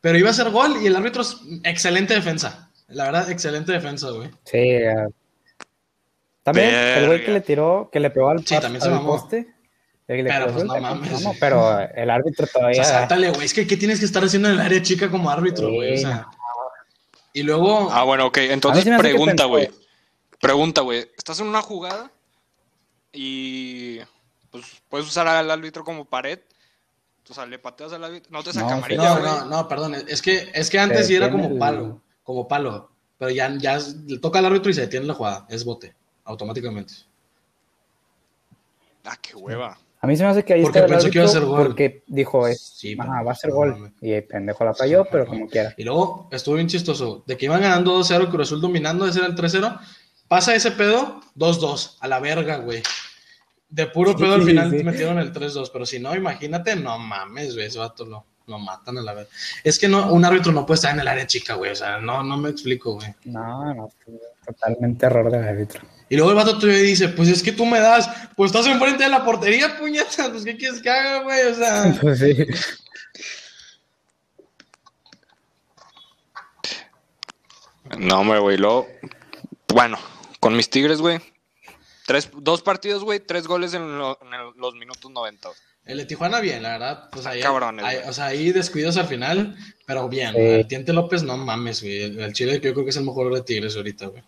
Pero 0.01 0.17
iba 0.17 0.29
a 0.29 0.33
ser 0.33 0.49
gol 0.51 0.75
y 0.83 0.87
el 0.87 0.95
árbitro 0.95 1.21
es 1.21 1.37
excelente 1.63 2.13
defensa. 2.13 2.69
La 2.89 3.05
verdad, 3.05 3.29
excelente 3.31 3.71
defensa, 3.71 4.09
güey. 4.11 4.29
Sí. 4.43 4.57
eh. 4.57 4.93
También 6.43 6.69
el 6.75 7.07
güey 7.07 7.25
que 7.25 7.31
le 7.31 7.41
tiró, 7.41 7.89
que 7.91 7.99
le 7.99 8.11
pegó 8.11 8.29
al, 8.29 8.45
Sí, 8.45 8.53
par- 8.53 8.61
también 8.63 8.81
se 8.81 8.87
al 8.89 8.95
mamó. 8.95 9.07
poste. 9.17 9.54
Pero, 10.07 10.53
pues, 10.53 10.65
no 10.65 10.79
mames. 10.79 11.11
mamó, 11.11 11.35
pero 11.39 11.79
el 11.79 12.09
árbitro 12.11 12.45
O 12.45 12.47
todavía. 12.47 12.83
sea, 12.83 12.99
sáltale, 12.99 13.31
güey. 13.31 13.45
Es 13.45 13.53
que, 13.53 13.65
¿qué 13.65 13.75
tienes 13.75 13.99
que 13.99 14.05
estar 14.05 14.23
haciendo 14.23 14.49
en 14.49 14.55
el 14.55 14.61
área 14.61 14.81
chica 14.81 15.09
como 15.09 15.29
árbitro, 15.31 15.71
güey? 15.71 15.95
O 15.95 15.97
sea, 15.97 16.27
y 17.33 17.43
luego. 17.43 17.89
Ah, 17.91 18.03
bueno, 18.03 18.27
ok. 18.27 18.37
Entonces 18.37 18.85
pregunta, 18.97 19.45
güey. 19.45 19.69
Pregunta, 20.39 20.81
güey. 20.81 21.09
Estás 21.17 21.39
en 21.39 21.47
una 21.47 21.61
jugada 21.61 22.11
y 23.11 23.99
pues 24.51 24.65
puedes 24.89 25.07
usar 25.07 25.27
al 25.27 25.49
árbitro 25.49 25.83
como 25.83 26.05
pared. 26.05 26.39
O 27.27 27.33
sea, 27.33 27.47
le 27.47 27.57
pateas 27.57 27.91
al 27.93 28.03
árbitro. 28.03 28.31
No 28.31 28.43
te 28.43 28.53
saca 28.53 28.67
No, 28.67 28.73
amarilla, 28.73 29.15
No, 29.15 29.19
no, 29.19 29.45
no, 29.45 29.67
perdón. 29.67 29.95
Es 30.07 30.21
que, 30.21 30.51
es 30.53 30.69
que 30.69 30.79
antes 30.79 31.07
sí 31.07 31.15
era 31.15 31.31
como 31.31 31.57
palo. 31.57 31.99
Como 32.23 32.47
palo. 32.47 32.91
Pero 33.17 33.31
ya, 33.31 33.51
ya 33.57 33.79
le 34.07 34.19
toca 34.19 34.39
al 34.39 34.45
árbitro 34.45 34.69
y 34.69 34.75
se 34.75 34.81
detiene 34.81 35.07
la 35.07 35.15
jugada. 35.15 35.45
Es 35.49 35.65
bote. 35.65 35.95
Automáticamente. 36.25 36.93
Ah, 39.03 39.17
qué 39.21 39.35
hueva. 39.35 39.77
A 40.05 40.07
mí 40.07 40.15
se 40.15 40.21
me 40.23 40.29
hace 40.29 40.45
que 40.45 40.53
ahí 40.53 40.61
Porque 40.61 40.77
está 40.77 40.85
el 40.85 40.91
pensó 40.93 41.09
que 41.09 41.17
iba 41.17 41.25
a 41.25 41.29
ser 41.29 41.45
gol. 41.45 41.65
Porque 41.65 42.03
dijo, 42.05 42.47
eh, 42.47 42.53
Sí, 42.55 42.95
ajá, 42.99 43.23
va 43.23 43.31
a 43.31 43.35
ser 43.35 43.49
gol. 43.49 43.91
Y 44.01 44.11
el 44.11 44.23
pendejo 44.23 44.63
la 44.63 44.75
falló, 44.75 45.03
pero 45.11 45.25
como 45.25 45.47
quiera. 45.47 45.73
Y 45.77 45.83
luego 45.83 46.29
estuvo 46.31 46.53
bien 46.53 46.67
chistoso. 46.67 47.23
De 47.25 47.35
que 47.35 47.45
iban 47.45 47.59
ganando 47.59 47.99
2-0, 47.99 48.29
Cruz 48.29 48.49
Azul 48.49 48.61
dominando, 48.61 49.07
ese 49.07 49.17
era 49.17 49.27
el 49.27 49.33
3-0. 49.35 49.79
Pasa 50.27 50.53
ese 50.53 50.69
pedo, 50.69 51.21
2-2. 51.35 51.97
A 52.01 52.07
la 52.07 52.19
verga, 52.19 52.57
güey. 52.57 52.83
De 53.67 53.87
puro 53.87 54.15
pedo 54.15 54.35
al 54.35 54.41
Sí, 54.41 54.49
final 54.49 54.69
sí. 54.69 54.83
metieron 54.83 55.17
el 55.17 55.33
3-2. 55.33 55.71
Pero 55.73 55.87
si 55.87 55.97
no, 55.97 56.15
imagínate, 56.15 56.75
no 56.75 56.99
mames, 56.99 57.55
güey. 57.55 57.65
Ese 57.65 57.79
vato 57.79 58.05
lo, 58.05 58.25
lo 58.45 58.59
matan 58.59 58.99
a 58.99 59.01
la 59.01 59.15
verga. 59.15 59.29
Es 59.63 59.79
que 59.79 59.87
no, 59.87 60.13
un 60.13 60.23
árbitro 60.23 60.51
no 60.51 60.67
puede 60.67 60.75
estar 60.75 60.93
en 60.93 60.99
el 60.99 61.07
área 61.07 61.25
chica, 61.25 61.55
güey. 61.55 61.71
O 61.71 61.75
sea, 61.75 61.97
no, 61.97 62.21
no 62.21 62.37
me 62.37 62.49
explico, 62.51 62.93
güey. 62.93 63.07
No, 63.25 63.73
no, 63.73 63.89
totalmente 64.45 65.07
error 65.07 65.31
del 65.31 65.43
árbitro. 65.43 65.81
Y 66.09 66.15
luego 66.15 66.29
el 66.31 66.35
vato 66.35 66.57
todavía 66.59 66.81
dice, 66.81 67.09
pues 67.09 67.29
es 67.29 67.41
que 67.41 67.51
tú 67.51 67.65
me 67.65 67.79
das, 67.79 68.09
pues 68.35 68.51
estás 68.51 68.67
enfrente 68.67 69.03
de 69.03 69.09
la 69.09 69.25
portería, 69.25 69.77
puñeta, 69.77 70.29
pues 70.31 70.43
¿qué 70.45 70.55
quieres 70.55 70.81
que 70.81 70.89
haga, 70.89 71.23
güey? 71.23 71.41
O 71.47 71.55
sea, 71.55 71.95
Pues 72.01 72.19
sí. 72.19 72.35
No, 77.99 78.19
hombre, 78.21 78.39
güey. 78.39 78.57
Luego, 78.57 78.87
bueno, 79.73 79.97
con 80.39 80.55
mis 80.55 80.69
Tigres, 80.69 80.99
güey. 80.99 81.19
Tres, 82.05 82.29
dos 82.35 82.61
partidos, 82.61 83.03
güey. 83.03 83.19
Tres 83.19 83.47
goles 83.47 83.73
en, 83.73 83.97
lo- 83.97 84.19
en 84.21 84.33
el- 84.33 84.51
los 84.57 84.73
minutos 84.75 85.09
90. 85.11 85.47
güey. 85.49 85.59
el 85.85 85.97
de 85.99 86.05
Tijuana 86.05 86.39
bien, 86.39 86.63
la 86.63 86.69
verdad, 86.69 87.09
pues 87.11 87.27
ahí, 87.27 87.41
Cabrones, 87.41 87.85
ahí- 87.85 87.99
o 88.07 88.11
sea, 88.13 88.25
ahí 88.25 88.51
descuidos 88.51 88.97
al 88.97 89.05
final, 89.07 89.55
pero 89.85 90.09
bien, 90.09 90.31
Sí. 90.33 90.39
el 90.41 90.67
Tiente 90.67 90.93
López, 90.93 91.21
no 91.21 91.37
mames, 91.37 91.81
güey, 91.83 92.01
el, 92.01 92.19
el 92.21 92.33
Chile 92.33 92.53
yo 92.59 92.73
creo 92.73 92.83
que 92.83 92.89
es 92.89 92.97
el 92.97 93.03
mejor 93.03 93.31
de 93.31 93.41
Tigres 93.43 93.75
ahorita, 93.75 94.07
güey. 94.07 94.23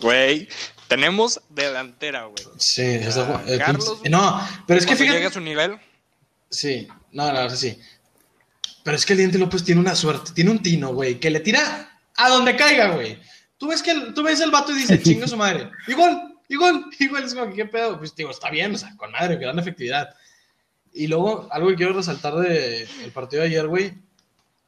Güey, 0.00 0.48
tenemos 0.88 1.40
delantera, 1.50 2.24
güey. 2.24 2.44
Sí, 2.58 2.82
ju- 2.82 3.42
el 3.46 3.58
Carlos, 3.58 4.00
no, 4.10 4.48
pero 4.66 4.78
es 4.78 4.86
que 4.86 4.96
fíjate, 4.96 5.24
a 5.26 5.30
su 5.30 5.40
nivel, 5.40 5.78
sí, 6.50 6.86
no, 7.12 7.26
la 7.32 7.40
verdad 7.42 7.56
sí, 7.56 7.78
pero 8.82 8.96
es 8.96 9.04
que 9.06 9.12
el 9.14 9.18
Diente 9.20 9.38
López 9.38 9.64
tiene 9.64 9.80
una 9.80 9.94
suerte, 9.94 10.32
tiene 10.34 10.50
un 10.50 10.62
tino, 10.62 10.92
güey, 10.94 11.18
que 11.18 11.30
le 11.30 11.40
tira 11.40 11.98
a 12.16 12.28
donde 12.28 12.54
caiga, 12.56 12.90
güey. 12.90 13.18
Tú 13.56 13.68
ves 13.68 13.82
que 13.82 13.92
el, 13.92 14.12
tú 14.14 14.22
ves 14.22 14.40
el 14.40 14.50
vato 14.50 14.72
y 14.72 14.76
dices, 14.76 15.02
chinga 15.02 15.26
su 15.26 15.36
madre, 15.36 15.70
igual, 15.86 16.34
igual, 16.48 16.84
igual, 16.98 17.24
es 17.24 17.34
como 17.34 17.48
que 17.50 17.56
qué 17.56 17.64
pedo, 17.66 17.98
pues 17.98 18.14
digo, 18.14 18.30
está 18.30 18.50
bien, 18.50 18.74
o 18.74 18.78
sea, 18.78 18.94
con 18.96 19.10
madre, 19.10 19.36
gran 19.36 19.58
efectividad. 19.58 20.14
Y 20.92 21.06
luego, 21.08 21.48
algo 21.50 21.70
que 21.70 21.76
quiero 21.76 21.92
resaltar 21.94 22.34
del 22.36 23.10
partido 23.12 23.42
de 23.42 23.48
ayer, 23.48 23.66
güey, 23.66 23.94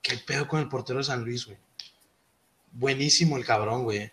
qué 0.02 0.16
pedo 0.18 0.48
con 0.48 0.60
el 0.60 0.68
portero 0.68 0.98
de 0.98 1.04
San 1.04 1.24
Luis, 1.24 1.44
güey. 1.46 1.58
Buenísimo 2.72 3.36
el 3.36 3.44
cabrón, 3.44 3.84
güey. 3.84 4.10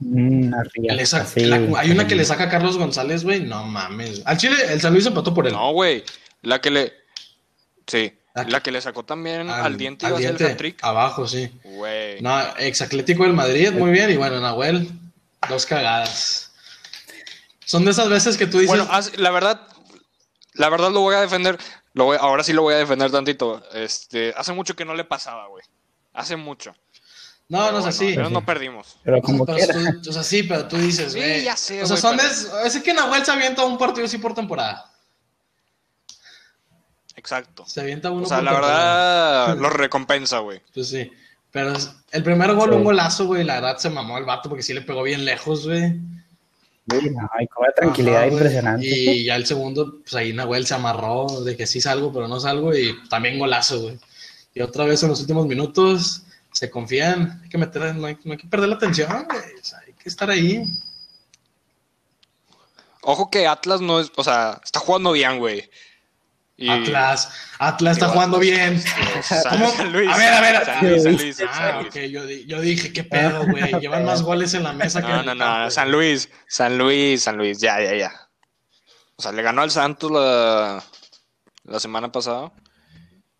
Mm, 0.00 0.52
así, 0.54 1.40
la- 1.44 1.78
hay 1.78 1.90
una 1.90 2.06
que 2.06 2.14
le 2.14 2.24
saca 2.24 2.44
a 2.44 2.48
Carlos 2.48 2.78
González, 2.78 3.22
güey, 3.22 3.40
no 3.40 3.64
mames. 3.64 4.22
Al 4.24 4.38
Chile, 4.38 4.56
el 4.70 4.80
San 4.80 4.92
Luis 4.94 5.04
empató 5.06 5.34
por 5.34 5.46
él. 5.46 5.52
no, 5.52 5.72
güey. 5.72 6.04
La 6.42 6.60
que 6.60 6.70
le. 6.70 6.92
Sí, 7.86 8.12
La 8.34 8.44
la 8.44 8.62
que- 8.62 8.70
le 8.70 8.80
sacó 8.80 9.04
también 9.04 9.50
al, 9.50 9.76
diente 9.76 10.06
al 10.06 10.12
iba 10.12 10.18
a 10.18 10.22
ser 10.22 10.30
el 10.30 10.36
diente, 10.38 10.52
hat-trick. 10.54 10.78
Abajo, 10.82 11.26
sí. 11.28 11.50
Güey. 11.64 12.20
No, 12.22 12.40
ex 12.58 12.80
Atlético 12.80 13.24
del 13.24 13.34
Madrid, 13.34 13.72
muy 13.72 13.90
bien. 13.90 14.10
Y 14.10 14.16
bueno, 14.16 14.40
Nahuel, 14.40 14.88
dos 15.48 15.66
cagadas. 15.66 16.52
Son 17.66 17.84
de 17.84 17.90
esas 17.90 18.08
veces 18.08 18.36
que 18.38 18.46
tú 18.46 18.58
dices. 18.58 18.68
Bueno, 18.76 18.88
la 19.18 19.30
verdad, 19.30 19.60
la 20.54 20.68
verdad 20.70 20.90
lo 20.92 21.00
voy 21.00 21.14
a 21.14 21.20
defender. 21.20 21.58
Lo 21.92 22.04
voy- 22.04 22.18
ahora 22.20 22.42
sí 22.42 22.52
lo 22.52 22.62
voy 22.62 22.74
a 22.74 22.78
defender 22.78 23.10
tantito. 23.10 23.62
Este, 23.74 24.32
hace 24.36 24.52
mucho 24.52 24.74
que 24.76 24.84
no 24.84 24.94
le 24.94 25.04
pasaba, 25.04 25.46
güey. 25.48 25.64
Hace 26.14 26.36
mucho. 26.36 26.74
No, 27.50 27.58
Pero 27.58 27.60
no 27.60 27.66
es 27.66 27.72
bueno, 27.84 27.86
así. 27.88 28.12
Pero 28.14 28.30
no 28.30 28.46
perdimos. 28.46 28.96
Pero 29.04 29.20
como 29.20 29.44
Pero 29.44 29.58
tú- 30.00 30.10
o 30.10 30.12
sea, 30.14 30.22
sí, 30.22 30.42
pero 30.44 30.66
tú 30.68 30.76
dices, 30.78 31.12
Sí, 31.12 31.18
güey. 31.18 31.42
ya 31.44 31.56
sé, 31.56 31.82
O 31.82 31.86
sea, 31.86 31.96
güey, 31.96 32.00
son 32.00 32.16
pero- 32.16 32.58
de. 32.62 32.66
Es 32.68 32.82
que 32.82 32.94
Nahuel 32.94 33.24
se 33.24 33.32
avienta 33.32 33.64
un 33.64 33.76
partido 33.76 34.06
así 34.06 34.16
por 34.18 34.32
temporada. 34.34 34.90
Exacto. 37.16 37.64
Se 37.66 37.80
avienta 37.80 38.10
uno 38.10 38.22
O 38.24 38.26
sea, 38.26 38.38
por 38.38 38.44
la 38.44 38.50
temporada. 38.52 39.46
verdad 39.48 39.56
lo 39.62 39.70
recompensa, 39.70 40.38
güey. 40.38 40.62
Pues 40.72 40.88
sí. 40.88 41.10
Pero 41.50 41.72
es- 41.72 41.90
el 42.12 42.22
primer 42.22 42.54
gol, 42.54 42.70
Sí. 42.70 42.76
un 42.76 42.84
golazo, 42.84 43.26
güey. 43.26 43.44
La 43.44 43.54
verdad 43.56 43.78
se 43.78 43.90
mamó 43.90 44.18
el 44.18 44.24
vato 44.24 44.48
porque 44.48 44.62
sí 44.62 44.72
le 44.72 44.82
pegó 44.82 45.02
bien 45.02 45.24
lejos, 45.24 45.66
güey. 45.66 45.90
Sí, 46.88 47.10
no, 47.10 47.28
y 47.40 47.46
con 47.46 47.64
una 47.64 47.72
tranquilidad 47.76 48.18
Ajá, 48.22 48.26
impresionante. 48.28 48.86
Y 48.86 49.24
ya 49.24 49.36
el 49.36 49.46
segundo, 49.46 49.98
pues 50.02 50.14
ahí 50.14 50.32
Nahuel 50.32 50.66
se 50.66 50.74
amarró 50.74 51.26
de 51.44 51.56
que 51.56 51.66
sí 51.66 51.80
salgo, 51.80 52.12
pero 52.12 52.26
no 52.26 52.40
salgo. 52.40 52.74
Y 52.74 52.96
también 53.08 53.38
golazo, 53.38 53.80
güey. 53.82 53.98
Y 54.54 54.60
otra 54.62 54.84
vez 54.84 55.02
en 55.02 55.10
los 55.10 55.20
últimos 55.20 55.46
minutos 55.46 56.22
se 56.52 56.70
confían. 56.70 57.40
Hay 57.42 57.48
que 57.48 57.58
meter, 57.58 57.94
no 57.94 58.06
hay, 58.06 58.18
no 58.24 58.32
hay 58.32 58.38
que 58.38 58.46
perder 58.48 58.68
la 58.68 58.76
atención, 58.76 59.26
güey. 59.28 59.54
O 59.60 59.64
sea, 59.64 59.78
hay 59.86 59.92
que 59.94 60.08
estar 60.08 60.30
ahí. 60.30 60.64
Ojo 63.02 63.30
que 63.30 63.46
Atlas 63.46 63.80
no 63.80 64.00
es, 64.00 64.12
o 64.16 64.24
sea, 64.24 64.60
está 64.62 64.78
jugando 64.80 65.12
bien, 65.12 65.38
güey. 65.38 65.70
Y- 66.56 66.68
Atlas. 66.68 67.32
Atlas 67.58 67.96
está 67.96 68.08
jugando 68.10 68.38
bien. 68.38 68.78
San, 69.22 69.42
¿Cómo? 69.48 69.70
San 69.72 69.92
Luis. 69.92 70.10
A 70.10 70.16
ver, 70.18 70.34
a 70.34 70.40
ver. 70.42 70.64
San 70.66 70.86
Luis, 70.90 71.02
San 71.02 71.16
Luis, 71.16 71.36
San 71.36 71.48
Ah, 71.50 71.80
Luis. 71.80 71.88
ok, 71.88 71.96
yo, 72.10 72.28
yo 72.28 72.60
dije, 72.60 72.92
¿qué 72.92 73.02
pedo, 73.04 73.46
güey? 73.46 73.72
Llevan 73.80 74.04
más 74.04 74.20
goles 74.22 74.52
en 74.52 74.64
la 74.64 74.74
mesa 74.74 75.00
que 75.00 75.08
No, 75.08 75.20
el 75.20 75.26
no, 75.26 75.34
no, 75.34 75.44
campo. 75.44 75.70
San 75.70 75.90
Luis, 75.90 76.28
San 76.46 76.76
Luis, 76.76 77.22
San 77.22 77.38
Luis, 77.38 77.58
ya, 77.60 77.80
ya, 77.80 77.94
ya. 77.94 78.28
O 79.16 79.22
sea, 79.22 79.32
le 79.32 79.40
ganó 79.42 79.62
al 79.62 79.70
Santos 79.70 80.10
la, 80.10 80.82
la 81.64 81.80
semana 81.80 82.12
pasada 82.12 82.52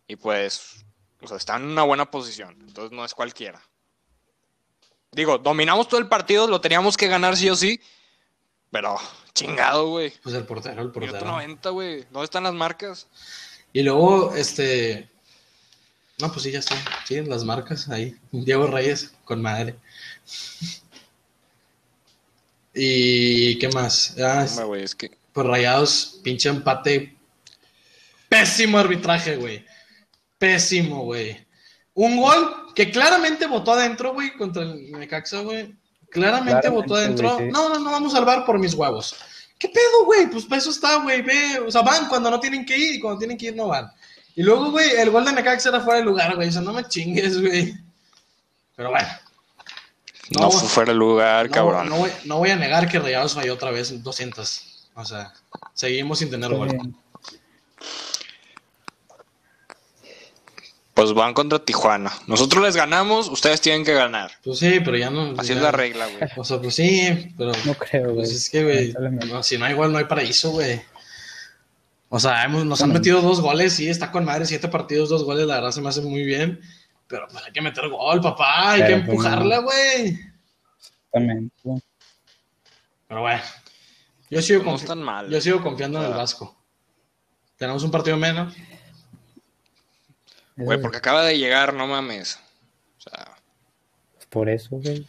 y 0.08 0.16
pues, 0.16 0.79
o 1.22 1.28
sea, 1.28 1.36
está 1.36 1.56
en 1.56 1.64
una 1.64 1.82
buena 1.82 2.10
posición, 2.10 2.56
entonces 2.60 2.92
no 2.92 3.04
es 3.04 3.14
cualquiera. 3.14 3.60
Digo, 5.12 5.38
dominamos 5.38 5.88
todo 5.88 6.00
el 6.00 6.08
partido, 6.08 6.46
lo 6.46 6.60
teníamos 6.60 6.96
que 6.96 7.08
ganar 7.08 7.36
sí 7.36 7.50
o 7.50 7.56
sí, 7.56 7.80
pero 8.70 8.96
chingado, 9.34 9.88
güey. 9.88 10.12
Pues 10.22 10.34
el 10.34 10.44
portero, 10.44 10.82
el 10.82 10.90
portero. 10.90 11.24
90, 11.24 11.70
güey. 11.70 12.04
¿Dónde 12.10 12.24
están 12.24 12.44
las 12.44 12.54
marcas? 12.54 13.08
Y 13.72 13.82
luego, 13.82 14.34
este. 14.34 15.08
No, 16.18 16.30
pues 16.30 16.42
sí, 16.42 16.52
ya 16.52 16.60
está. 16.60 16.76
Sí, 17.06 17.20
las 17.22 17.44
marcas 17.44 17.88
ahí. 17.88 18.16
Diego 18.30 18.66
Reyes, 18.66 19.12
con 19.24 19.42
madre. 19.42 19.76
¿Y 22.74 23.58
qué 23.58 23.68
más? 23.70 24.16
Ah, 24.20 24.46
Hombre, 24.62 24.84
es 24.84 24.94
que 24.94 25.10
pues 25.32 25.46
rayados, 25.46 26.20
pinche 26.22 26.48
empate. 26.48 27.16
Pésimo 28.28 28.78
arbitraje, 28.78 29.36
güey. 29.36 29.64
Pésimo, 30.40 31.04
güey. 31.04 31.46
Un 31.92 32.16
gol 32.16 32.72
que 32.74 32.90
claramente 32.90 33.46
votó 33.46 33.72
adentro, 33.74 34.14
güey, 34.14 34.32
contra 34.32 34.62
el 34.62 34.90
Necaxa, 34.90 35.40
güey. 35.40 35.76
Claramente, 36.08 36.60
Claramente, 36.62 36.68
votó 36.70 36.94
adentro. 36.94 37.38
sí. 37.38 37.44
No, 37.52 37.68
no, 37.68 37.78
no, 37.78 37.90
vamos 37.90 38.14
a 38.14 38.16
salvar 38.16 38.46
por 38.46 38.58
mis 38.58 38.72
huevos. 38.72 39.14
¿Qué 39.58 39.68
pedo, 39.68 40.06
güey? 40.06 40.30
Pues 40.30 40.46
para 40.46 40.56
eso 40.56 40.70
está, 40.70 40.96
güey. 41.02 41.20
Ve, 41.20 41.58
o 41.58 41.70
sea, 41.70 41.82
van 41.82 42.08
cuando 42.08 42.30
no 42.30 42.40
tienen 42.40 42.64
que 42.64 42.76
ir 42.76 42.94
y 42.94 43.00
cuando 43.00 43.18
tienen 43.18 43.36
que 43.36 43.48
ir 43.48 43.54
no 43.54 43.68
van. 43.68 43.92
Y 44.34 44.42
luego, 44.42 44.70
güey, 44.70 44.88
el 44.96 45.10
gol 45.10 45.26
de 45.26 45.34
Necaxa 45.34 45.68
era 45.68 45.80
fuera 45.80 45.98
de 45.98 46.06
lugar, 46.06 46.34
güey. 46.36 46.48
O 46.48 46.52
sea, 46.52 46.62
no 46.62 46.72
me 46.72 46.84
chingues, 46.84 47.38
güey. 47.38 47.74
Pero 48.76 48.88
bueno. 48.88 49.08
no, 50.38 50.50
fue 50.50 50.68
fuera 50.70 50.92
de 50.92 50.98
lugar, 50.98 51.46
no, 51.46 51.52
cabrón. 51.52 51.90
No 51.90 51.96
voy, 51.98 52.10
no 52.24 52.38
voy 52.38 52.48
a 52.48 52.56
negar 52.56 52.88
que 52.88 52.98
Rayados 52.98 53.34
falló 53.34 53.52
otra 53.52 53.70
vez 53.70 53.90
en 53.90 54.02
200. 54.02 54.88
O 54.94 55.04
sea, 55.04 55.34
seguimos 55.74 56.20
sin 56.20 56.30
tener 56.30 56.54
gol. 56.54 56.94
Pues 61.00 61.14
van 61.14 61.32
contra 61.32 61.58
Tijuana. 61.58 62.12
Nosotros 62.26 62.62
les 62.62 62.76
ganamos, 62.76 63.28
ustedes 63.30 63.62
tienen 63.62 63.86
que 63.86 63.94
ganar. 63.94 64.32
Pues 64.44 64.58
sí, 64.58 64.80
pero 64.84 64.98
ya 64.98 65.08
no. 65.08 65.34
Así 65.38 65.48
ya- 65.48 65.54
es 65.54 65.62
la 65.62 65.72
regla, 65.72 66.06
güey. 66.06 66.30
O 66.36 66.44
sea, 66.44 66.60
pues 66.60 66.74
sí, 66.74 67.32
pero. 67.38 67.52
No 67.64 67.72
creo, 67.74 68.02
güey. 68.04 68.16
Pues 68.16 68.32
es 68.32 68.50
que, 68.50 68.62
güey. 68.62 68.94
No, 69.26 69.42
si 69.42 69.56
no 69.56 69.64
hay 69.64 69.72
gol, 69.72 69.90
no 69.92 69.96
hay 69.98 70.04
paraíso, 70.04 70.50
güey. 70.50 70.78
O 72.10 72.20
sea, 72.20 72.44
hemos- 72.44 72.66
nos 72.66 72.82
han 72.82 72.92
metido 72.92 73.22
dos 73.22 73.40
goles, 73.40 73.72
sí, 73.72 73.88
está 73.88 74.10
con 74.12 74.26
madre, 74.26 74.44
siete 74.44 74.68
partidos, 74.68 75.08
dos 75.08 75.24
goles, 75.24 75.46
la 75.46 75.54
verdad 75.54 75.70
se 75.70 75.80
me 75.80 75.88
hace 75.88 76.02
muy 76.02 76.22
bien. 76.22 76.60
Pero 77.06 77.26
pues 77.32 77.42
hay 77.46 77.52
que 77.52 77.62
meter 77.62 77.88
gol, 77.88 78.20
papá, 78.20 78.72
hay 78.72 78.82
Pero, 78.82 78.96
que 78.96 79.02
pues, 79.04 79.08
empujarla, 79.16 79.58
güey. 79.60 80.18
Exactamente. 80.76 81.54
Pero 83.08 83.20
bueno, 83.22 83.42
yo 84.28 84.42
sigo, 84.42 84.64
No 84.64 84.72
confi- 84.72 84.80
están 84.82 85.02
mal. 85.02 85.30
yo 85.30 85.40
sigo 85.40 85.62
confiando 85.62 85.98
en 86.04 86.10
el. 86.10 86.16
Vasco. 86.18 86.62
Tenemos 87.56 87.82
un 87.84 87.90
partido 87.90 88.18
menos. 88.18 88.52
Güey, 90.64 90.80
porque 90.80 90.98
acaba 90.98 91.24
de 91.24 91.38
llegar, 91.38 91.74
no 91.74 91.86
mames. 91.86 92.38
O 92.98 93.00
sea, 93.02 93.36
Por 94.28 94.48
eso, 94.48 94.68
güey. 94.76 95.06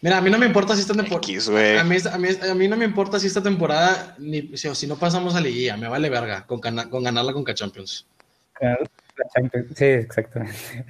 Mira, 0.00 0.18
a 0.18 0.20
mí 0.20 0.28
no 0.30 0.38
me 0.38 0.44
importa 0.46 0.74
si 0.74 0.82
esta 0.82 0.92
temporada. 0.92 1.26
X. 1.26 1.48
A 1.48 1.84
mí, 1.84 1.96
a, 2.12 2.18
mí, 2.18 2.28
a 2.50 2.54
mí 2.54 2.68
no 2.68 2.76
me 2.76 2.84
importa 2.84 3.18
si 3.18 3.26
esta 3.26 3.42
temporada, 3.42 4.14
ni 4.18 4.54
si, 4.56 4.72
si 4.74 4.86
no 4.86 4.96
pasamos 4.96 5.34
a 5.34 5.40
liguilla, 5.40 5.76
me 5.78 5.88
vale 5.88 6.10
verga 6.10 6.46
con, 6.46 6.60
gana- 6.60 6.90
con 6.90 7.02
ganarla 7.02 7.32
con 7.32 7.44
Champions. 7.46 8.06
La 8.60 8.76
Champions- 9.34 9.74
Sí, 9.76 9.84
exactamente. 9.86 10.84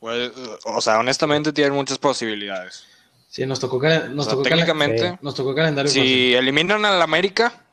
güey, 0.00 0.32
o 0.64 0.80
sea, 0.80 0.98
honestamente 0.98 1.52
tienen 1.52 1.74
muchas 1.74 1.98
posibilidades. 1.98 2.84
Sí, 3.28 3.44
nos 3.46 3.58
tocó, 3.60 3.78
calen- 3.80 4.10
O 4.12 4.14
nos 4.14 4.24
sea, 4.26 4.32
tocó, 4.34 4.44
técnicamente, 4.44 5.18
nos 5.20 5.34
tocó 5.34 5.54
calendario 5.54 5.90
fácil. 5.90 6.02
si 6.02 6.34
eliminan 6.34 6.84
al 6.84 7.02
América, 7.02 7.63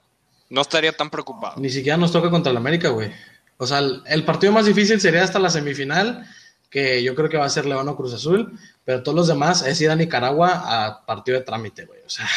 no 0.52 0.62
estaría 0.62 0.91
tan 0.91 1.10
preocupado. 1.10 1.60
Ni 1.60 1.70
siquiera 1.70 1.97
nos 1.97 2.12
toca 2.12 2.30
contra 2.30 2.52
el 2.52 2.58
América, 2.58 2.89
güey. 2.89 3.10
O 3.58 3.66
sea, 3.66 3.80
el, 3.80 4.04
el 4.06 4.26
partido 4.26 4.52
más 4.52 4.66
difícil 4.66 4.99
sería 4.99 5.24
hasta 5.24 5.39
la 5.39 5.49
semifinal, 5.49 6.28
que 6.70 7.02
yo 7.02 7.16
creo 7.16 7.30
que 7.30 7.38
va 7.38 7.45
a 7.45 7.49
ser 7.49 7.66
León 7.66 7.88
o 7.88 7.95
Cruz 7.95 8.14
Azul, 8.14 8.60
pero 8.84 9.02
todos 9.02 9.16
los 9.16 9.28
demás 9.28 9.62
es 9.62 9.80
ir 9.80 9.89
a 9.89 9.95
Nicaragua 9.95 10.62
a 10.66 11.06
partido 11.06 11.39
de 11.39 11.45
trámite, 11.45 11.86
güey. 11.86 12.02
O 12.06 12.10
sea, 12.10 12.28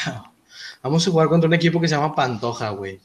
vamos 0.83 1.07
a 1.07 1.11
jugar 1.11 1.29
contra 1.29 1.49
un 1.49 1.55
equipo 1.55 1.81
que 1.81 1.89
se 1.89 1.97
llama 1.97 2.15
Pantoja, 2.15 2.71
güey. 2.71 3.01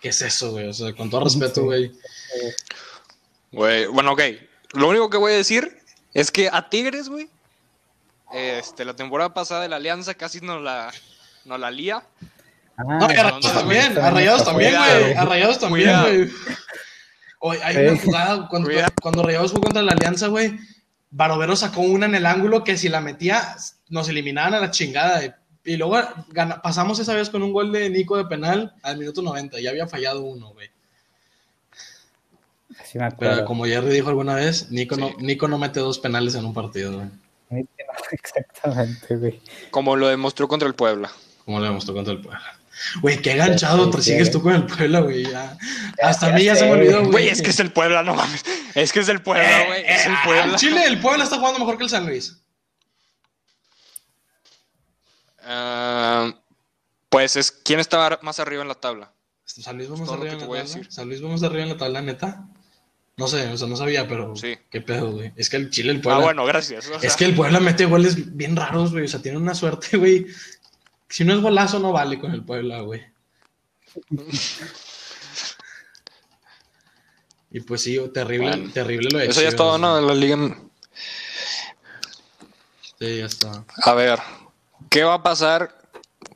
¿Qué 0.00 0.10
es 0.10 0.22
eso, 0.22 0.52
güey? 0.52 0.68
O 0.68 0.72
sea, 0.72 0.94
con 0.94 1.10
todo 1.10 1.24
respeto, 1.24 1.64
güey. 1.64 1.92
Güey, 3.50 3.86
bueno, 3.86 4.12
ok. 4.12 4.22
Lo 4.74 4.88
único 4.88 5.10
que 5.10 5.16
voy 5.16 5.32
a 5.32 5.36
decir 5.36 5.76
es 6.14 6.30
que 6.30 6.48
a 6.52 6.68
Tigres, 6.70 7.08
güey, 7.08 7.28
este, 8.32 8.84
la 8.84 8.94
temporada 8.94 9.34
pasada 9.34 9.62
de 9.62 9.68
la 9.68 9.76
Alianza 9.76 10.14
casi 10.14 10.40
nos 10.40 10.62
la, 10.62 10.92
nos 11.44 11.58
la 11.58 11.72
lía. 11.72 12.04
Ah, 12.78 12.84
No, 12.84 13.00
y 13.00 13.04
a 13.04 13.22
Rayados 13.22 13.52
también, 13.52 13.98
a 13.98 14.10
Rayados 14.10 14.44
también, 14.44 14.74
güey. 14.76 15.12
A 15.14 15.24
Rayados 15.24 15.58
también, 15.58 16.00
güey. 16.00 16.30
Oye, 17.40 17.60
hay 17.62 17.74
Sí. 17.74 17.80
una 17.82 17.98
jugada 18.00 18.48
cuando, 18.48 18.70
cuando 19.02 19.22
Rayados 19.22 19.50
jugó 19.50 19.64
contra 19.64 19.82
la 19.82 19.92
Alianza, 19.92 20.28
güey. 20.28 20.56
Barovero 21.10 21.56
sacó 21.56 21.80
una 21.80 22.06
en 22.06 22.14
el 22.14 22.26
ángulo 22.26 22.64
que 22.64 22.76
si 22.76 22.88
la 22.88 23.00
metía, 23.00 23.56
nos 23.88 24.08
eliminaban 24.08 24.54
a 24.54 24.60
la 24.60 24.70
chingada. 24.70 25.24
Y, 25.24 25.32
y 25.64 25.76
luego 25.76 25.98
gana- 26.28 26.60
pasamos 26.62 26.98
esa 26.98 27.14
vez 27.14 27.30
con 27.30 27.42
un 27.42 27.52
gol 27.52 27.72
de 27.72 27.88
Nico 27.90 28.16
de 28.16 28.26
penal 28.26 28.74
al 28.82 28.98
minuto 28.98 29.22
90. 29.22 29.60
Ya 29.60 29.70
había 29.70 29.86
fallado 29.88 30.22
uno, 30.22 30.50
güey. 30.50 30.68
Sí 32.84 32.98
me 32.98 33.04
acuerdo. 33.06 33.34
Pero 33.34 33.46
como 33.46 33.64
Jerry 33.64 33.88
dijo 33.90 34.08
alguna 34.08 34.34
vez, 34.34 34.70
Nico, 34.70 34.96
no. 34.96 35.10
Nico 35.18 35.48
no 35.48 35.58
mete 35.58 35.80
dos 35.80 35.98
penales 35.98 36.34
en 36.34 36.44
un 36.44 36.54
partido, 36.54 36.92
güey. 37.50 37.66
Exactamente, 38.12 39.16
güey. 39.16 39.40
Como 39.70 39.96
lo 39.96 40.08
demostró 40.08 40.46
contra 40.48 40.68
el 40.68 40.74
Puebla. 40.74 41.10
Como 41.44 41.58
lo 41.60 41.64
demostró 41.64 41.94
contra 41.94 42.12
el 42.12 42.20
Puebla. 42.20 42.57
Güey, 43.00 43.20
qué 43.22 43.34
ganchado 43.36 43.84
Sí, 43.86 43.90
te 43.90 43.96
sí, 44.02 44.10
sigues 44.12 44.30
tú 44.30 44.42
con 44.42 44.54
el 44.54 44.64
Puebla, 44.66 45.00
güey. 45.00 45.24
ya. 45.30 45.56
Hasta 46.02 46.28
ya 46.28 46.32
a 46.32 46.36
mí 46.36 46.44
ya 46.44 46.56
se 46.56 46.64
me 46.66 46.72
olvidó, 46.72 46.98
güey. 47.00 47.10
güey. 47.10 47.28
Es 47.28 47.42
que 47.42 47.50
es 47.50 47.60
el 47.60 47.72
Puebla, 47.72 48.02
no 48.02 48.14
mames. 48.14 48.44
Es 48.74 48.92
que 48.92 49.00
es 49.00 49.08
el 49.08 49.20
Puebla, 49.22 49.66
güey. 49.66 49.82
Es 49.86 50.06
el 50.06 50.12
Eh, 50.12 50.16
Puebla. 50.24 50.42
al 50.44 50.56
Chile, 50.56 50.84
el 50.86 51.00
Puebla 51.00 51.24
está 51.24 51.38
jugando 51.38 51.58
mejor 51.58 51.76
que 51.78 51.84
el 51.84 51.90
San 51.90 52.06
Luis. 52.06 52.36
Ah, 55.44 56.34
pues 57.08 57.36
es 57.36 57.50
quién 57.50 57.80
estaba 57.80 58.18
más 58.22 58.38
arriba 58.40 58.62
en 58.62 58.68
la 58.68 58.74
tabla. 58.74 59.12
San 59.44 59.76
Luis 59.76 59.88
vamos 59.88 60.08
arriba 60.10 60.32
en 60.34 60.38
la 60.40 60.44
tabla. 60.46 60.62
decir. 60.62 60.86
San 60.92 61.08
Luis 61.08 61.22
vamos 61.22 61.42
arriba 61.42 61.62
en 61.62 61.68
la 61.70 61.76
tabla, 61.76 62.02
neta. 62.02 62.46
No 63.16 63.26
sé, 63.26 63.48
o 63.48 63.56
sea, 63.56 63.66
no 63.66 63.74
sabía, 63.76 64.06
pero 64.06 64.36
Sí. 64.36 64.56
qué 64.70 64.80
pedo, 64.80 65.10
güey. 65.10 65.32
Es 65.34 65.50
que 65.50 65.56
el 65.56 65.70
Chile, 65.70 65.90
el 65.90 66.00
Puebla. 66.00 66.20
Ah, 66.20 66.24
bueno, 66.24 66.44
gracias. 66.44 66.86
O 66.88 67.00
sea, 67.00 67.08
es 67.08 67.16
que 67.16 67.24
el 67.24 67.34
Puebla 67.34 67.58
mete 67.58 67.84
goles 67.86 68.36
bien 68.36 68.54
raros, 68.54 68.92
güey. 68.92 69.06
O 69.06 69.08
sea, 69.08 69.20
tiene 69.20 69.38
una 69.38 69.54
suerte, 69.54 69.96
güey. 69.96 70.26
Si 71.08 71.24
no 71.24 71.34
es 71.34 71.40
golazo, 71.40 71.78
no 71.78 71.92
vale 71.92 72.18
con 72.18 72.32
el 72.32 72.44
Puebla, 72.44 72.80
güey. 72.80 73.02
Y 77.50 77.60
pues 77.60 77.82
sí, 77.82 77.98
terrible, 78.12 78.50
Bueno, 78.50 78.72
terrible 78.72 79.08
lo 79.10 79.18
de 79.18 79.26
Eso 79.26 79.40
ya 79.40 79.48
es 79.48 79.54
Chivas, 79.54 79.56
todo, 79.56 79.78
¿no? 79.78 79.92
güey. 79.92 80.02
De 80.02 80.08
la 80.08 80.14
liga. 80.14 80.58
Sí, 82.98 83.18
ya 83.18 83.26
está. 83.26 83.64
A 83.84 83.94
ver, 83.94 84.18
¿qué 84.90 85.04
va 85.04 85.14
a 85.14 85.22
pasar 85.22 85.74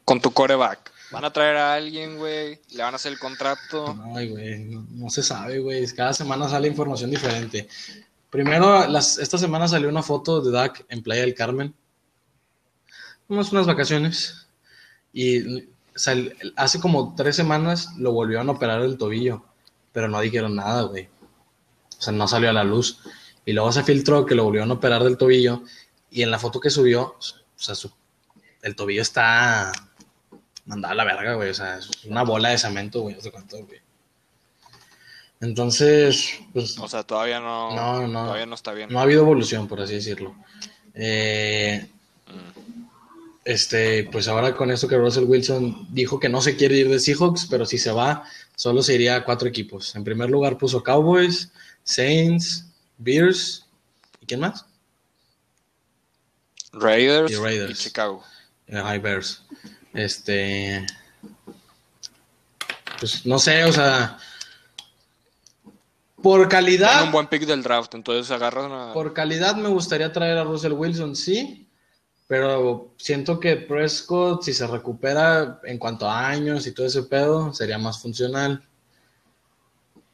con 0.05 0.21
tu 0.21 0.33
coreback? 0.33 0.91
¿Van 1.11 1.25
a 1.27 1.33
traer 1.33 1.57
a 1.59 1.75
alguien, 1.75 2.17
güey? 2.17 2.59
¿Le 2.71 2.83
van 2.83 2.95
a 2.95 2.97
hacer 2.97 3.13
el 3.13 3.19
contrato? 3.19 3.95
Ay, 4.17 4.31
güey, 4.31 4.61
no, 4.65 4.87
no 4.89 5.11
se 5.11 5.23
sabe, 5.23 5.59
güey. 5.59 5.87
Cada 5.95 6.15
semana 6.15 6.49
sale 6.49 6.69
información 6.69 7.11
diferente. 7.11 7.69
Primero, 8.31 8.87
las, 8.89 9.19
esta 9.19 9.37
semana 9.37 9.69
salió 9.69 9.91
una 9.91 10.03
foto 10.03 10.41
de 10.41 10.51
Dak 10.51 10.87
en 10.89 11.03
Playa 11.03 11.21
del 11.21 11.35
Carmen. 11.35 11.75
Unas, 13.29 13.53
unas 13.53 13.67
vacaciones. 13.67 14.47
Y 15.13 15.65
sal- 15.95 16.35
hace 16.57 16.81
como 16.81 17.15
tres 17.15 17.37
semanas 17.37 17.91
lo 17.99 18.13
volvieron 18.13 18.49
a 18.49 18.53
operar 18.53 18.81
el 18.83 18.97
tobillo, 18.99 19.45
pero 19.93 20.09
no 20.09 20.21
dijeron 20.21 20.57
nada, 20.57 20.83
güey. 20.83 21.09
O 21.99 22.03
sea, 22.03 22.13
no 22.13 22.27
salió 22.29 22.51
a 22.51 22.53
la 22.55 22.65
luz. 22.65 22.99
Y 23.45 23.53
luego 23.53 23.73
se 23.73 23.83
filtró 23.85 24.25
que 24.27 24.35
lo 24.35 24.45
volvieron 24.45 24.71
a 24.71 24.75
operar 24.75 25.03
del 25.05 25.17
tobillo. 25.17 25.63
Y 26.11 26.23
en 26.23 26.31
la 26.31 26.39
foto 26.39 26.61
que 26.61 26.71
subió, 26.71 27.17
o 27.19 27.19
sea, 27.57 27.75
su- 27.75 27.93
el 28.63 28.75
tobillo 28.77 29.03
está 29.03 29.73
mandada 30.67 30.93
a 30.93 30.97
la 30.97 31.05
verga, 31.05 31.35
güey. 31.35 31.51
O 31.51 31.55
sea, 31.55 31.79
es 31.79 31.91
una 32.07 32.23
bola 32.23 32.51
de 32.51 32.59
cemento, 32.59 33.01
güey. 33.01 33.15
No 33.17 33.21
sé 33.21 33.31
cuánto, 33.31 33.57
güey. 33.65 33.81
Entonces, 35.41 36.39
pues 36.53 36.79
O 36.79 36.89
sea, 36.89 37.03
todavía 37.03 37.41
no, 37.41 37.75
No, 37.75 38.07
no. 38.07 38.25
todavía 38.27 38.47
no 38.47 38.55
está 38.55 38.73
bien. 38.73 38.89
no 38.91 39.01
ha 39.01 39.03
habido 39.03 39.23
evolución, 39.23 39.67
por 39.67 39.81
así 39.81 39.95
decirlo. 39.95 40.35
Eh, 40.95 41.89
este, 43.45 44.09
pues 44.11 44.29
ahora 44.29 44.55
con 44.55 44.71
esto 44.71 44.89
que 44.89 44.97
Russell 44.97 45.25
Wilson 45.25 45.89
dijo 45.91 46.21
que 46.21 46.29
no 46.29 46.41
se 46.41 46.57
quiere 46.57 46.77
ir 46.77 46.89
de 46.89 47.01
Seahawks, 47.01 47.47
pero 47.51 47.67
si 47.67 47.79
se 47.79 47.91
va, 47.91 48.25
solo 48.55 48.83
se 48.83 48.95
iría 48.95 49.17
a 49.17 49.25
cuatro 49.25 49.49
equipos. 49.49 49.95
En 49.97 50.05
primer 50.05 50.31
lugar 50.31 50.59
puso 50.59 50.83
Cowboys, 50.83 51.51
Saints, 51.83 52.67
Bears, 52.99 53.67
¿y 54.21 54.27
quién 54.27 54.41
más? 54.41 54.65
Raiders 56.73 57.31
Y 57.31 57.35
y, 57.35 57.39
Raiders. 57.39 57.79
Chicago. 57.79 58.25
Bears. 58.67 59.43
Este. 59.93 60.87
pues 62.99 63.27
no 63.27 63.39
sé, 63.39 63.65
o 63.65 63.73
sea, 63.73 64.19
por 66.23 66.49
calidad, 66.49 66.93
Tiene 66.93 67.07
un 67.07 67.13
buen 67.13 67.27
pick 67.27 67.45
del 67.45 67.63
draft, 67.63 67.95
entonces 67.95 68.31
agarran 68.31 68.71
a... 68.71 68.93
por 68.93 69.13
calidad 69.13 69.57
me 69.57 69.69
gustaría 69.69 70.13
traer 70.13 70.39
a 70.39 70.45
Russell 70.45 70.73
Wilson, 70.73 71.17
sí, 71.17 71.67
pero 72.33 72.95
siento 72.97 73.39
que 73.39 73.57
Prescott, 73.57 74.43
si 74.43 74.55
se 74.55 74.67
recupera 74.67 75.61
en 75.65 75.77
cuanto 75.77 76.09
a 76.09 76.29
años 76.29 76.67
y 76.67 76.73
todo 76.73 76.87
ese 76.87 77.03
pedo, 77.03 77.53
sería 77.53 77.77
más 77.77 78.01
funcional. 78.01 78.67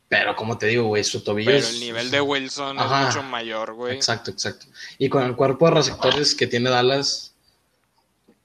Pero 0.08 0.34
como 0.34 0.58
te 0.58 0.66
digo, 0.66 0.88
güey, 0.88 1.04
su 1.04 1.22
tobillo 1.22 1.52
Pero 1.52 1.68
el 1.68 1.78
nivel 1.78 2.10
de 2.10 2.20
Wilson 2.20 2.76
Ajá. 2.76 3.02
es 3.02 3.14
mucho 3.14 3.22
mayor, 3.28 3.72
güey. 3.74 3.94
Exacto, 3.94 4.32
exacto. 4.32 4.66
Y 4.98 5.08
con 5.08 5.22
el 5.22 5.36
cuerpo 5.36 5.66
de 5.66 5.76
receptores 5.76 6.34
que 6.34 6.48
tiene 6.48 6.70
Dallas, 6.70 7.34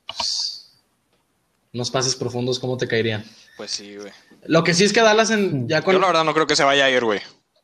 pues, 0.06 0.72
unos 1.74 1.90
pases 1.90 2.16
profundos, 2.16 2.60
¿cómo 2.60 2.78
te 2.78 2.88
caerían? 2.88 3.26
Pues 3.58 3.72
sí, 3.72 3.96
güey. 3.96 4.12
Lo 4.46 4.64
que 4.64 4.76
sí 4.76 4.84
es 4.84 4.94
que 4.94 5.02
Dallas 5.02 5.32
en, 5.32 5.68
ya 5.68 5.82
con... 5.82 5.96
Yo 5.96 6.00
la 6.00 6.06
verdad 6.06 6.26
no 6.26 6.36
creo 6.36 6.46
que 6.46 6.56
se 6.56 6.64
vaya 6.64 6.86
a 6.86 6.92
ir, 6.92 7.04
güey. 7.04 7.22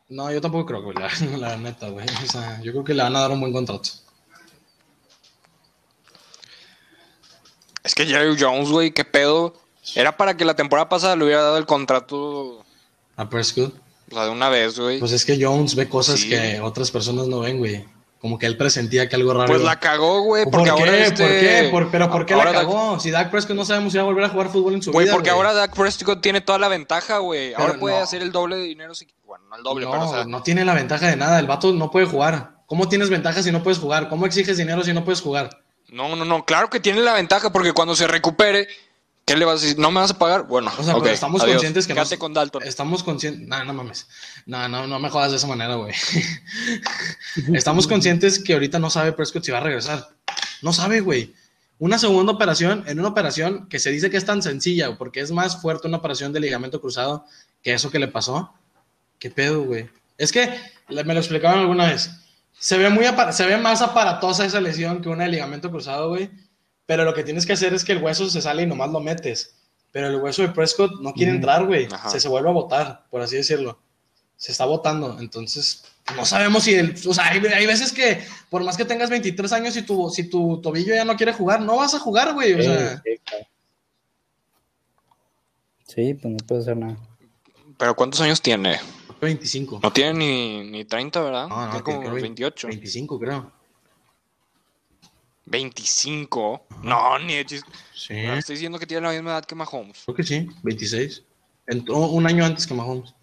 No, 0.08 0.32
yo 0.32 0.42
tampoco 0.42 0.66
creo, 0.66 0.82
güey, 0.82 0.98
la, 0.98 1.38
la 1.38 1.56
neta, 1.56 1.90
güey. 1.90 2.08
O 2.08 2.32
sea, 2.32 2.60
yo 2.64 2.72
creo 2.72 2.84
que 2.84 2.96
le 2.96 3.04
van 3.04 3.16
a 3.16 3.20
dar 3.20 3.30
un 3.30 3.42
buen 3.42 3.54
contrato. 3.54 3.92
Es 7.90 7.96
que 7.96 8.06
Jerry 8.06 8.38
Jones, 8.40 8.70
güey, 8.70 8.92
qué 8.92 9.04
pedo. 9.04 9.56
Era 9.96 10.16
para 10.16 10.38
que 10.38 10.46
la 10.46 10.56
temporada 10.56 10.88
pasada 10.90 11.16
le 11.16 11.26
hubiera 11.26 11.42
dado 11.42 11.58
el 11.58 11.66
contrato, 11.66 12.64
A 13.16 13.28
Prescott. 13.30 13.74
o 14.12 14.14
sea, 14.14 14.26
de 14.26 14.30
una 14.30 14.48
vez, 14.48 14.78
güey. 14.80 15.00
Pues 15.00 15.12
es 15.12 15.26
que 15.26 15.44
Jones 15.44 15.74
ve 15.74 15.90
cosas 15.90 16.20
Sí. 16.20 16.30
que 16.30 16.62
otras 16.62 16.92
personas 16.92 17.26
no 17.28 17.40
ven, 17.40 17.58
güey. 17.58 17.84
Como 18.22 18.38
que 18.38 18.46
él 18.46 18.58
presentía 18.58 19.10
que 19.10 19.16
algo 19.16 19.34
raro. 19.34 19.48
Pues 19.48 19.64
la 19.64 19.80
cagó, 19.80 20.22
güey, 20.22 20.44
¿Por 20.44 20.52
porque 20.52 20.66
qué? 20.66 20.70
ahora 20.72 20.98
este... 20.98 21.24
¿Por 21.24 21.32
qué? 21.32 21.70
¿Por- 21.72 21.90
¿Pero 21.92 22.12
por 22.12 22.26
qué 22.28 22.36
la 22.36 22.40
ahora 22.44 22.52
Dak- 22.52 22.62
cagó? 22.68 23.00
Si 23.00 23.10
Dak 23.10 23.32
Prescott 23.32 23.56
no 23.56 23.66
sabemos 23.66 23.92
si 23.92 23.98
va 23.98 24.04
a 24.04 24.06
volver 24.06 24.26
a 24.26 24.30
jugar 24.30 24.50
fútbol 24.50 24.76
en 24.76 24.84
su 24.84 24.92
Güey, 24.92 25.06
vida, 25.06 25.16
porque 25.16 25.32
ahora 25.32 25.54
Dak 25.54 25.74
Prescott 25.74 26.22
tiene 26.22 26.42
toda 26.42 26.60
la 26.60 26.68
ventaja, 26.68 27.18
güey. 27.18 27.56
Ahora 27.56 27.80
puede 27.80 27.96
no. 27.98 28.04
hacer 28.04 28.22
el 28.22 28.32
doble 28.32 28.58
de 28.58 28.64
dinero 28.64 28.94
si... 28.94 29.08
Bueno, 29.26 29.46
no 29.50 29.56
el 29.56 29.64
doble, 29.64 29.86
no, 29.86 29.92
pero 29.92 30.06
o 30.08 30.14
sea... 30.14 30.26
no 30.26 30.44
tiene 30.44 30.64
la 30.66 30.76
ventaja 30.76 31.08
de 31.08 31.16
nada. 31.16 31.40
El 31.40 31.48
vato 31.48 31.74
no 31.74 31.90
puede 31.90 32.06
jugar. 32.06 32.60
¿Cómo 32.68 32.88
tienes 32.88 33.10
ventaja 33.10 33.42
si 33.42 33.52
no 33.52 33.64
puedes 33.64 33.80
jugar? 33.80 34.10
¿Cómo 34.10 34.28
exiges 34.28 34.58
dinero 34.58 34.84
si 34.84 34.94
no 34.94 35.04
puedes 35.04 35.22
jugar? 35.22 35.50
No, 35.92 36.16
no, 36.16 36.26
no, 36.26 36.46
claro 36.46 36.70
que 36.70 36.80
tiene 36.80 37.02
la 37.02 37.14
ventaja 37.14 37.52
porque 37.52 37.74
cuando 37.74 37.96
se 37.96 38.08
recupere, 38.08 38.68
¿qué 39.26 39.36
le 39.36 39.46
vas 39.46 39.60
a 39.60 39.64
decir? 39.64 39.80
¿No 39.80 39.92
me 39.92 40.00
vas 40.02 40.12
a 40.12 40.18
pagar? 40.20 40.44
Bueno, 40.48 40.72
O 40.78 40.84
sea, 40.84 40.96
ok, 40.96 41.04
pero 41.04 41.14
estamos 41.14 41.42
adiós. 41.42 41.56
conscientes 41.56 41.88
que 41.88 41.94
Quédate 41.94 42.16
no, 42.16 42.20
con 42.20 42.34
Dalton. 42.34 42.64
Estamos 42.64 43.04
conscientes. 43.04 43.48
No, 43.48 43.64
no 43.64 43.74
mames. 43.74 44.08
No, 44.46 44.68
no, 44.68 44.88
no 44.88 45.00
me 45.00 45.10
jodas 45.10 45.32
de 45.32 45.38
esa 45.38 45.48
manera, 45.48 45.76
güey. 45.76 45.94
estamos 47.54 47.88
conscientes 47.88 48.40
que 48.40 48.54
ahorita 48.54 48.80
no 48.80 48.90
sabe 48.90 49.12
Prescott 49.14 49.44
si 49.44 49.52
va 49.52 49.60
a 49.60 49.62
regresar. 49.62 50.10
No 50.62 50.74
sabe, 50.74 51.02
güey. 51.02 51.34
Una 51.80 51.98
segunda 51.98 52.34
operación, 52.34 52.84
en 52.88 53.00
una 53.00 53.10
operación 53.10 53.68
que 53.70 53.80
se 53.80 53.90
dice 53.92 54.10
que 54.10 54.18
es 54.18 54.26
tan 54.26 54.44
sencilla, 54.44 54.98
porque 54.98 55.22
es 55.22 55.32
más 55.32 55.62
fuerte 55.62 55.88
una 55.88 55.98
operación 55.98 56.34
de 56.34 56.42
ligamento 56.42 56.82
cruzado 56.82 57.26
que 57.64 57.74
eso 57.74 57.90
que 57.90 58.00
le 58.00 58.10
pasó. 58.10 58.54
¿Qué 59.18 59.30
pedo, 59.30 59.64
güey? 59.64 59.90
Es 60.18 60.32
que 60.32 60.60
le- 60.90 61.04
me 61.06 61.14
lo 61.14 61.20
explicaron 61.22 61.60
alguna 61.62 61.88
vez. 61.88 62.10
Se 62.60 62.78
ve, 62.78 62.90
muy 62.90 63.06
se 63.32 63.46
ve 63.46 63.58
más 63.58 63.82
aparatosa 63.82 64.46
esa 64.46 64.60
lesión 64.60 65.02
que 65.02 65.10
una 65.10 65.24
de 65.24 65.30
ligamento 65.32 65.72
cruzado, 65.72 66.10
güey. 66.10 66.30
Pero 66.86 67.06
lo 67.06 67.14
que 67.14 67.24
tienes 67.24 67.46
que 67.46 67.54
hacer 67.54 67.74
es 67.74 67.86
que 67.86 67.94
el 67.94 68.04
hueso 68.04 68.30
se 68.30 68.42
sale 68.42 68.64
y 68.64 68.66
nomás 68.66 68.90
lo 68.90 69.00
metes. 69.00 69.56
Pero 69.92 70.08
el 70.08 70.18
hueso 70.18 70.42
de 70.42 70.50
Prescott 70.50 71.00
no 71.02 71.14
quiere 71.14 71.32
entrar, 71.32 71.66
güey. 71.66 71.88
Se, 72.10 72.20
se 72.20 72.28
vuelve 72.28 72.50
a 72.50 72.54
botar, 72.54 73.06
por 73.10 73.22
así 73.22 73.36
decirlo. 73.38 73.80
Se 74.36 74.52
está 74.52 74.66
botando. 74.66 75.18
Entonces, 75.20 75.84
no 76.16 76.26
sabemos 76.26 76.64
si 76.64 76.74
el. 76.76 76.96
O 77.08 77.14
sea, 77.14 77.28
hay, 77.30 77.40
hay 77.46 77.66
veces 77.66 77.92
que, 77.94 78.24
por 78.50 78.64
más 78.64 78.78
que 78.78 78.86
tengas 78.86 79.10
23 79.10 79.52
años 79.54 79.78
y 79.78 79.82
tu, 79.84 80.10
si 80.10 80.30
tu 80.30 80.62
tobillo 80.62 80.94
ya 80.94 81.06
no 81.06 81.16
quiere 81.16 81.34
jugar, 81.34 81.62
no 81.62 81.78
vas 81.78 81.94
a 81.94 82.00
jugar, 82.00 82.34
güey. 82.34 82.54
O 82.54 82.58
Sí, 82.58 82.64
sea, 82.64 83.02
sí, 83.04 83.10
claro. 83.24 83.48
Sí, 85.88 86.14
pues 86.14 86.34
no 86.34 86.38
puede 86.48 86.62
hacer 86.62 86.78
nada. 86.78 86.98
Pero 87.78 87.96
¿cuántos 87.96 88.22
años 88.22 88.42
tiene? 88.42 88.80
25. 89.20 89.80
No 89.84 89.92
tiene 89.92 90.14
ni, 90.14 90.64
ni 90.72 90.86
30, 90.86 91.22
¿verdad? 91.22 91.48
No, 91.48 91.66
no, 91.66 91.70
tiene 91.70 91.84
como 91.84 92.00
creo 92.02 92.14
28. 92.14 92.68
25, 92.68 93.20
creo. 93.20 93.52
25. 95.46 96.66
No, 96.84 97.20
ni 97.20 97.36
de 97.36 97.46
chiste. 97.46 97.72
Sí. 97.94 98.14
Estoy 98.16 98.56
diciendo 98.56 98.78
que 98.80 98.86
tiene 98.86 99.08
la 99.08 99.14
misma 99.14 99.32
edad 99.32 99.46
que 99.46 99.56
Mahomes. 99.56 100.04
Creo 100.06 100.16
que 100.16 100.24
sí, 100.24 100.48
26. 100.64 101.24
Entró 101.68 101.98
un 101.98 102.26
año 102.26 102.46
antes 102.46 102.66
que 102.66 102.74
Mahomes. 102.74 103.14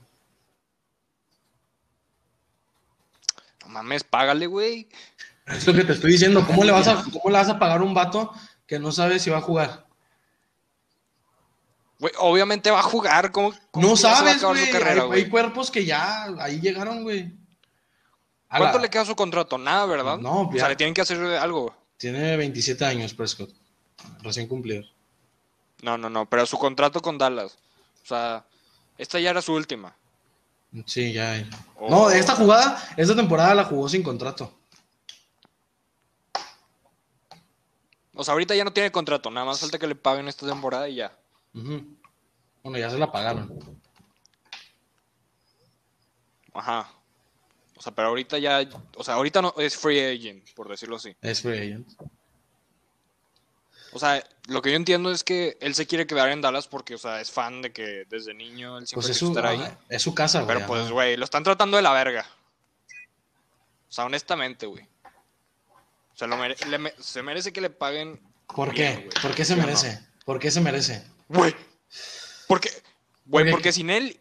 No 3.62 3.68
mames, 3.68 4.05
págale, 4.05 4.47
güey. 4.47 4.88
Es 5.47 5.66
lo 5.66 5.72
que 5.72 5.84
te 5.84 5.92
estoy 5.92 6.12
diciendo. 6.12 6.44
¿Cómo 6.47 6.64
le 6.64 6.72
vas 6.72 6.88
a, 6.88 7.05
cómo 7.05 7.30
le 7.30 7.38
vas 7.38 7.49
a 7.49 7.59
pagar 7.59 7.80
a 7.80 7.84
un 7.84 7.94
vato 7.94 8.32
que 8.66 8.78
no 8.78 8.90
sabe 8.90 9.18
si 9.18 9.30
va 9.30 9.38
a 9.38 9.42
jugar? 9.42 9.86
Obviamente 12.18 12.70
va 12.70 12.80
a 12.80 12.82
jugar. 12.82 13.32
¿Cómo, 13.32 13.53
cómo 13.70 13.88
No 13.88 13.94
ya 13.94 14.14
sabes, 14.14 14.42
güey. 14.42 14.70
Hay, 14.70 15.11
hay 15.22 15.28
cuerpos 15.30 15.70
que 15.70 15.84
ya 15.84 16.24
ahí 16.40 16.61
llegaron, 16.61 17.03
güey. 17.03 17.32
¿Cuánto 18.49 18.78
la- 18.78 18.82
le 18.82 18.90
queda 18.90 19.05
su 19.05 19.16
contrato? 19.16 19.57
Nada, 19.59 19.86
¿verdad? 19.86 20.18
No, 20.18 20.42
O 20.42 20.53
ya. 20.53 20.61
sea, 20.61 20.68
le 20.68 20.76
tienen 20.76 20.94
que 20.94 21.01
hacer 21.01 21.18
algo. 21.36 21.74
Tiene 21.97 22.36
27 22.36 22.84
años, 22.84 23.14
Prescott. 23.14 23.51
Recién 24.22 24.47
cumplido. 24.47 24.84
No, 25.82 25.97
no, 25.99 26.09
no, 26.11 26.26
pero 26.28 26.44
su 26.47 26.59
contrato 26.59 27.01
con 27.01 27.16
Dallas. 27.18 27.57
O 28.03 28.07
sea, 28.07 28.44
esta 28.99 29.18
ya 29.18 29.30
era 29.30 29.40
su 29.42 29.53
última. 29.55 29.94
Sí, 30.84 31.12
ya. 31.12 31.42
Oh. 31.76 31.88
No, 31.88 32.11
esta 32.11 32.34
jugada, 32.36 32.82
esta 32.97 33.16
temporada 33.16 33.55
la 33.55 33.64
jugó 33.64 33.88
sin 33.88 34.03
contrato. 34.03 34.53
O 38.14 38.24
sea, 38.24 38.32
ahorita 38.32 38.55
ya 38.55 38.64
no 38.64 38.72
tiene 38.72 38.90
contrato, 38.92 39.30
nada 39.30 39.44
más 39.47 39.61
falta 39.61 39.78
que 39.78 39.86
le 39.86 39.94
paguen 39.94 40.28
esta 40.28 40.47
temporada 40.47 40.88
y 40.88 40.97
ya. 40.97 41.12
Ujú. 41.57 41.96
Bueno, 42.62 42.78
ya 42.78 42.90
se 42.90 42.98
la 42.98 43.11
pagaron. 43.11 43.59
Ajá. 46.54 46.90
O 47.76 47.82
sea, 47.82 47.94
pero 47.94 48.09
ahorita 48.09 48.38
ya, 48.38 48.66
o 48.96 49.04
sea, 49.04 49.14
ahorita 49.14 49.42
no 49.42 49.54
es 49.59 49.76
free 49.76 50.00
agent, 50.00 50.48
por 50.54 50.68
decirlo 50.68 50.96
así. 50.96 51.14
Es 51.20 51.42
free 51.42 51.59
agent. 51.59 51.88
O 53.92 53.98
sea, 53.98 54.22
lo 54.48 54.62
que 54.62 54.70
yo 54.70 54.76
entiendo 54.76 55.11
es 55.11 55.22
que 55.24 55.57
él 55.61 55.74
se 55.74 55.86
quiere 55.86 56.07
quedar 56.07 56.30
en 56.30 56.40
Dallas 56.40 56.66
porque, 56.68 56.94
o 56.94 56.98
sea, 56.98 57.20
es 57.20 57.30
fan 57.30 57.62
de 57.62 57.72
que 57.72 58.04
desde 58.09 58.34
niño 58.34 58.78
él 58.78 58.86
siempre 58.86 59.07
Pues 59.07 59.11
es 59.11 59.18
su, 59.18 59.28
estar 59.28 59.46
ahí. 59.46 59.61
ajá, 59.61 59.78
es 59.88 60.02
su 60.02 60.14
casa, 60.14 60.42
güey. 60.42 60.54
Pero 60.54 60.66
pues, 60.66 60.90
güey, 60.90 61.16
lo 61.16 61.24
están 61.24 61.44
tratando 61.44 61.76
de 61.76 61.82
la 61.82 61.92
verga. 61.92 62.26
O 63.88 63.92
sea, 63.92 64.04
honestamente, 64.04 64.66
güey. 64.66 64.84
O 66.14 66.16
sea, 66.18 66.26
lo 66.26 66.36
mere- 66.36 66.57
le 66.68 66.78
me- 66.78 66.94
se 66.98 67.22
merece 67.22 67.52
que 67.52 67.61
le 67.61 67.70
paguen. 67.70 68.20
¿Por 68.46 68.72
bien, 68.72 69.09
qué? 69.11 69.20
¿Por 69.20 69.34
qué 69.34 69.44
se 69.44 69.57
merece? 69.57 70.00
¿Por 70.24 70.38
qué 70.38 70.50
se 70.50 70.61
merece? 70.61 71.07
Güey. 71.29 71.55
Porque, 72.47 72.70
güey, 73.24 73.51
Porque- 73.51 73.72
sin 73.72 73.91
él, 73.91 74.20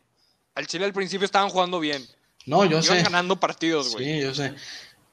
al 0.56 0.68
Chile 0.68 0.86
al 0.86 0.94
principio 0.94 1.26
estaban 1.26 1.50
jugando 1.50 1.80
bien. 1.80 2.06
No, 2.46 2.64
yo 2.66 2.72
Iban 2.80 2.84
sé. 2.84 3.04
ganando 3.04 3.40
partidos, 3.40 3.94
güey. 3.94 4.06
Sí, 4.06 4.22
yo 4.22 4.34
sé. 4.34 4.54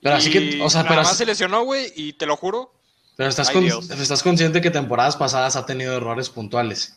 Pero 0.02 0.16
así 0.16 0.30
que, 0.30 0.60
o 0.62 0.68
sea, 0.68 0.82
nada 0.82 0.94
pero, 0.96 1.02
más 1.02 1.16
se 1.16 1.24
lesionó, 1.26 1.62
güey, 1.64 1.92
y 1.96 2.12
te 2.14 2.26
lo 2.26 2.36
juro, 2.36 2.74
pero 3.16 3.28
estás, 3.28 3.48
Ay, 3.50 3.54
con- 3.70 3.92
estás 4.00 4.22
consciente 4.22 4.60
que 4.60 4.70
temporadas 4.70 5.16
pasadas 5.16 5.54
ha 5.56 5.64
tenido 5.64 5.96
errores 5.96 6.28
puntuales. 6.28 6.96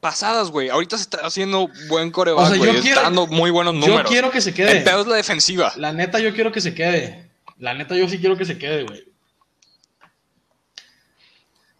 pasadas, 0.00 0.50
güey. 0.50 0.68
Ahorita 0.68 0.96
se 0.96 1.02
está 1.04 1.26
haciendo 1.26 1.68
buen 1.88 2.10
coreback, 2.12 2.44
O 2.44 2.48
sea, 2.48 2.56
yo 2.56 2.62
quiero- 2.64 2.78
está 2.78 3.02
dando 3.02 3.26
muy 3.26 3.50
buenos 3.50 3.74
números. 3.74 4.02
Yo 4.04 4.08
quiero 4.08 4.30
que 4.30 4.40
se 4.40 4.54
quede. 4.54 4.78
El 4.78 4.84
pedo 4.84 5.00
es 5.00 5.06
la 5.08 5.16
defensiva. 5.16 5.72
La 5.76 5.92
neta, 5.92 6.20
yo 6.20 6.32
quiero 6.32 6.52
que 6.52 6.60
se 6.60 6.74
quede. 6.74 7.28
La 7.58 7.74
neta, 7.74 7.96
yo 7.96 8.08
sí 8.08 8.18
quiero 8.18 8.36
que 8.36 8.44
se 8.44 8.56
quede, 8.58 8.84
güey. 8.84 9.05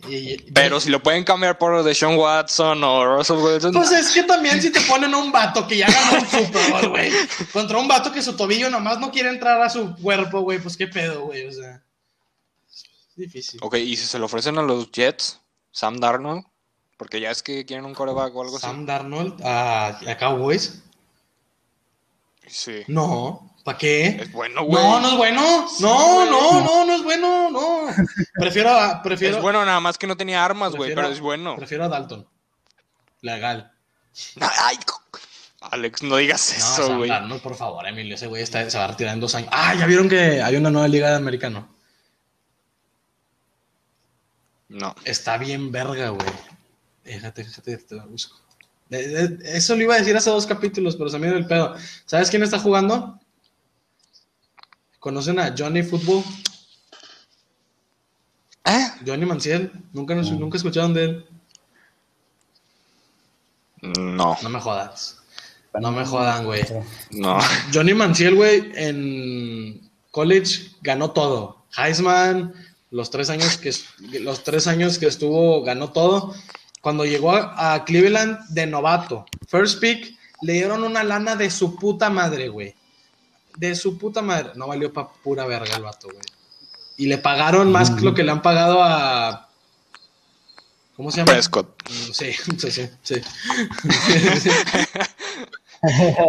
Y- 0.08 0.36
Pero 0.52 0.80
si 0.80 0.90
lo 0.90 1.02
pueden 1.02 1.24
cambiar 1.24 1.58
por 1.58 1.82
Deshaun 1.82 2.16
Watson 2.16 2.82
o 2.84 3.16
Russell 3.16 3.36
Wilson. 3.38 3.72
Pues 3.72 3.90
es 3.92 4.10
que 4.12 4.22
también 4.24 4.60
si 4.62 4.70
te 4.70 4.80
ponen 4.82 5.14
un 5.14 5.30
vato 5.32 5.66
que 5.66 5.76
ya 5.78 5.86
ganó 5.90 6.18
un 6.20 6.28
Super 6.28 6.70
Bowl, 6.70 6.88
güey, 6.90 7.10
contra 7.52 7.78
un 7.78 7.88
vato 7.88 8.12
que 8.12 8.22
su 8.22 8.34
tobillo 8.36 8.68
nomás 8.70 8.98
no 8.98 9.10
quiere 9.10 9.28
entrar 9.30 9.60
a 9.60 9.70
su 9.70 9.94
cuerpo, 9.96 10.40
güey, 10.40 10.58
pues 10.58 10.76
qué 10.76 10.86
pedo, 10.86 11.26
güey, 11.26 11.46
o 11.46 11.52
sea. 11.52 11.82
Es 12.70 13.16
difícil. 13.16 13.60
Ok, 13.62 13.76
y 13.76 13.96
si 13.96 14.06
se 14.06 14.18
lo 14.18 14.26
ofrecen 14.26 14.58
a 14.58 14.62
los 14.62 14.90
Jets, 14.92 15.40
Sam 15.72 15.98
Darnold, 15.98 16.44
porque 16.96 17.20
ya 17.20 17.30
es 17.30 17.42
que 17.42 17.64
quieren 17.66 17.84
un 17.84 17.94
coreback 17.94 18.34
o 18.34 18.42
algo 18.42 18.58
Sam 18.58 18.86
Darnold 18.86 19.42
a, 19.44 19.88
a 19.88 20.16
Cowboys. 20.18 20.82
así. 22.46 22.72
Sí. 22.76 22.84
No, 22.88 23.55
¿para 23.66 23.76
qué? 23.78 24.06
Es 24.22 24.32
bueno, 24.32 24.64
güey. 24.64 24.82
No, 24.82 25.00
no 25.00 25.08
es 25.10 25.16
bueno. 25.16 25.66
No, 25.80 26.14
güey. 26.14 26.30
no, 26.30 26.60
no, 26.62 26.86
no 26.86 26.92
es 26.94 27.02
bueno, 27.02 27.50
no. 27.50 27.80
Prefiero 28.38 28.70
a, 28.70 29.02
prefiero, 29.02 29.36
Es 29.36 29.42
bueno, 29.42 29.62
nada 29.64 29.80
más 29.80 29.98
que 29.98 30.06
no 30.06 30.16
tenía 30.16 30.44
armas, 30.44 30.74
güey, 30.74 30.94
pero 30.94 31.08
es 31.08 31.20
bueno. 31.20 31.56
Prefiero 31.56 31.84
a 31.84 31.88
Dalton. 31.88 32.26
Legal. 33.22 33.72
Ay, 34.40 34.78
Alex, 35.60 36.02
no 36.04 36.16
digas 36.16 36.50
No, 36.52 36.56
eso, 36.64 36.86
Sam 36.86 36.96
güey. 36.98 37.10
Darnold, 37.10 37.42
por 37.42 37.56
favor, 37.56 37.86
Emilio, 37.88 38.14
ese 38.14 38.28
güey 38.28 38.42
está- 38.42 38.70
se 38.70 38.78
va 38.78 38.84
a 38.84 38.88
retirar 38.88 39.14
en 39.14 39.20
dos 39.20 39.34
años. 39.34 39.50
Ah, 39.52 39.74
ya 39.74 39.84
vieron 39.86 40.08
que 40.08 40.40
hay 40.40 40.54
una 40.56 40.70
nueva 40.70 40.86
liga 40.86 41.10
de 41.10 41.16
americano. 41.16 41.68
No. 44.68 44.94
Está 45.04 45.38
bien 45.38 45.70
verga, 45.72 46.10
güey. 46.10 46.26
Déjate, 47.04 47.44
déjate, 47.44 47.76
te 47.78 47.94
la 47.94 48.04
busco. 48.04 48.38
De- 48.88 49.08
de- 49.28 49.56
eso 49.58 49.74
lo 49.74 49.82
iba 49.82 49.94
a 49.94 49.98
decir 49.98 50.16
hace 50.16 50.30
dos 50.30 50.46
capítulos, 50.46 50.96
pero 50.96 51.10
se 51.10 51.18
me 51.18 51.26
dio 51.28 51.36
el 51.36 51.46
pedo. 51.46 51.74
¿Sabes 52.04 52.30
quién 52.30 52.42
está 52.42 52.58
jugando? 52.58 53.18
¿Conocen 54.98 55.38
a 55.38 55.54
Johnny 55.56 55.82
Football? 55.82 56.24
¿Eh? 58.64 58.88
Johnny 59.06 59.24
Manciel. 59.26 59.70
Nunca, 59.92 60.14
nos- 60.14 60.30
No. 60.32 60.38
nunca 60.40 60.56
escucharon 60.56 60.92
de 60.94 61.04
él. 61.04 61.26
No, 63.82 64.36
No 64.42 64.48
me 64.48 64.60
jodas. 64.60 65.18
No 65.78 65.92
me 65.92 66.04
jodan, 66.06 66.44
güey. 66.46 66.62
no. 67.10 67.38
Johnny 67.72 67.92
Manziel, 67.92 68.34
güey, 68.34 68.72
en 68.74 69.90
college 70.10 70.70
ganó 70.80 71.10
todo. 71.10 71.66
Heisman, 71.76 72.54
los 72.90 73.10
tres 73.10 73.28
años 73.28 73.58
que, 73.58 73.72
los 74.20 74.42
tres 74.42 74.66
años 74.66 74.98
que 74.98 75.06
estuvo, 75.06 75.62
ganó 75.62 75.92
todo. 75.92 76.34
Cuando 76.80 77.04
llegó 77.04 77.32
a, 77.32 77.74
a 77.74 77.84
Cleveland 77.84 78.38
de 78.48 78.66
novato, 78.66 79.26
first 79.48 79.80
pick, 79.80 80.16
le 80.40 80.54
dieron 80.54 80.82
una 80.82 81.04
lana 81.04 81.36
de 81.36 81.50
su 81.50 81.76
puta 81.76 82.08
madre, 82.08 82.48
güey. 82.48 82.74
De 83.56 83.74
su 83.74 83.98
puta 83.98 84.22
madre. 84.22 84.50
No 84.54 84.66
valió 84.68 84.92
pa' 84.92 85.12
pura 85.12 85.46
verga 85.46 85.76
el 85.76 85.82
vato, 85.82 86.08
güey. 86.08 86.24
Y 86.98 87.06
le 87.06 87.18
pagaron 87.18 87.70
más 87.72 87.90
que 87.90 88.00
lo 88.02 88.14
que 88.14 88.22
le 88.22 88.30
han 88.30 88.42
pagado 88.42 88.82
a. 88.82 89.48
¿Cómo 90.96 91.10
se 91.10 91.18
llama? 91.18 91.32
Prescott. 91.32 91.68
Sí, 92.12 92.32
sí, 92.58 92.70
sí, 92.70 92.88
sí. 93.02 93.14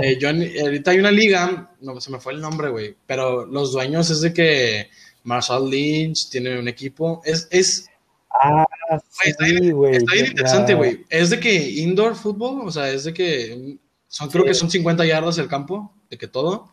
Eh, 0.04 0.18
Johnny- 0.22 0.60
ahorita 0.60 0.92
hay 0.92 1.00
una 1.00 1.10
liga, 1.10 1.72
no 1.82 2.00
se 2.02 2.12
me 2.12 2.20
fue 2.20 2.34
el 2.34 2.42
nombre, 2.42 2.70
güey, 2.70 2.96
pero 3.08 3.46
los 3.46 3.72
dueños 3.72 4.10
es 4.10 4.22
de 4.22 4.34
que 4.34 4.90
Marshall 5.24 5.70
Lynch 5.70 6.30
tiene 6.30 6.60
un 6.60 6.68
equipo. 6.68 7.22
Es, 7.26 7.48
es, 7.50 7.88
Ah, 8.40 8.66
sí, 9.10 9.72
güey. 9.72 9.96
está 9.96 10.14
bien 10.14 10.28
interesante, 10.28 10.74
güey. 10.76 11.06
Es 11.10 11.32
de 11.32 11.40
que 11.40 11.54
indoor 11.56 12.16
fútbol, 12.16 12.68
o 12.68 12.72
sea, 12.72 12.90
es 12.92 13.06
de 13.06 13.14
que 13.14 13.78
son, 14.08 14.30
creo 14.30 14.44
que 14.46 14.54
son 14.54 14.70
50 14.70 15.06
yardas 15.06 15.38
el 15.40 15.48
campo, 15.48 15.92
de 16.10 16.18
que 16.20 16.28
todo. 16.28 16.70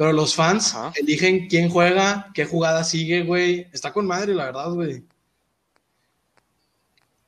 Pero 0.00 0.14
los 0.14 0.34
fans 0.34 0.74
Ajá. 0.74 0.94
eligen 0.96 1.46
quién 1.46 1.68
juega, 1.68 2.30
qué 2.32 2.46
jugada 2.46 2.84
sigue, 2.84 3.22
güey. 3.22 3.66
Está 3.70 3.92
con 3.92 4.06
madre, 4.06 4.32
la 4.34 4.46
verdad, 4.46 4.70
güey. 4.70 5.02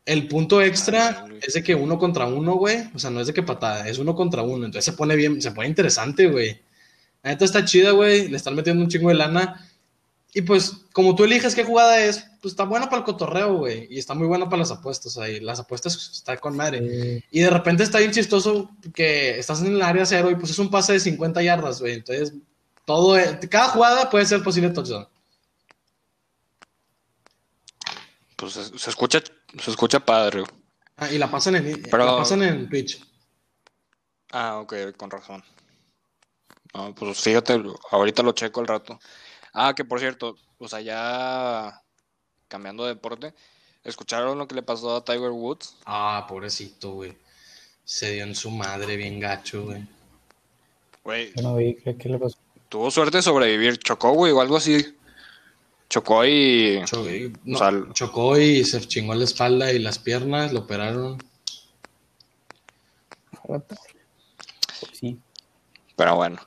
El 0.06 0.26
punto 0.26 0.62
extra 0.62 1.08
Ay, 1.22 1.28
güey. 1.32 1.40
es 1.42 1.52
de 1.52 1.62
que 1.62 1.74
uno 1.74 1.98
contra 1.98 2.24
uno, 2.24 2.54
güey. 2.54 2.88
O 2.94 2.98
sea, 2.98 3.10
no 3.10 3.20
es 3.20 3.26
de 3.26 3.34
que 3.34 3.42
patada, 3.42 3.86
es 3.86 3.98
uno 3.98 4.14
contra 4.14 4.40
uno. 4.40 4.64
Entonces 4.64 4.86
se 4.86 4.94
pone 4.94 5.16
bien, 5.16 5.42
se 5.42 5.50
pone 5.50 5.68
interesante, 5.68 6.28
güey. 6.28 6.62
La 7.22 7.32
neta 7.32 7.44
está 7.44 7.62
chida, 7.62 7.90
güey. 7.90 8.28
Le 8.28 8.38
están 8.38 8.54
metiendo 8.54 8.82
un 8.82 8.88
chingo 8.88 9.10
de 9.10 9.16
lana. 9.16 9.68
Y 10.32 10.40
pues, 10.40 10.72
como 10.94 11.14
tú 11.14 11.24
eliges 11.24 11.54
qué 11.54 11.64
jugada 11.64 12.02
es, 12.02 12.24
pues 12.40 12.52
está 12.52 12.64
buena 12.64 12.86
para 12.86 13.00
el 13.00 13.04
cotorreo, 13.04 13.54
güey. 13.58 13.86
Y 13.90 13.98
está 13.98 14.14
muy 14.14 14.26
buena 14.26 14.46
para 14.46 14.60
las 14.60 14.70
apuestas 14.70 15.18
ahí. 15.18 15.40
Las 15.40 15.60
apuestas 15.60 16.10
está 16.14 16.38
con 16.38 16.56
madre. 16.56 16.78
Sí. 17.20 17.24
Y 17.32 17.40
de 17.42 17.50
repente 17.50 17.82
está 17.82 17.98
bien 17.98 18.12
chistoso 18.12 18.70
que 18.94 19.38
estás 19.38 19.60
en 19.60 19.74
el 19.74 19.82
área 19.82 20.06
cero 20.06 20.30
y 20.30 20.36
pues 20.36 20.52
es 20.52 20.58
un 20.58 20.70
pase 20.70 20.94
de 20.94 21.00
50 21.00 21.42
yardas, 21.42 21.78
güey. 21.78 21.92
Entonces, 21.92 22.32
todo, 22.84 23.16
es- 23.16 23.46
cada 23.48 23.68
jugada 23.68 24.10
puede 24.10 24.26
ser 24.26 24.42
posible 24.42 24.70
touchdown. 24.70 25.06
Pues 28.36 28.52
se, 28.54 28.78
se 28.78 28.90
escucha, 28.90 29.22
se 29.62 29.70
escucha 29.70 30.00
padre. 30.00 30.44
Ah, 30.96 31.10
y 31.10 31.18
la 31.18 31.30
pasan 31.30 31.56
en, 31.56 31.82
Pero- 31.82 32.04
la 32.04 32.16
pasan 32.16 32.42
en 32.42 32.68
Twitch. 32.68 33.00
Ah, 34.32 34.58
ok, 34.58 34.74
con 34.96 35.10
razón. 35.10 35.42
No, 36.74 36.94
pues 36.94 37.20
fíjate, 37.20 37.62
ahorita 37.90 38.22
lo 38.22 38.32
checo 38.32 38.60
al 38.60 38.66
rato. 38.66 38.98
Ah, 39.52 39.74
que 39.76 39.84
por 39.84 40.00
cierto, 40.00 40.36
o 40.58 40.68
sea, 40.68 40.80
ya 40.80 41.82
cambiando 42.48 42.84
de 42.84 42.94
deporte, 42.94 43.34
¿escucharon 43.84 44.38
lo 44.38 44.48
que 44.48 44.54
le 44.54 44.62
pasó 44.62 44.96
a 44.96 45.04
Tiger 45.04 45.30
Woods? 45.30 45.76
Ah, 45.84 46.24
pobrecito, 46.28 46.92
güey. 46.92 47.16
Se 47.84 48.12
dio 48.12 48.24
en 48.24 48.34
su 48.34 48.50
madre 48.50 48.96
bien 48.96 49.20
gacho, 49.20 49.64
güey. 49.64 49.86
Güey, 51.04 51.32
Yo 51.36 51.42
no 51.42 51.56
vi, 51.56 51.74
¿qué, 51.76 51.96
qué 51.96 52.08
le 52.08 52.18
pasó? 52.18 52.38
Tuvo 52.72 52.90
suerte 52.90 53.18
de 53.18 53.22
sobrevivir. 53.22 53.78
Chocó, 53.78 54.12
güey, 54.12 54.32
o 54.32 54.40
algo 54.40 54.56
así. 54.56 54.96
Chocó 55.90 56.24
y... 56.24 56.82
Cho- 56.86 57.06
y- 57.08 57.30
no, 57.44 57.56
O 57.56 57.60
sea, 57.60 57.70
chocó 57.92 58.38
y 58.38 58.64
se 58.64 58.80
chingó 58.80 59.14
la 59.14 59.24
espalda 59.24 59.70
y 59.70 59.78
las 59.78 59.98
piernas, 59.98 60.54
lo 60.54 60.60
operaron. 60.60 61.18
Sí. 64.92 65.20
Pero 65.96 66.16
bueno. 66.16 66.40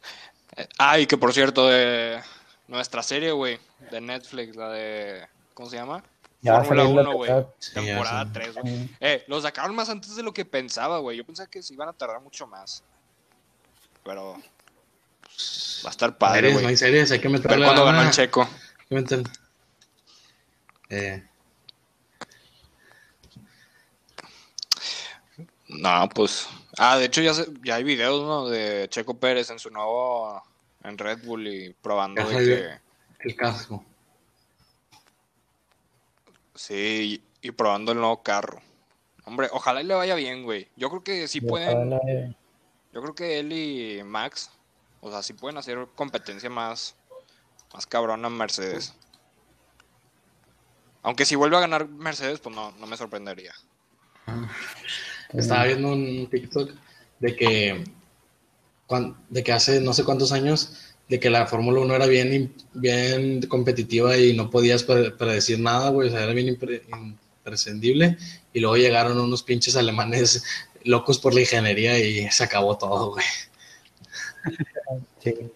Eh, 0.55 0.67
Ah, 0.79 0.97
y 0.99 1.05
que 1.05 1.15
por 1.17 1.31
cierto, 1.31 1.67
de 1.67 2.19
nuestra 2.67 3.03
serie, 3.03 3.31
güey, 3.31 3.59
de 3.91 4.01
Netflix, 4.01 4.55
la 4.55 4.69
de... 4.71 5.27
¿Cómo 5.53 5.69
se 5.69 5.75
llama? 5.77 6.03
Ya 6.41 6.63
Fórmula 6.63 6.81
salir 6.83 6.95
la 6.95 7.01
1, 7.03 7.13
güey. 7.13 7.31
Temporada 7.73 8.23
sé. 8.25 8.29
3, 8.33 8.55
güey. 8.55 8.89
Eh, 8.99 9.23
lo 9.27 9.39
sacaron 9.41 9.75
más 9.75 9.89
antes 9.89 10.15
de 10.15 10.23
lo 10.23 10.33
que 10.33 10.43
pensaba, 10.43 10.97
güey. 10.97 11.17
Yo 11.17 11.23
pensaba 11.23 11.47
que 11.49 11.61
se 11.61 11.73
iban 11.75 11.89
a 11.89 11.93
tardar 11.93 12.19
mucho 12.19 12.47
más. 12.47 12.83
Pero 14.03 14.37
va 15.85 15.89
a 15.89 15.91
estar 15.91 16.17
padre, 16.17 16.39
Series, 16.39 16.53
no 16.55 16.59
güey. 16.61 16.69
hay 16.71 16.77
series, 16.77 17.11
hay 17.11 17.19
que 17.19 17.27
A 17.27 17.31
ver 17.31 17.41
cuándo 17.41 17.85
ganó 17.85 18.01
el 18.01 18.11
checo. 18.11 18.41
Hay 18.43 18.85
que 18.89 18.95
meter- 18.95 19.23
Eh, 20.89 21.23
No, 25.67 26.07
pues. 26.13 26.47
Ah, 26.77 26.97
de 26.97 27.05
hecho 27.05 27.21
ya, 27.21 27.33
se- 27.33 27.47
ya 27.63 27.75
hay 27.75 27.83
videos, 27.83 28.21
¿no? 28.23 28.47
De 28.47 28.87
Checo 28.89 29.17
Pérez 29.17 29.49
en 29.49 29.59
su 29.59 29.69
nuevo. 29.71 30.41
En 30.83 30.97
Red 30.97 31.23
Bull 31.25 31.47
y 31.47 31.73
probando 31.73 32.27
de 32.29 32.35
que. 32.37 33.27
el 33.27 33.35
casco. 33.35 33.83
Sí, 36.53 37.21
y, 37.41 37.47
y 37.47 37.51
probando 37.51 37.91
el 37.91 37.97
nuevo 37.97 38.21
carro. 38.21 38.61
Hombre, 39.25 39.49
ojalá 39.51 39.81
y 39.81 39.85
le 39.85 39.95
vaya 39.95 40.13
bien, 40.15 40.43
güey. 40.43 40.69
Yo 40.75 40.89
creo 40.89 41.03
que 41.03 41.27
sí 41.27 41.41
pueden. 41.41 41.89
Yo 42.93 43.01
creo 43.01 43.15
que 43.15 43.39
él 43.39 43.51
y 43.51 44.03
Max, 44.03 44.51
o 45.05 45.11
sea, 45.11 45.21
sí 45.21 45.33
pueden 45.33 45.57
hacer 45.59 45.87
competencia 45.93 46.49
más, 46.49 46.95
más 47.73 47.85
cabrona 47.85 48.27
en 48.27 48.35
Mercedes. 48.35 48.95
Aunque 51.03 51.25
si 51.25 51.35
vuelve 51.35 51.57
a 51.57 51.59
ganar 51.59 51.87
Mercedes, 51.87 52.39
pues 52.39 52.55
no, 52.55 52.71
no 52.79 52.87
me 52.87 52.97
sorprendería. 52.97 53.53
Estaba 55.31 55.65
viendo 55.65 55.89
un 55.89 56.27
TikTok 56.27 56.71
de 57.19 57.35
que, 57.35 57.83
de 59.29 59.43
que 59.43 59.53
hace 59.53 59.79
no 59.79 59.93
sé 59.93 60.03
cuántos 60.03 60.31
años, 60.31 60.95
de 61.07 61.19
que 61.19 61.29
la 61.29 61.45
Fórmula 61.45 61.81
1 61.81 61.93
era 61.95 62.07
bien, 62.07 62.55
bien 62.73 63.43
competitiva 63.43 64.17
y 64.17 64.33
no 64.35 64.49
podías 64.49 64.81
pre- 64.81 65.11
predecir 65.11 65.59
nada, 65.59 65.89
güey, 65.91 66.09
o 66.09 66.11
sea, 66.11 66.23
era 66.23 66.33
bien 66.33 66.47
impre- 66.47 66.81
imprescindible. 67.37 68.17
Y 68.53 68.59
luego 68.59 68.77
llegaron 68.77 69.19
unos 69.19 69.43
pinches 69.43 69.75
alemanes 69.75 70.43
locos 70.83 71.19
por 71.19 71.35
la 71.35 71.41
ingeniería 71.41 71.99
y 71.99 72.27
se 72.31 72.43
acabó 72.43 72.75
todo, 72.75 73.11
güey. 73.11 73.25
Sí. 75.23 75.51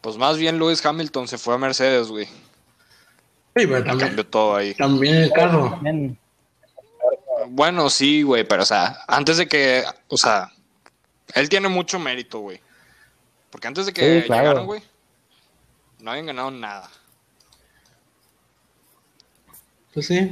Pues 0.00 0.16
más 0.16 0.36
bien 0.36 0.58
Lewis 0.58 0.84
Hamilton 0.84 1.28
se 1.28 1.38
fue 1.38 1.54
a 1.54 1.58
Mercedes, 1.58 2.08
güey. 2.08 2.26
Sí, 2.26 3.66
pero 3.66 3.78
Y 3.78 3.84
también, 3.84 3.98
cambió 4.08 4.26
todo 4.26 4.56
ahí. 4.56 4.74
también 4.74 5.14
el 5.16 5.32
carro. 5.32 5.70
También, 5.70 6.18
Bueno, 7.48 7.88
sí, 7.90 8.22
güey, 8.22 8.44
pero 8.46 8.62
o 8.62 8.66
sea, 8.66 8.98
antes 9.06 9.36
de 9.38 9.46
que, 9.48 9.84
o 10.08 10.16
sea, 10.16 10.50
él 11.34 11.48
tiene 11.48 11.68
mucho 11.68 11.98
mérito, 11.98 12.40
güey. 12.40 12.60
Porque 13.50 13.68
antes 13.68 13.86
de 13.86 13.92
que 13.92 14.20
Sí, 14.20 14.26
claro. 14.26 14.42
llegaron, 14.42 14.66
güey, 14.66 14.82
no 16.00 16.10
habían 16.10 16.26
ganado 16.26 16.50
nada. 16.50 16.90
Pues 19.94 20.06
sí. 20.08 20.30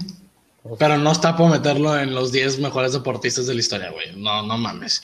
Pero 0.79 0.97
no 0.99 1.13
está 1.13 1.37
por 1.37 1.51
meterlo 1.51 1.99
en 1.99 2.15
los 2.15 2.31
10 2.33 2.59
mejores 2.59 2.93
deportistas 2.93 3.47
de 3.47 3.55
la 3.55 3.61
historia, 3.61 3.91
güey. 3.91 4.15
No, 4.17 4.43
no 4.43 4.59
mames. 4.59 5.03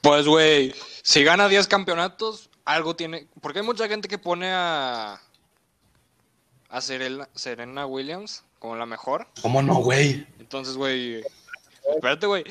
Pues, 0.00 0.26
güey, 0.26 0.74
si 1.02 1.24
gana 1.24 1.48
10 1.48 1.66
campeonatos, 1.66 2.50
algo 2.64 2.94
tiene. 2.94 3.26
Porque 3.40 3.60
hay 3.60 3.64
mucha 3.64 3.88
gente 3.88 4.08
que 4.08 4.18
pone 4.18 4.50
a. 4.52 5.20
a 6.68 6.80
Serena, 6.80 7.28
Serena 7.34 7.86
Williams 7.86 8.44
como 8.58 8.76
la 8.76 8.86
mejor. 8.86 9.26
¿Cómo 9.42 9.62
no, 9.62 9.76
güey? 9.76 10.26
Entonces, 10.38 10.76
güey. 10.76 11.22
Espérate, 11.94 12.26
güey. 12.26 12.44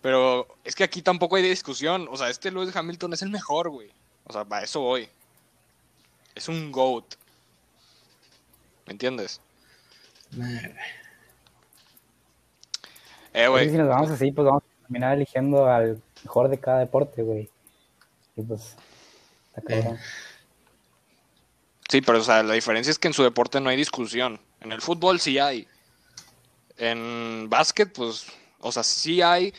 Pero 0.00 0.46
es 0.64 0.74
que 0.74 0.84
aquí 0.84 1.02
tampoco 1.02 1.36
hay 1.36 1.42
discusión. 1.42 2.08
O 2.10 2.16
sea, 2.16 2.30
este 2.30 2.50
Lewis 2.50 2.74
Hamilton 2.74 3.12
es 3.12 3.22
el 3.22 3.30
mejor, 3.30 3.68
güey. 3.68 3.90
O 4.24 4.32
sea, 4.32 4.44
para 4.44 4.64
eso 4.64 4.80
voy. 4.80 5.08
Es 6.34 6.48
un 6.48 6.70
GOAT. 6.70 7.14
¿Me 8.86 8.92
entiendes? 8.92 9.40
Eh, 13.34 13.48
güey. 13.48 13.70
si 13.70 13.76
nos 13.76 13.88
vamos 13.88 14.10
así, 14.10 14.30
pues 14.32 14.46
vamos 14.46 14.62
a 14.62 14.82
terminar 14.82 15.16
eligiendo 15.16 15.66
al 15.66 16.00
mejor 16.24 16.48
de 16.48 16.58
cada 16.58 16.80
deporte, 16.80 17.22
güey. 17.22 17.48
Y 18.36 18.42
pues, 18.42 18.76
está 19.48 19.62
cabrón. 19.62 19.98
Sí, 21.88 22.02
pero 22.02 22.18
o 22.18 22.22
sea, 22.22 22.42
la 22.42 22.54
diferencia 22.54 22.90
es 22.90 22.98
que 22.98 23.08
en 23.08 23.14
su 23.14 23.22
deporte 23.22 23.60
no 23.60 23.70
hay 23.70 23.76
discusión. 23.76 24.38
En 24.60 24.72
el 24.72 24.82
fútbol 24.82 25.20
sí 25.20 25.38
hay. 25.38 25.66
En 26.76 27.48
básquet, 27.48 27.92
pues, 27.92 28.26
o 28.60 28.70
sea, 28.70 28.82
sí 28.82 29.22
hay, 29.22 29.54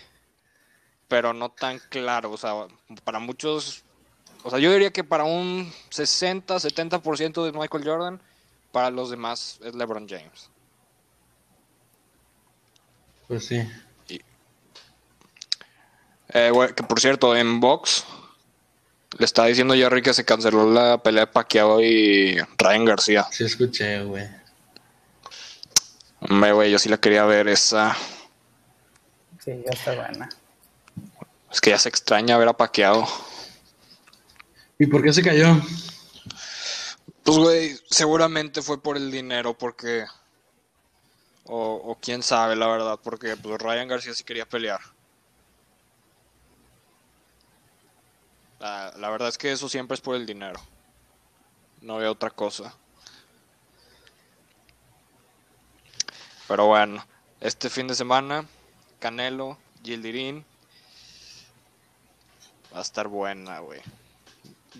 pero 1.07 1.34
no 1.34 1.49
tan 1.49 1.80
claro. 1.89 2.32
O 2.32 2.38
sea, 2.38 2.68
para 3.03 3.20
muchos, 3.20 3.84
o 4.43 4.49
sea, 4.49 4.60
yo 4.60 4.72
diría 4.72 4.91
que 4.91 5.03
para 5.03 5.24
un 5.24 5.74
60, 5.89 6.55
70% 6.55 7.43
de 7.43 7.51
Michael 7.51 7.84
Jordan, 7.84 8.22
para 8.72 8.91
los 8.91 9.10
demás 9.10 9.60
es 9.64 9.74
LeBron 9.74 10.07
James. 10.07 10.49
Pues 13.28 13.45
sí. 13.45 13.62
Eh, 16.34 16.51
güey, 16.51 16.73
que 16.73 16.84
por 16.84 16.99
cierto, 16.99 17.36
en 17.36 17.59
box 17.59 18.05
le 19.17 19.25
estaba 19.25 19.47
diciendo 19.47 19.73
Jerry 19.73 20.01
que 20.01 20.13
se 20.13 20.25
canceló 20.25 20.71
la 20.71 21.01
pelea 21.01 21.25
de 21.25 21.32
Pacquiao 21.32 21.82
y 21.82 22.38
Ryan 22.57 22.86
García. 22.86 23.27
Sí 23.32 23.43
escuché, 23.43 24.03
güey. 24.03 24.27
Hombre, 26.21 26.51
güey, 26.51 26.71
yo 26.71 26.80
sí 26.80 26.89
la 26.89 26.97
quería 26.97 27.25
ver 27.25 27.47
esa. 27.47 27.95
Sí, 29.43 29.51
ya 29.65 29.71
está 29.71 29.95
buena. 29.95 30.30
Es 31.51 31.59
que 31.61 31.71
ya 31.71 31.80
se 31.80 31.89
extraña 31.89 32.36
haber 32.36 32.49
apaqueado. 32.49 33.07
¿Y 34.77 34.86
por 34.86 35.01
qué 35.01 35.11
se 35.11 35.23
cayó? 35.23 35.59
Pues, 37.23 37.38
güey, 37.38 37.80
seguramente 37.89 38.61
fue 38.61 38.82
por 38.82 38.97
el 38.97 39.09
dinero, 39.11 39.57
porque. 39.57 40.05
O, 41.45 41.73
o 41.73 41.97
quién 41.99 42.21
sabe, 42.21 42.55
la 42.55 42.67
verdad, 42.67 42.99
porque 43.01 43.36
pues 43.36 43.59
Ryan 43.59 43.88
García 43.88 44.13
sí 44.13 44.23
quería 44.23 44.45
pelear. 44.45 44.80
La, 48.60 48.93
la 48.97 49.10
verdad 49.10 49.30
es 49.30 49.38
que 49.38 49.51
eso 49.51 49.70
siempre 49.70 49.95
es 49.95 50.01
por 50.01 50.16
el 50.16 50.26
dinero. 50.26 50.60
No 51.82 51.97
veo 51.97 52.12
otra 52.12 52.30
cosa. 52.30 52.76
Pero 56.47 56.66
bueno, 56.66 57.05
este 57.41 57.70
fin 57.70 57.88
de 57.88 57.95
semana, 57.95 58.45
Canelo, 58.99 59.57
Gildirín. 59.84 60.43
Va 62.74 62.80
a 62.80 62.82
estar 62.82 63.07
buena, 63.07 63.60
güey. 63.60 63.82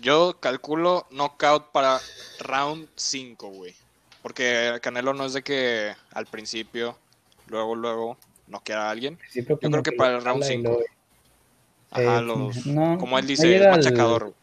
Yo 0.00 0.38
calculo 0.40 1.06
knockout 1.10 1.70
para 1.72 2.00
round 2.40 2.88
5, 2.96 3.48
güey. 3.48 3.74
Porque 4.20 4.78
Canelo 4.82 5.14
no 5.14 5.24
es 5.24 5.32
de 5.32 5.42
que 5.42 5.94
al 6.12 6.26
principio, 6.26 6.98
luego, 7.46 7.74
luego, 7.74 8.18
noqueara 8.46 8.88
a 8.88 8.90
alguien. 8.90 9.18
Yo 9.32 9.58
creo 9.58 9.82
que 9.82 9.92
para 9.92 10.16
el 10.16 10.24
round 10.24 10.42
jala 10.42 10.54
y 10.54 10.56
5. 10.56 10.78
Ajá, 11.90 12.18
Eh, 12.18 12.22
los, 12.22 12.66
no, 12.66 12.98
como 12.98 13.18
él 13.18 13.26
dice, 13.26 13.66
al- 13.66 13.76
machacador. 13.78 14.34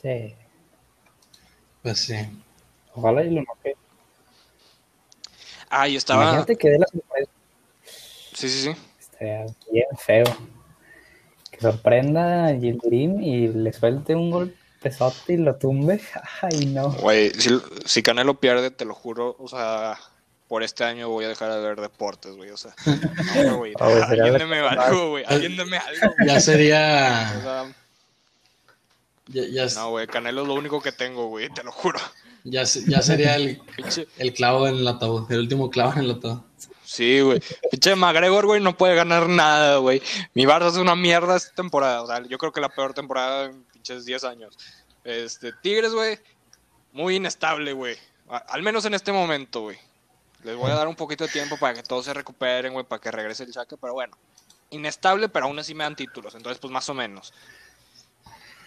Sí. 0.00 0.34
Pues 1.82 1.98
sí. 2.04 2.14
Ojalá 2.94 3.24
y 3.24 3.30
lo 3.30 3.42
noquee. 3.42 3.74
Ah, 5.70 5.88
y 5.88 5.96
estaba. 5.96 6.22
Imagínate 6.22 6.56
que 6.56 6.70
dé 6.70 6.78
la 6.78 6.86
sorpresa. 6.86 7.30
Sí, 8.34 8.48
sí, 8.48 8.60
sí. 8.62 8.70
Estaría 9.00 9.46
bien 9.70 9.86
feo. 9.98 10.24
Que 11.50 11.60
sorprenda 11.60 12.46
a 12.46 12.54
Gildirim 12.54 13.20
y 13.20 13.48
le 13.48 13.72
suelte 13.72 14.14
un 14.14 14.30
golpezote 14.30 15.32
y 15.34 15.36
lo 15.38 15.56
tumbe. 15.56 16.00
Ay, 16.42 16.66
no. 16.66 16.90
Güey, 16.92 17.30
si, 17.30 17.50
si 17.84 18.02
Canelo 18.02 18.38
pierde, 18.40 18.70
te 18.70 18.84
lo 18.84 18.94
juro, 18.94 19.36
o 19.38 19.48
sea, 19.48 19.98
por 20.48 20.62
este 20.62 20.82
año 20.84 21.08
voy 21.10 21.26
a 21.26 21.28
dejar 21.28 21.52
de 21.52 21.60
ver 21.60 21.80
deportes, 21.80 22.34
güey, 22.36 22.50
o 22.50 22.56
sea. 22.56 22.74
No, 23.44 23.58
güey, 23.58 23.74
alguien 23.78 24.52
algo, 24.52 25.10
güey, 25.10 25.24
alguien 25.26 25.56
deme 25.56 25.76
algo. 25.78 26.14
Ya 26.26 26.36
O 26.36 26.40
sería. 26.40 27.40
sea, 27.42 27.72
Ya, 29.28 29.42
ya, 29.46 29.74
no, 29.74 29.90
güey, 29.90 30.06
Canelo 30.06 30.42
es 30.42 30.48
lo 30.48 30.54
único 30.54 30.80
que 30.80 30.92
tengo, 30.92 31.26
güey, 31.28 31.48
te 31.50 31.62
lo 31.62 31.70
juro. 31.72 32.00
ya, 32.44 32.64
ya 32.64 33.02
sería 33.02 33.36
el, 33.36 33.60
el 34.18 34.32
clavo 34.32 34.66
en 34.66 34.76
el 34.76 34.88
ataúd. 34.88 35.30
El 35.30 35.40
último 35.40 35.70
clavo 35.70 35.92
en 35.92 35.98
el 36.00 36.10
ataúd. 36.12 36.40
Sí, 36.84 37.20
güey. 37.20 37.42
Pinche 37.70 37.94
McGregor, 37.94 38.46
güey, 38.46 38.62
no 38.62 38.74
puede 38.74 38.94
ganar 38.94 39.28
nada, 39.28 39.76
güey. 39.76 40.00
Mi 40.32 40.44
Barça 40.46 40.68
es 40.70 40.76
una 40.78 40.96
mierda 40.96 41.36
esta 41.36 41.54
temporada. 41.54 42.02
O 42.02 42.06
sea, 42.06 42.22
yo 42.26 42.38
creo 42.38 42.50
que 42.50 42.62
la 42.62 42.70
peor 42.70 42.94
temporada 42.94 43.44
en 43.44 43.62
pinches 43.64 44.06
10 44.06 44.24
años. 44.24 44.56
Este, 45.04 45.52
Tigres, 45.52 45.92
güey, 45.92 46.18
muy 46.92 47.16
inestable, 47.16 47.74
güey. 47.74 47.96
Al 48.48 48.62
menos 48.62 48.86
en 48.86 48.94
este 48.94 49.12
momento, 49.12 49.60
güey. 49.60 49.76
Les 50.48 50.56
voy 50.56 50.70
a 50.70 50.76
dar 50.76 50.88
un 50.88 50.96
poquito 50.96 51.24
de 51.24 51.30
tiempo 51.30 51.58
para 51.58 51.74
que 51.74 51.82
todos 51.82 52.06
se 52.06 52.14
recuperen, 52.14 52.72
güey, 52.72 52.82
para 52.86 53.02
que 53.02 53.10
regrese 53.10 53.44
el 53.44 53.52
Chaca, 53.52 53.76
pero 53.78 53.92
bueno. 53.92 54.16
Inestable, 54.70 55.28
pero 55.28 55.44
aún 55.44 55.58
así 55.58 55.74
me 55.74 55.84
dan 55.84 55.94
títulos, 55.94 56.34
entonces 56.34 56.58
pues 56.58 56.72
más 56.72 56.88
o 56.88 56.94
menos. 56.94 57.34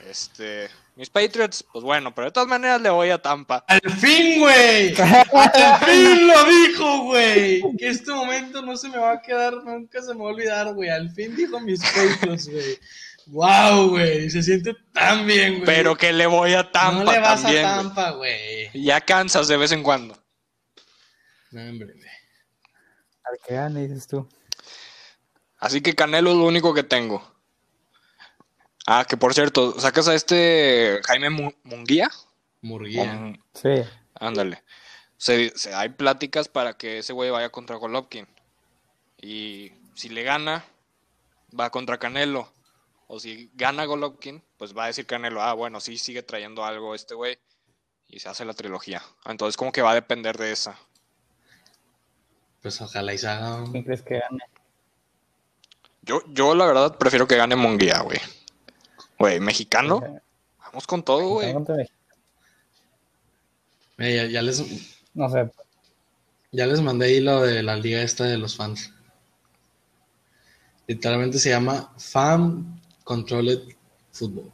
Este, 0.08 0.70
mis 0.96 1.10
Patriots, 1.10 1.66
pues 1.74 1.84
bueno, 1.84 2.14
pero 2.14 2.26
de 2.26 2.32
todas 2.34 2.48
maneras 2.48 2.82
le 2.82 2.92
voy 2.92 3.10
a 3.10 3.20
Tampa. 3.20 3.66
¡Al 3.68 3.82
fin, 3.98 4.42
güey! 4.42 4.94
¡Al 4.96 5.80
fin 5.80 6.28
lo 6.28 6.44
dijo, 6.44 7.04
güey! 7.06 7.64
Que 7.80 7.90
este 7.90 8.12
momento 8.12 8.62
no 8.62 8.78
se 8.78 8.88
me 8.88 9.00
va 9.00 9.14
a 9.14 9.22
quedar, 9.24 9.56
nunca 9.64 10.04
se 10.04 10.14
me 10.14 10.20
va 10.20 10.30
a 10.30 10.34
olvidar, 10.34 10.74
güey. 10.76 10.90
Al 10.90 11.10
fin 11.10 11.36
dijo 11.36 11.60
mis 11.62 11.82
peitos, 11.82 12.48
güey. 12.48 12.78
¡Wow, 13.26 13.90
güey! 13.90 14.30
Se 14.30 14.44
siente 14.44 14.76
tan 14.94 15.26
bien, 15.26 15.54
güey. 15.56 15.66
Pero 15.66 15.96
que 15.96 16.14
le 16.14 16.28
voy 16.28 16.54
a 16.54 16.72
Tampa 16.72 17.04
no 17.06 17.12
le 17.12 17.20
vas 17.20 17.42
también. 17.42 17.66
a. 17.66 17.76
Tampa, 17.78 18.12
güey. 18.12 18.70
Ya 18.76 19.02
cansas 19.02 19.48
de 19.48 19.58
vez 19.58 19.72
en 19.72 19.82
cuando. 19.82 20.21
No, 21.52 21.62
hombre. 21.70 21.94
Al 23.24 23.38
que 23.46 23.54
gane, 23.56 23.88
dices 23.88 24.08
tú. 24.08 24.28
Así 25.60 25.82
que 25.82 25.94
Canelo 25.96 26.32
es 26.32 26.38
lo 26.38 26.46
único 26.46 26.74
que 26.74 26.84
tengo. 26.84 27.22
Ah, 28.88 29.06
que 29.08 29.16
por 29.16 29.34
cierto, 29.34 29.80
sacas 29.80 30.08
a 30.08 30.16
este 30.16 31.00
Jaime 31.06 31.30
Mu- 31.30 31.54
Munguía. 31.64 32.10
Murguía. 32.62 33.04
Um, 33.14 33.38
Sí. 33.54 33.84
ándale. 34.16 34.64
Se, 35.18 35.52
se- 35.56 35.74
hay 35.74 35.90
pláticas 35.90 36.48
para 36.48 36.78
que 36.78 36.98
ese 37.00 37.14
güey 37.14 37.30
vaya 37.30 37.50
contra 37.50 37.76
Golovkin. 37.76 38.28
Y 39.22 39.72
si 39.94 40.10
le 40.10 40.24
gana, 40.24 40.66
va 41.58 41.70
contra 41.70 42.00
Canelo. 42.00 42.52
O 43.08 43.20
si 43.20 43.52
gana 43.54 43.86
Golovkin, 43.86 44.42
pues 44.58 44.76
va 44.76 44.86
a 44.86 44.88
decir 44.88 45.06
Canelo, 45.06 45.42
ah, 45.44 45.54
bueno, 45.54 45.80
sí 45.80 45.98
sigue 45.98 46.24
trayendo 46.24 46.66
algo 46.66 46.96
este 46.96 47.14
güey. 47.14 47.38
Y 48.08 48.20
se 48.20 48.30
hace 48.30 48.46
la 48.46 48.54
trilogía. 48.54 49.02
Entonces 49.26 49.58
como 49.58 49.72
que 49.72 49.82
va 49.84 49.92
a 49.92 49.96
depender 49.96 50.38
de 50.38 50.52
esa. 50.52 50.78
Pues 52.62 52.80
ojalá 52.82 53.14
y 53.14 53.18
se 53.18 53.28
haga. 53.28 53.64
¿Quién 53.72 53.84
crees 53.84 54.02
que 54.02 54.20
gane? 54.20 54.44
Yo, 56.04 56.22
yo 56.28 56.56
la 56.56 56.66
verdad 56.66 56.98
prefiero 56.98 57.28
que 57.28 57.38
gane 57.38 57.56
Munguía, 57.56 58.02
güey. 58.02 58.20
Güey, 59.20 59.40
mexicano. 59.40 60.02
Vamos 60.60 60.88
con 60.88 61.04
todo, 61.04 61.28
güey. 61.30 61.54
Eh, 63.98 64.16
ya, 64.16 64.26
ya 64.26 64.42
les, 64.42 64.64
No 65.14 65.30
sé. 65.30 65.52
ya 66.52 66.66
les 66.66 66.82
mandé 66.82 67.06
ahí 67.08 67.20
lo 67.20 67.42
de 67.42 67.62
la 67.62 67.76
liga 67.76 68.02
esta 68.02 68.24
de 68.24 68.38
los 68.38 68.56
fans. 68.56 68.92
Literalmente 70.88 71.38
se 71.40 71.50
llama 71.50 71.94
Fan 71.98 72.82
Controlled 73.04 73.76
Football. 74.12 74.52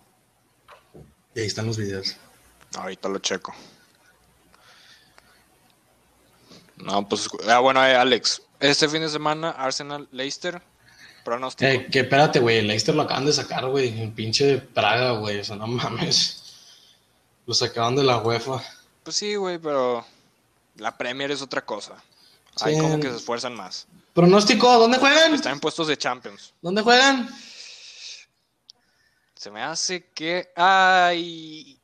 Y 1.33 1.39
ahí 1.39 1.45
están 1.47 1.67
los 1.67 1.77
videos. 1.77 2.17
Ahorita 2.77 3.07
lo 3.09 3.19
checo. 3.19 3.53
No, 6.77 7.07
pues, 7.07 7.27
ah, 7.49 7.59
bueno, 7.59 7.85
eh, 7.85 7.95
Alex, 7.95 8.41
este 8.59 8.87
fin 8.87 9.01
de 9.01 9.09
semana 9.09 9.49
Arsenal 9.51 10.07
Leicester, 10.11 10.61
pronóstico. 11.23 11.69
Eh, 11.69 11.87
que 11.91 12.01
espérate, 12.01 12.39
güey, 12.39 12.57
el 12.59 12.67
Leicester 12.67 12.93
lo 12.95 13.01
acaban 13.03 13.25
de 13.25 13.33
sacar, 13.33 13.65
güey, 13.67 13.99
en 14.01 14.13
pinche 14.13 14.57
Praga, 14.59 15.11
güey, 15.13 15.39
o 15.39 15.43
sea, 15.43 15.55
no 15.55 15.67
mames. 15.67 16.43
Lo 17.45 17.53
sacaban 17.53 17.95
de 17.95 18.03
la 18.03 18.17
UEFA. 18.17 18.61
Pues 19.03 19.15
sí, 19.15 19.35
güey, 19.35 19.57
pero 19.57 20.05
la 20.75 20.97
Premier 20.97 21.31
es 21.31 21.41
otra 21.41 21.65
cosa. 21.65 21.95
Ahí 22.61 22.75
Sí. 22.75 22.81
como 22.81 22.99
que 22.99 23.09
se 23.09 23.15
esfuerzan 23.17 23.55
más. 23.55 23.87
Pronóstico, 24.13 24.77
¿dónde 24.79 24.97
juegan? 24.97 25.33
Están 25.33 25.53
en 25.53 25.59
puestos 25.59 25.87
de 25.87 25.97
Champions. 25.97 26.53
¿Dónde 26.61 26.81
juegan? 26.81 27.29
Se 29.35 29.51
me 29.51 29.61
hace 29.61 30.09
que... 30.13 30.51
Ay, 30.55 31.79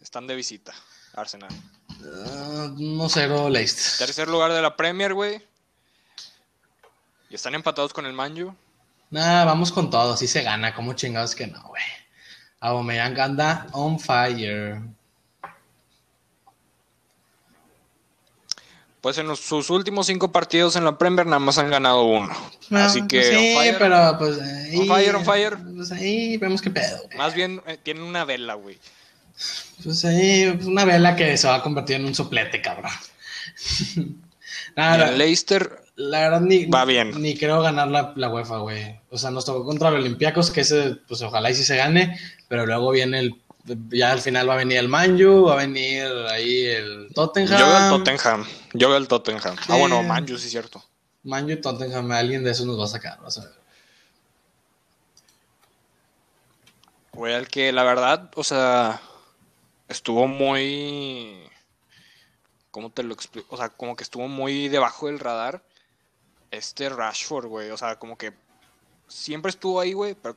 están 0.00 0.26
de 0.26 0.36
visita, 0.36 0.72
Arsenal. 1.14 1.50
Ah, 2.26 2.70
no 2.76 3.08
cero 3.08 3.48
Leicester. 3.48 4.06
Tercer 4.06 4.28
lugar 4.28 4.52
de 4.52 4.62
la 4.62 4.76
Premier, 4.76 5.14
güey. 5.14 5.42
Y 7.30 7.34
están 7.34 7.54
empatados 7.54 7.92
con 7.92 8.06
el 8.06 8.12
Manju. 8.12 8.54
Nah, 9.10 9.44
vamos 9.44 9.70
con 9.72 9.90
todo, 9.90 10.14
así 10.14 10.26
se 10.26 10.42
gana, 10.42 10.74
como 10.74 10.92
chingados 10.94 11.34
que 11.34 11.46
no, 11.46 11.62
güey. 11.68 11.82
Aubameyang 12.60 13.18
anda 13.20 13.66
on 13.72 13.98
fire. 14.00 14.80
Pues 19.00 19.18
en 19.18 19.28
los- 19.28 19.40
sus 19.40 19.68
últimos 19.68 20.06
cinco 20.06 20.32
partidos 20.32 20.76
en 20.76 20.84
la 20.84 20.96
Premier 20.96 21.26
nada 21.26 21.38
más 21.38 21.58
han 21.58 21.68
ganado 21.70 22.04
uno. 22.04 22.34
No, 22.70 22.78
Así 22.78 23.06
que... 23.06 23.18
pues 23.18 23.28
sí, 23.28 23.34
on 23.54 23.60
fire. 23.62 23.76
pero 23.78 24.18
pues 24.18 24.40
ahí, 24.40 24.78
On 24.78 24.86
fire, 24.88 25.16
on 25.16 25.24
fire. 25.24 25.58
Pues 25.76 25.92
ahí 25.92 26.36
vemos 26.38 26.62
qué 26.62 26.70
pedo, 26.70 27.02
güey. 27.04 27.18
Más 27.18 27.34
bien 27.34 27.62
eh, 27.66 27.78
tienen 27.82 28.02
una 28.02 28.24
vela, 28.24 28.54
güey. 28.54 28.78
Pues 29.82 30.04
ahí, 30.04 30.52
pues 30.54 30.66
una 30.66 30.84
vela 30.84 31.16
que 31.16 31.36
se 31.36 31.48
va 31.48 31.56
a 31.56 31.62
convertir 31.62 31.96
en 31.96 32.06
un 32.06 32.14
soplete, 32.14 32.62
cabrón. 32.62 32.92
Nada, 34.76 35.10
el 35.10 35.18
Leicester, 35.18 35.82
la 35.96 36.20
verdad 36.20 36.40
ni, 36.40 36.66
Va 36.66 36.84
bien. 36.84 37.20
ni 37.20 37.36
creo 37.36 37.62
ganar 37.62 37.88
la, 37.88 38.12
la 38.16 38.28
UEFA, 38.28 38.58
güey. 38.58 38.98
O 39.10 39.18
sea, 39.18 39.30
nos 39.30 39.44
tocó 39.44 39.64
contra 39.64 39.90
los 39.90 40.00
Olympiacos, 40.00 40.50
que 40.50 40.62
ese, 40.62 40.96
pues 41.06 41.22
ojalá 41.22 41.50
y 41.50 41.54
sí 41.54 41.64
se 41.64 41.76
gane, 41.76 42.18
pero 42.48 42.66
luego 42.66 42.90
viene 42.90 43.18
el, 43.20 43.34
ya 43.90 44.12
al 44.12 44.20
final 44.20 44.48
va 44.48 44.54
a 44.54 44.58
venir 44.58 44.78
el 44.78 44.88
Manju, 44.88 45.44
va 45.44 45.54
a 45.54 45.56
venir 45.56 46.04
ahí 46.30 46.66
el 46.66 47.08
Tottenham. 47.14 47.58
yo 47.58 47.66
veo 47.66 47.78
el 47.78 47.90
Tottenham. 47.90 48.46
Yo 48.72 48.88
veo 48.88 48.98
el 48.98 49.08
Tottenham. 49.08 49.56
Ah, 49.68 49.76
bueno, 49.76 50.02
Manju, 50.02 50.38
sí 50.38 50.46
es 50.46 50.50
cierto. 50.50 50.84
Manju 51.24 51.52
y 51.52 51.60
Tottenham, 51.60 52.10
alguien 52.12 52.44
de 52.44 52.50
esos 52.50 52.66
nos 52.66 52.78
va 52.78 52.84
a 52.84 52.88
sacar, 52.88 53.20
vas 53.20 53.38
a 53.38 53.42
ver. 53.42 53.52
Güey, 57.12 57.34
al 57.34 57.48
que 57.48 57.72
la 57.72 57.84
verdad, 57.84 58.30
o 58.34 58.42
sea, 58.42 59.00
estuvo 59.94 60.26
muy. 60.26 61.48
¿Cómo 62.70 62.90
te 62.90 63.02
lo 63.02 63.14
explico? 63.14 63.54
O 63.54 63.56
sea, 63.56 63.68
como 63.68 63.96
que 63.96 64.04
estuvo 64.04 64.28
muy 64.28 64.68
debajo 64.68 65.06
del 65.06 65.18
radar. 65.18 65.62
Este 66.50 66.88
Rashford, 66.88 67.46
güey. 67.46 67.70
O 67.70 67.76
sea, 67.76 67.98
como 67.98 68.16
que 68.18 68.32
siempre 69.08 69.50
estuvo 69.50 69.80
ahí, 69.80 69.92
güey, 69.92 70.14
pero 70.14 70.36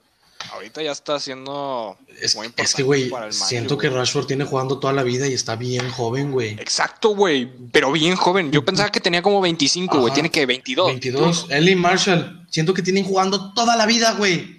Ahorita 0.52 0.82
ya 0.82 0.92
está 0.92 1.20
siendo 1.20 1.98
Es, 2.22 2.36
muy 2.36 2.46
es 2.46 2.52
importante 2.52 2.76
que, 2.76 2.84
güey, 2.84 3.10
para 3.10 3.26
el 3.26 3.34
Madrid, 3.34 3.46
siento 3.48 3.78
que. 3.78 3.90
Rashford 3.90 4.28
tiene 4.28 4.46
jugando 4.46 4.80
toda 4.80 4.94
la 4.94 5.04
vida 5.04 5.28
y 5.28 5.34
está 5.34 5.56
bien 5.56 5.90
joven, 5.90 6.32
güey. 6.32 6.52
Exacto, 6.52 7.10
güey, 7.10 7.52
pero 7.72 7.92
bien 7.92 8.16
joven. 8.16 8.52
Yo 8.52 8.64
pensaba 8.64 8.92
que 8.92 9.00
tenía 9.00 9.22
como 9.22 9.42
25, 9.42 10.00
güey, 10.00 10.14
tiene 10.14 10.30
que 10.30 10.46
22. 10.46 10.88
22. 10.88 11.48
Ellie 11.50 11.76
Marshall, 11.76 12.46
siento 12.50 12.74
que 12.74 12.82
tienen 12.82 13.04
jugando 13.04 13.54
toda 13.54 13.76
la 13.76 13.86
vida, 13.86 14.14
güey. 14.14 14.57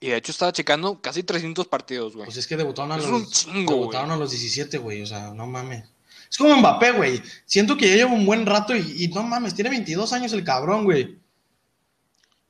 Y 0.00 0.08
de 0.08 0.16
hecho 0.16 0.32
estaba 0.32 0.52
checando 0.52 1.00
casi 1.00 1.22
300 1.22 1.66
partidos, 1.68 2.14
güey. 2.14 2.26
Pues 2.26 2.36
es 2.36 2.46
que 2.46 2.56
debutaron 2.56 2.92
a 2.92 2.96
Es 2.96 3.06
los, 3.06 3.12
un 3.12 3.30
chingo, 3.30 3.74
debutaron 3.74 4.10
a 4.10 4.16
los 4.16 4.30
17, 4.30 4.78
güey. 4.78 5.02
O 5.02 5.06
sea, 5.06 5.30
no 5.32 5.46
mames. 5.46 5.84
Es 6.30 6.36
como 6.36 6.56
Mbappé, 6.56 6.92
güey. 6.92 7.22
Siento 7.44 7.76
que 7.76 7.88
ya 7.88 7.96
lleva 7.96 8.12
un 8.12 8.26
buen 8.26 8.44
rato 8.44 8.76
y, 8.76 9.04
y 9.04 9.08
no 9.08 9.22
mames, 9.22 9.54
tiene 9.54 9.70
22 9.70 10.12
años 10.12 10.32
el 10.32 10.44
cabrón, 10.44 10.84
güey. 10.84 11.18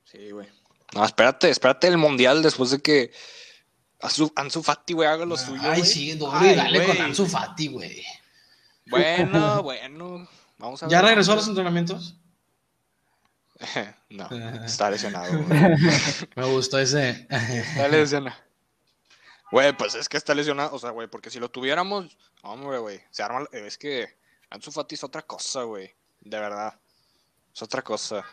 Sí, 0.03 0.31
güey. 0.31 0.47
No, 0.93 1.05
espérate, 1.05 1.49
espérate 1.49 1.87
el 1.87 1.97
mundial 1.97 2.41
después 2.41 2.71
de 2.71 2.79
que 2.79 3.11
Ansu, 4.01 4.31
Ansu 4.35 4.63
Fati, 4.63 4.93
güey, 4.93 5.07
haga 5.07 5.25
lo 5.25 5.37
suyo. 5.37 5.59
Ay, 5.61 5.79
güey. 5.79 5.85
sí, 5.85 6.11
doble, 6.13 6.49
Ay, 6.49 6.55
dale 6.55 6.79
con 6.85 6.95
güey. 6.95 7.07
Ansu 7.07 7.25
Fati, 7.25 7.67
güey. 7.67 8.03
Bueno, 8.87 9.63
bueno. 9.63 10.27
Vamos 10.57 10.81
a 10.81 10.87
ver. 10.87 10.91
¿Ya 10.91 11.01
regresó 11.01 11.33
a 11.33 11.35
los 11.35 11.47
entrenamientos? 11.47 12.15
no, 14.09 14.29
está 14.65 14.89
lesionado. 14.89 15.31
güey. 15.43 15.59
Me 16.35 16.45
gustó 16.45 16.79
ese. 16.79 17.27
Está 17.29 17.87
lesionado. 17.87 18.37
Güey, 19.51 19.75
pues 19.77 19.95
es 19.95 20.09
que 20.09 20.17
está 20.17 20.35
lesionado. 20.35 20.73
O 20.73 20.79
sea, 20.79 20.91
güey, 20.91 21.07
porque 21.07 21.29
si 21.29 21.39
lo 21.39 21.49
tuviéramos, 21.49 22.17
hombre, 22.43 22.77
güey, 22.79 23.01
se 23.09 23.23
arma. 23.23 23.45
Es 23.51 23.77
que 23.77 24.07
Ansu 24.49 24.71
Fati 24.71 24.95
es 24.95 25.03
otra 25.03 25.21
cosa, 25.21 25.63
güey. 25.63 25.93
De 26.21 26.39
verdad. 26.39 26.79
Es 27.53 27.61
otra 27.61 27.81
cosa. 27.81 28.25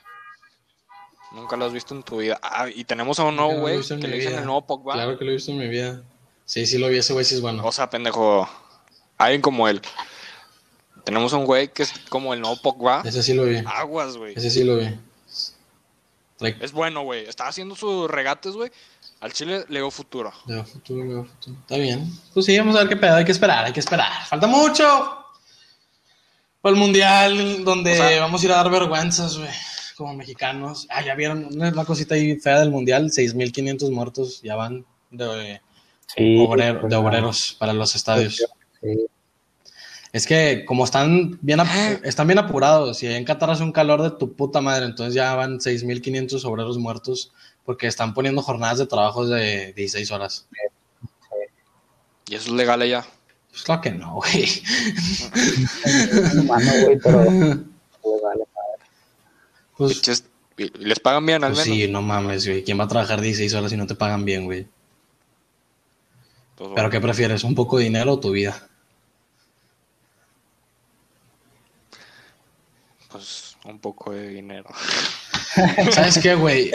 Nunca 1.33 1.57
lo 1.57 1.64
has 1.64 1.72
visto 1.72 1.95
en 1.95 2.03
tu 2.03 2.18
vida. 2.18 2.39
Ah, 2.43 2.68
y 2.72 2.85
tenemos 2.85 3.18
a 3.18 3.25
un 3.25 3.37
nuevo, 3.37 3.61
güey, 3.61 3.81
que 3.83 4.09
le 4.09 4.18
dicen 4.18 4.35
el 4.35 4.45
nuevo 4.45 4.66
Pogba. 4.66 4.95
Claro 4.95 5.18
que 5.18 5.25
lo 5.25 5.31
he 5.31 5.35
visto 5.35 5.51
en 5.51 5.59
mi 5.59 5.68
vida. 5.68 6.03
Sí, 6.45 6.66
sí 6.66 6.79
lo 6.79 6.89
vi, 6.89 6.99
ese 6.99 7.12
güey 7.12 7.25
sí 7.25 7.35
es 7.35 7.41
bueno. 7.41 7.64
O 7.64 7.72
sea, 7.72 7.89
pendejo. 7.89 8.49
Alguien 9.16 9.41
como 9.41 9.66
él. 9.68 9.81
Tenemos 11.05 11.33
a 11.33 11.37
un 11.37 11.45
güey 11.45 11.68
que 11.68 11.83
es 11.83 11.93
como 12.09 12.35
el 12.35 12.41
nuevo 12.41 12.61
Pogba. 12.61 13.03
Ese 13.05 13.22
sí 13.22 13.35
lo 13.35 13.45
vi. 13.45 13.62
Aguas, 13.66 14.16
güey. 14.16 14.35
Ese 14.37 14.51
sí 14.51 14.64
lo 14.64 14.77
vi. 14.77 14.89
Es 16.61 16.72
bueno, 16.72 17.03
güey. 17.03 17.24
Está 17.26 17.47
haciendo 17.49 17.76
sus 17.76 18.11
regates, 18.11 18.53
güey. 18.55 18.70
Al 19.20 19.32
Chile 19.32 19.64
le 19.68 19.78
dio 19.80 19.91
futuro. 19.91 20.32
Le 20.47 20.57
da 20.57 20.64
futuro, 20.64 21.05
le 21.05 21.14
da 21.14 21.24
futuro. 21.24 21.57
Está 21.61 21.76
bien. 21.76 22.11
Pues 22.35 22.47
sí, 22.47 22.59
vamos 22.59 22.76
a 22.76 22.80
ver 22.80 22.89
qué 22.89 22.97
pedo. 22.97 23.14
Hay 23.16 23.24
que 23.24 23.32
esperar, 23.32 23.64
hay 23.64 23.72
que 23.72 23.80
esperar. 23.80 24.11
Falta 24.26 24.47
mucho. 24.47 24.85
Para 26.61 26.74
el 26.74 26.80
mundial, 26.80 27.64
donde 27.64 27.93
O 27.93 27.97
sea- 27.97 28.20
vamos 28.20 28.43
a 28.43 28.47
ir 28.47 28.53
a 28.53 28.57
dar 28.57 28.70
vergüenzas, 28.70 29.39
güey. 29.39 29.51
Como 29.97 30.14
mexicanos. 30.14 30.87
Ah, 30.91 31.03
ya 31.05 31.14
vieron 31.14 31.47
una, 31.55 31.85
cosita 31.85 32.16
ahí 32.16 32.37
fea 32.41 32.59
del 32.61 32.70
mundial. 32.70 33.11
6.500 33.12 33.91
muertos 33.91 34.41
ya 34.43 34.57
van 34.57 34.85
de, 35.11 35.61
Sí, 36.16 36.37
obrero- 36.39 36.80
pues, 36.80 36.91
de 36.91 36.97
obreros 36.97 37.57
para 37.59 37.72
los 37.72 37.95
estadios. 37.95 38.37
Sí. 38.82 39.07
Es 40.15 40.27
que 40.29 40.65
como 40.65 40.85
están 40.85 41.39
bien, 41.43 41.59
ap- 41.59 42.05
están 42.05 42.29
bien 42.29 42.39
apurados 42.39 43.03
y 43.03 43.09
en 43.09 43.25
Qatar 43.25 43.51
hace 43.51 43.65
un 43.65 43.73
calor 43.73 44.01
de 44.01 44.12
tu 44.12 44.33
puta 44.35 44.61
madre, 44.61 44.87
entonces 44.87 45.12
ya 45.12 45.35
van 45.35 45.59
6.500 45.59 46.45
obreros 46.45 46.79
muertos 46.79 47.33
porque 47.65 47.89
están 47.89 48.15
poniendo 48.15 48.41
jornadas 48.41 48.79
de 48.79 48.87
trabajo 48.87 49.27
de 49.27 49.73
16 49.73 50.12
horas. 50.12 50.47
Y 52.29 52.37
eso 52.37 52.51
es 52.51 52.55
legal 52.55 52.81
allá. 52.83 53.05
Pues 53.51 53.65
claro 53.65 53.81
que 53.83 53.91
no, 53.91 54.15
güey. 54.15 54.45
Es 54.45 56.35
humano, 56.39 56.71
güey, 56.85 56.99
pero 57.03 57.25
pues, 59.77 60.01
Pues, 60.07 60.25
les 60.79 61.01
pagan 61.01 61.27
bien 61.27 61.43
al 61.43 61.53
pues 61.55 61.67
menos. 61.67 61.79
sí, 61.81 61.89
no 61.91 62.03
mames, 62.03 62.47
güey. 62.47 62.62
¿Quién 62.62 62.79
va 62.79 62.85
a 62.85 62.89
trabajar 62.89 63.21
16 63.21 63.53
horas 63.55 63.71
si 63.73 63.77
no 63.77 63.87
te 63.89 63.97
pagan 63.97 64.25
bien, 64.25 64.45
güey? 64.45 64.69
Pues, 66.55 66.71
¿Pero 66.77 66.89
qué 66.91 67.01
prefieres, 67.01 67.43
un 67.43 67.57
poco 67.57 67.79
de 67.79 67.85
dinero 67.85 68.12
o 68.12 68.21
tu 68.21 68.31
vida? 68.31 68.69
Pues 73.15 73.57
un 73.65 73.79
poco 73.79 74.11
de 74.11 74.27
dinero. 74.27 74.69
¿Sabes 75.93 76.19
qué, 76.21 76.35
güey? 76.35 76.73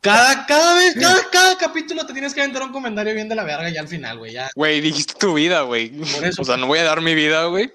Cada, 0.00 0.46
cada 0.46 0.74
vez, 0.76 0.94
cada, 0.94 1.28
cada 1.30 1.58
capítulo 1.58 2.06
te 2.06 2.12
tienes 2.12 2.32
que 2.32 2.42
aventar 2.42 2.62
un 2.62 2.70
comentario 2.70 3.12
bien 3.12 3.28
de 3.28 3.34
la 3.34 3.42
verga 3.42 3.68
ya 3.70 3.80
al 3.80 3.88
final, 3.88 4.18
güey. 4.18 4.34
Ya. 4.34 4.48
Güey, 4.54 4.80
dijiste 4.80 5.14
tu 5.14 5.34
vida, 5.34 5.62
güey. 5.62 5.88
Por 5.88 6.24
eso. 6.24 6.42
O 6.42 6.44
sea, 6.44 6.56
no 6.56 6.68
voy 6.68 6.78
a 6.78 6.84
dar 6.84 7.00
mi 7.00 7.16
vida, 7.16 7.46
güey. 7.46 7.72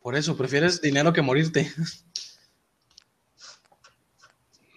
Por 0.00 0.14
eso, 0.14 0.36
prefieres 0.36 0.80
dinero 0.80 1.12
que 1.12 1.20
morirte. 1.20 1.72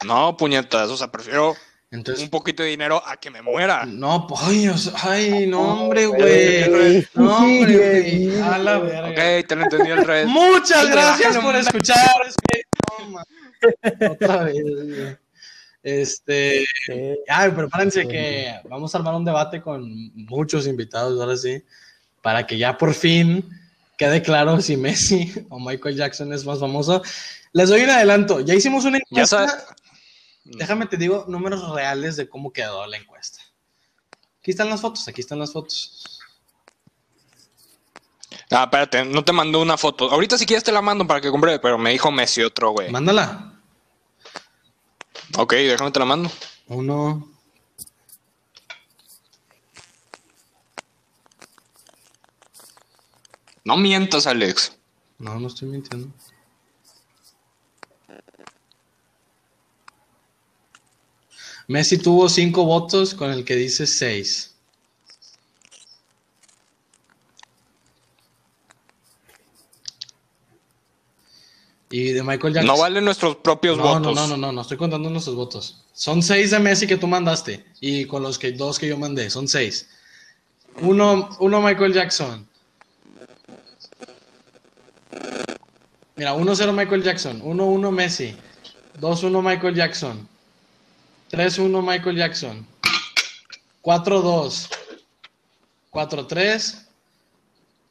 No, 0.04 0.36
puñetas. 0.36 0.89
O 0.89 0.97
sea, 0.97 1.12
prefiero 1.12 1.56
Entonces, 1.91 2.23
un 2.23 2.29
poquito 2.29 2.61
de 2.61 2.69
dinero 2.69 3.01
a 3.03 3.17
que 3.17 3.31
me 3.31 3.41
muera. 3.41 3.83
No, 3.85 4.27
pollos. 4.27 4.91
Ay, 5.01 5.47
no, 5.47 5.83
hombre, 5.85 6.05
güey. 6.05 7.07
No, 7.15 7.37
hombre, 7.37 7.77
güey. 7.77 8.41
A 8.41 8.57
la 8.59 8.77
verga. 8.77 9.09
Ok, 9.09 9.47
te 9.47 9.55
lo 9.55 9.63
entendí 9.63 9.89
al 9.91 10.05
revés. 10.05 10.27
Muchas 10.27 10.87
gracias 10.89 11.37
por 11.37 11.55
escuchar. 11.55 11.97
Otra 14.11 14.43
vez, 14.43 14.55
güey. 14.63 15.17
Este. 15.81 16.65
Ay, 17.27 17.51
prepárense 17.51 18.07
que 18.07 18.53
vamos 18.69 18.93
a 18.93 18.97
armar 18.99 19.15
un 19.15 19.25
debate 19.25 19.61
con 19.61 19.89
muchos 20.15 20.67
invitados, 20.67 21.19
ahora 21.19 21.37
sí, 21.37 21.63
para 22.21 22.45
que 22.45 22.57
ya 22.57 22.77
por 22.77 22.93
fin 22.93 23.49
quede 23.97 24.21
claro 24.21 24.61
si 24.61 24.77
Messi 24.77 25.33
o 25.49 25.59
Michael 25.59 25.95
Jackson 25.95 26.31
es 26.33 26.45
más 26.45 26.59
famoso. 26.59 27.01
Les 27.53 27.69
doy 27.69 27.81
un 27.81 27.89
adelanto. 27.89 28.41
Ya 28.41 28.53
hicimos 28.53 28.85
una 28.85 28.99
Ya 28.99 29.03
encuesta. 29.09 29.47
sabes. 29.47 29.65
Déjame 30.58 30.88
te 30.88 30.97
digo 30.97 31.26
números 31.28 31.70
reales 31.70 32.16
de 32.16 32.28
cómo 32.28 32.52
quedó 32.52 32.86
la 32.88 32.97
encuesta. 32.97 33.39
Aquí 34.39 34.52
están 34.52 34.70
las 34.70 34.82
fotos, 34.82 35.08
aquí 35.08 35.22
están 35.22 35.39
las 35.39 35.54
fotos. 35.54 36.20
Ah, 38.52 38.64
espérate, 38.64 39.06
no 39.06 39.24
te 39.24 39.32
mandó 39.32 39.62
una 39.62 39.78
foto. 39.78 40.10
Ahorita 40.10 40.38
si 40.38 40.45
quieres 40.45 40.64
te 40.64 40.72
la 40.72 40.82
mando 40.82 41.06
para 41.06 41.22
que 41.22 41.30
compre, 41.30 41.60
pero 41.60 41.78
me 41.78 41.91
dijo 41.91 42.12
Messi 42.12 42.41
otro, 42.41 42.72
güey. 42.72 42.89
Mándala. 42.89 43.54
Ok, 45.38 45.54
déjame 45.54 45.91
te 45.91 46.00
la 46.00 46.06
mando. 46.06 46.32
Uno. 46.68 47.30
No 53.64 53.78
mientas, 53.78 54.26
Alex. 54.26 54.76
No, 55.20 55.39
no 55.39 55.47
estoy 55.47 55.68
mintiendo. 55.68 56.12
Messi 61.70 61.99
tuvo 61.99 62.28
cinco 62.30 62.65
votos 62.65 63.13
con 63.13 63.30
el 63.30 63.45
que 63.45 63.55
dice 63.55 63.86
seis. 63.86 64.55
Y 71.91 72.09
de 72.09 72.24
Michael 72.24 72.55
Jackson. 72.55 72.76
No 72.76 72.82
valen 72.82 73.05
nuestros 73.05 73.36
propios 73.36 73.78
no, 73.78 73.84
votos. 73.84 74.15
No, 74.15 74.28
no, 74.28 74.28
no, 74.30 74.38
no, 74.38 74.51
no 74.51 74.61
estoy 74.61 74.78
contando 74.78 75.11
nuestros 75.11 75.36
votos. 75.36 75.84
Son 75.93 76.24
seis 76.24 76.49
de 76.49 76.57
Messi 76.57 76.88
que 76.88 76.97
tú 76.97 77.05
mandaste 77.05 77.63
y 77.80 78.05
con 78.05 78.24
los 78.24 78.39
que 78.39 78.51
dos 78.51 78.80
que 78.80 78.88
yo 78.88 78.97
mandé, 78.97 79.30
son 79.30 79.47
seis. 79.47 79.89
Uno, 80.82 81.30
uno 81.39 81.61
Michael 81.61 81.93
Jackson. 81.93 82.47
Mira, 86.15 86.34
1-0 86.34 86.74
Michael 86.74 87.03
Jackson, 87.03 87.41
1-1 87.43 87.91
Messi, 87.91 88.36
2-1 88.99 89.41
Michael 89.41 89.76
Jackson, 89.76 90.28
3-1 91.30 91.82
Michael 91.82 92.17
Jackson, 92.17 92.67
4-2, 93.84 94.69
4-3, 95.91 96.88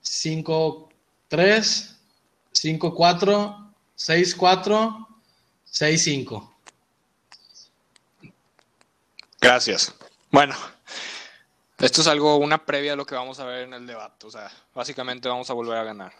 5-3, 0.03 1.97
5-4, 2.53 3.72
6-4, 3.97 5.07
6-5. 5.72 6.51
Gracias. 9.41 9.95
Bueno, 10.30 10.57
esto 11.78 12.01
es 12.01 12.07
algo, 12.09 12.36
una 12.36 12.64
previa 12.64 12.95
a 12.95 12.97
lo 12.97 13.07
que 13.07 13.14
vamos 13.14 13.39
a 13.39 13.45
ver 13.45 13.62
en 13.62 13.74
el 13.74 13.86
debate. 13.86 14.26
O 14.26 14.30
sea, 14.30 14.51
básicamente 14.74 15.28
vamos 15.28 15.49
a 15.49 15.55
volver 15.55 15.78
a 15.78 15.84
ganar. 15.84 16.12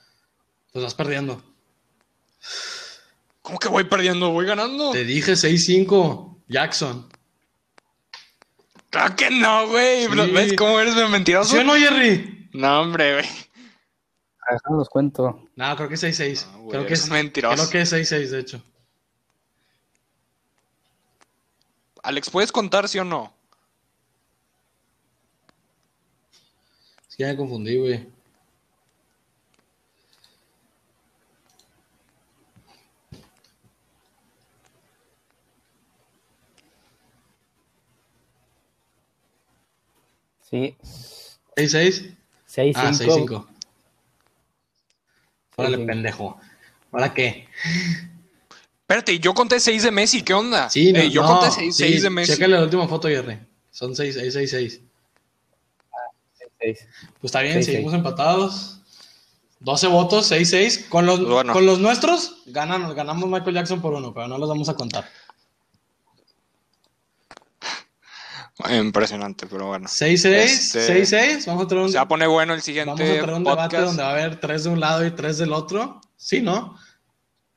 Pues 0.73 0.85
vas 0.85 0.95
perdiendo. 0.95 1.43
¿Cómo 3.43 3.59
que 3.59 3.69
voy 3.69 3.85
perdiendo? 3.85 4.31
¿Voy 4.31 4.47
ganando? 4.47 4.93
Te 4.93 5.05
dije 5.05 5.33
6-5, 5.33 6.38
Jackson. 6.49 7.09
Claro 8.91 9.17
que 9.17 9.31
no, 9.31 9.69
güey. 9.69 10.07
Sí. 10.07 10.33
¿Ves 10.33 10.55
cómo 10.57 10.81
eres 10.81 10.97
de 10.97 11.07
mentiroso? 11.09 11.51
¿Sí 11.53 11.59
o 11.59 11.65
no, 11.65 11.75
Jerry? 11.75 12.49
No, 12.55 12.81
hombre, 12.81 13.13
güey. 13.13 13.27
Déjame 14.51 14.79
los 14.79 14.89
cuento. 14.89 15.45
No, 15.57 15.77
creo 15.77 15.89
que 15.89 15.97
es 15.97 16.03
6-6. 16.03 16.47
No, 16.47 16.59
güey, 16.61 16.71
creo 16.71 16.87
que 16.87 16.95
es 16.95 17.11
mentiroso. 17.11 17.57
Creo 17.69 17.71
que 17.71 17.81
es 17.83 17.93
6-6, 17.93 18.31
de 18.31 18.41
hecho. 18.41 18.63
Alex, 22.03 22.31
¿puedes 22.31 22.51
contar 22.51 22.89
sí 22.89 22.99
o 22.99 23.05
no? 23.05 23.35
Es 27.11 27.17
que 27.17 27.25
ya 27.25 27.29
me 27.29 27.37
confundí, 27.37 27.77
güey. 27.77 28.09
Sí. 40.51 40.75
6-6. 41.57 42.17
6-5. 42.49 42.73
Ah, 42.77 42.93
6-5. 42.93 43.47
Órale, 45.57 45.79
6-5. 45.79 45.87
pendejo. 45.87 46.41
¿Ahora 46.93 47.13
qué? 47.13 47.49
Espérate, 48.81 49.19
yo 49.19 49.35
conté 49.35 49.61
6 49.61 49.83
de 49.83 49.91
Messi, 49.91 50.23
¿qué 50.23 50.33
onda? 50.33 50.71
Sí, 50.71 50.93
no, 50.93 51.01
Eh, 51.01 51.11
yo 51.11 51.23
no, 51.23 51.29
conté 51.29 51.51
6 51.51 51.77
sí, 51.77 52.01
de 52.01 52.11
Messi. 52.11 52.33
Chécale 52.33 52.57
la 52.57 52.63
última 52.63 52.89
foto, 52.89 53.09
Jerry. 53.09 53.39
Son 53.71 53.95
6, 53.95 54.15
6, 54.15 54.33
6, 54.33 54.51
6. 54.51 54.81
Seis. 56.61 56.89
Pues 57.21 57.25
está 57.25 57.41
bien, 57.43 57.55
Seis, 57.55 57.67
seguimos 57.67 57.95
empatados. 57.95 58.81
12 59.61 59.87
votos, 59.89 60.27
6, 60.27 60.49
6. 60.51 60.87
Con 60.89 61.07
los, 61.07 61.25
bueno. 61.25 61.53
con 61.53 61.67
los 61.67 61.79
nuestros 61.79 62.43
ganan, 62.47 62.95
ganamos 62.95 63.29
Michael 63.29 63.55
Jackson 63.55 63.81
por 63.81 63.93
uno, 63.95 64.13
pero 64.15 64.27
no 64.27 64.39
los 64.39 64.49
vamos 64.49 64.69
a 64.69 64.75
contar. 64.75 65.09
Impresionante, 68.71 69.47
pero 69.47 69.67
bueno. 69.69 69.87
6, 69.89 70.23
6, 70.23 70.53
Este, 70.53 70.87
6, 71.05 71.09
6. 71.09 71.47
Vamos 71.47 71.65
a 71.65 71.69
tener 71.69 71.85
un, 71.85 71.91
Se 71.91 71.97
va 71.97 72.03
a 72.03 72.09
poner 72.09 72.29
bueno 72.29 72.55
el 72.55 72.59
vamos 72.59 72.63
a 72.63 72.65
siguiente 72.67 73.05
tener 73.05 73.31
un 73.33 73.45
debate 73.45 73.77
donde 73.79 74.03
va 74.03 74.09
a 74.09 74.13
haber 74.13 74.41
3 74.41 74.65
de 74.65 74.71
un 74.71 74.81
lado 74.81 75.07
y 75.07 75.11
3 75.13 75.39
del 75.39 75.53
otro. 75.53 76.01
Sí, 76.17 76.41
¿no? 76.41 76.77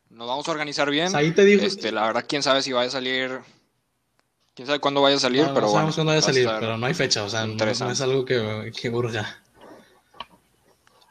Nos 0.09 0.27
vamos 0.27 0.47
a 0.47 0.51
organizar 0.51 0.89
bien. 0.91 1.05
Pues 1.05 1.15
ahí 1.15 1.31
te 1.31 1.43
digo- 1.43 1.63
Este, 1.65 1.91
la 1.91 2.05
verdad, 2.05 2.25
quién 2.27 2.43
sabe 2.43 2.61
si 2.61 2.71
vaya 2.71 2.89
a 2.89 2.91
salir. 2.91 3.39
Quién 4.53 4.67
sabe 4.67 4.79
cuándo 4.79 5.01
vaya 5.01 5.15
a 5.15 5.19
salir, 5.19 5.41
No, 5.41 5.53
pero 5.53 5.61
no 5.61 5.67
bueno. 5.71 5.73
sabemos 5.77 5.95
cuándo 5.95 6.09
vaya 6.11 6.19
a 6.19 6.23
salir, 6.23 6.47
pero 6.59 6.77
no 6.77 6.85
hay 6.85 6.93
fecha, 6.93 7.23
o 7.23 7.29
sea, 7.29 7.45
no, 7.47 7.63
es 7.65 8.01
algo 8.01 8.25
que, 8.25 8.71
que. 8.79 8.91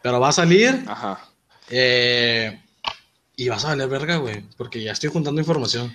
Pero 0.03 0.21
va 0.21 0.29
a 0.29 0.33
salir 0.33 0.85
Ajá. 0.87 1.21
eh, 1.69 2.63
y 3.37 3.49
vas 3.49 3.65
a 3.65 3.69
valer 3.69 3.89
verga, 3.89 4.17
güey, 4.17 4.43
porque 4.57 4.83
ya 4.83 4.93
estoy 4.93 5.11
juntando 5.11 5.41
información. 5.41 5.95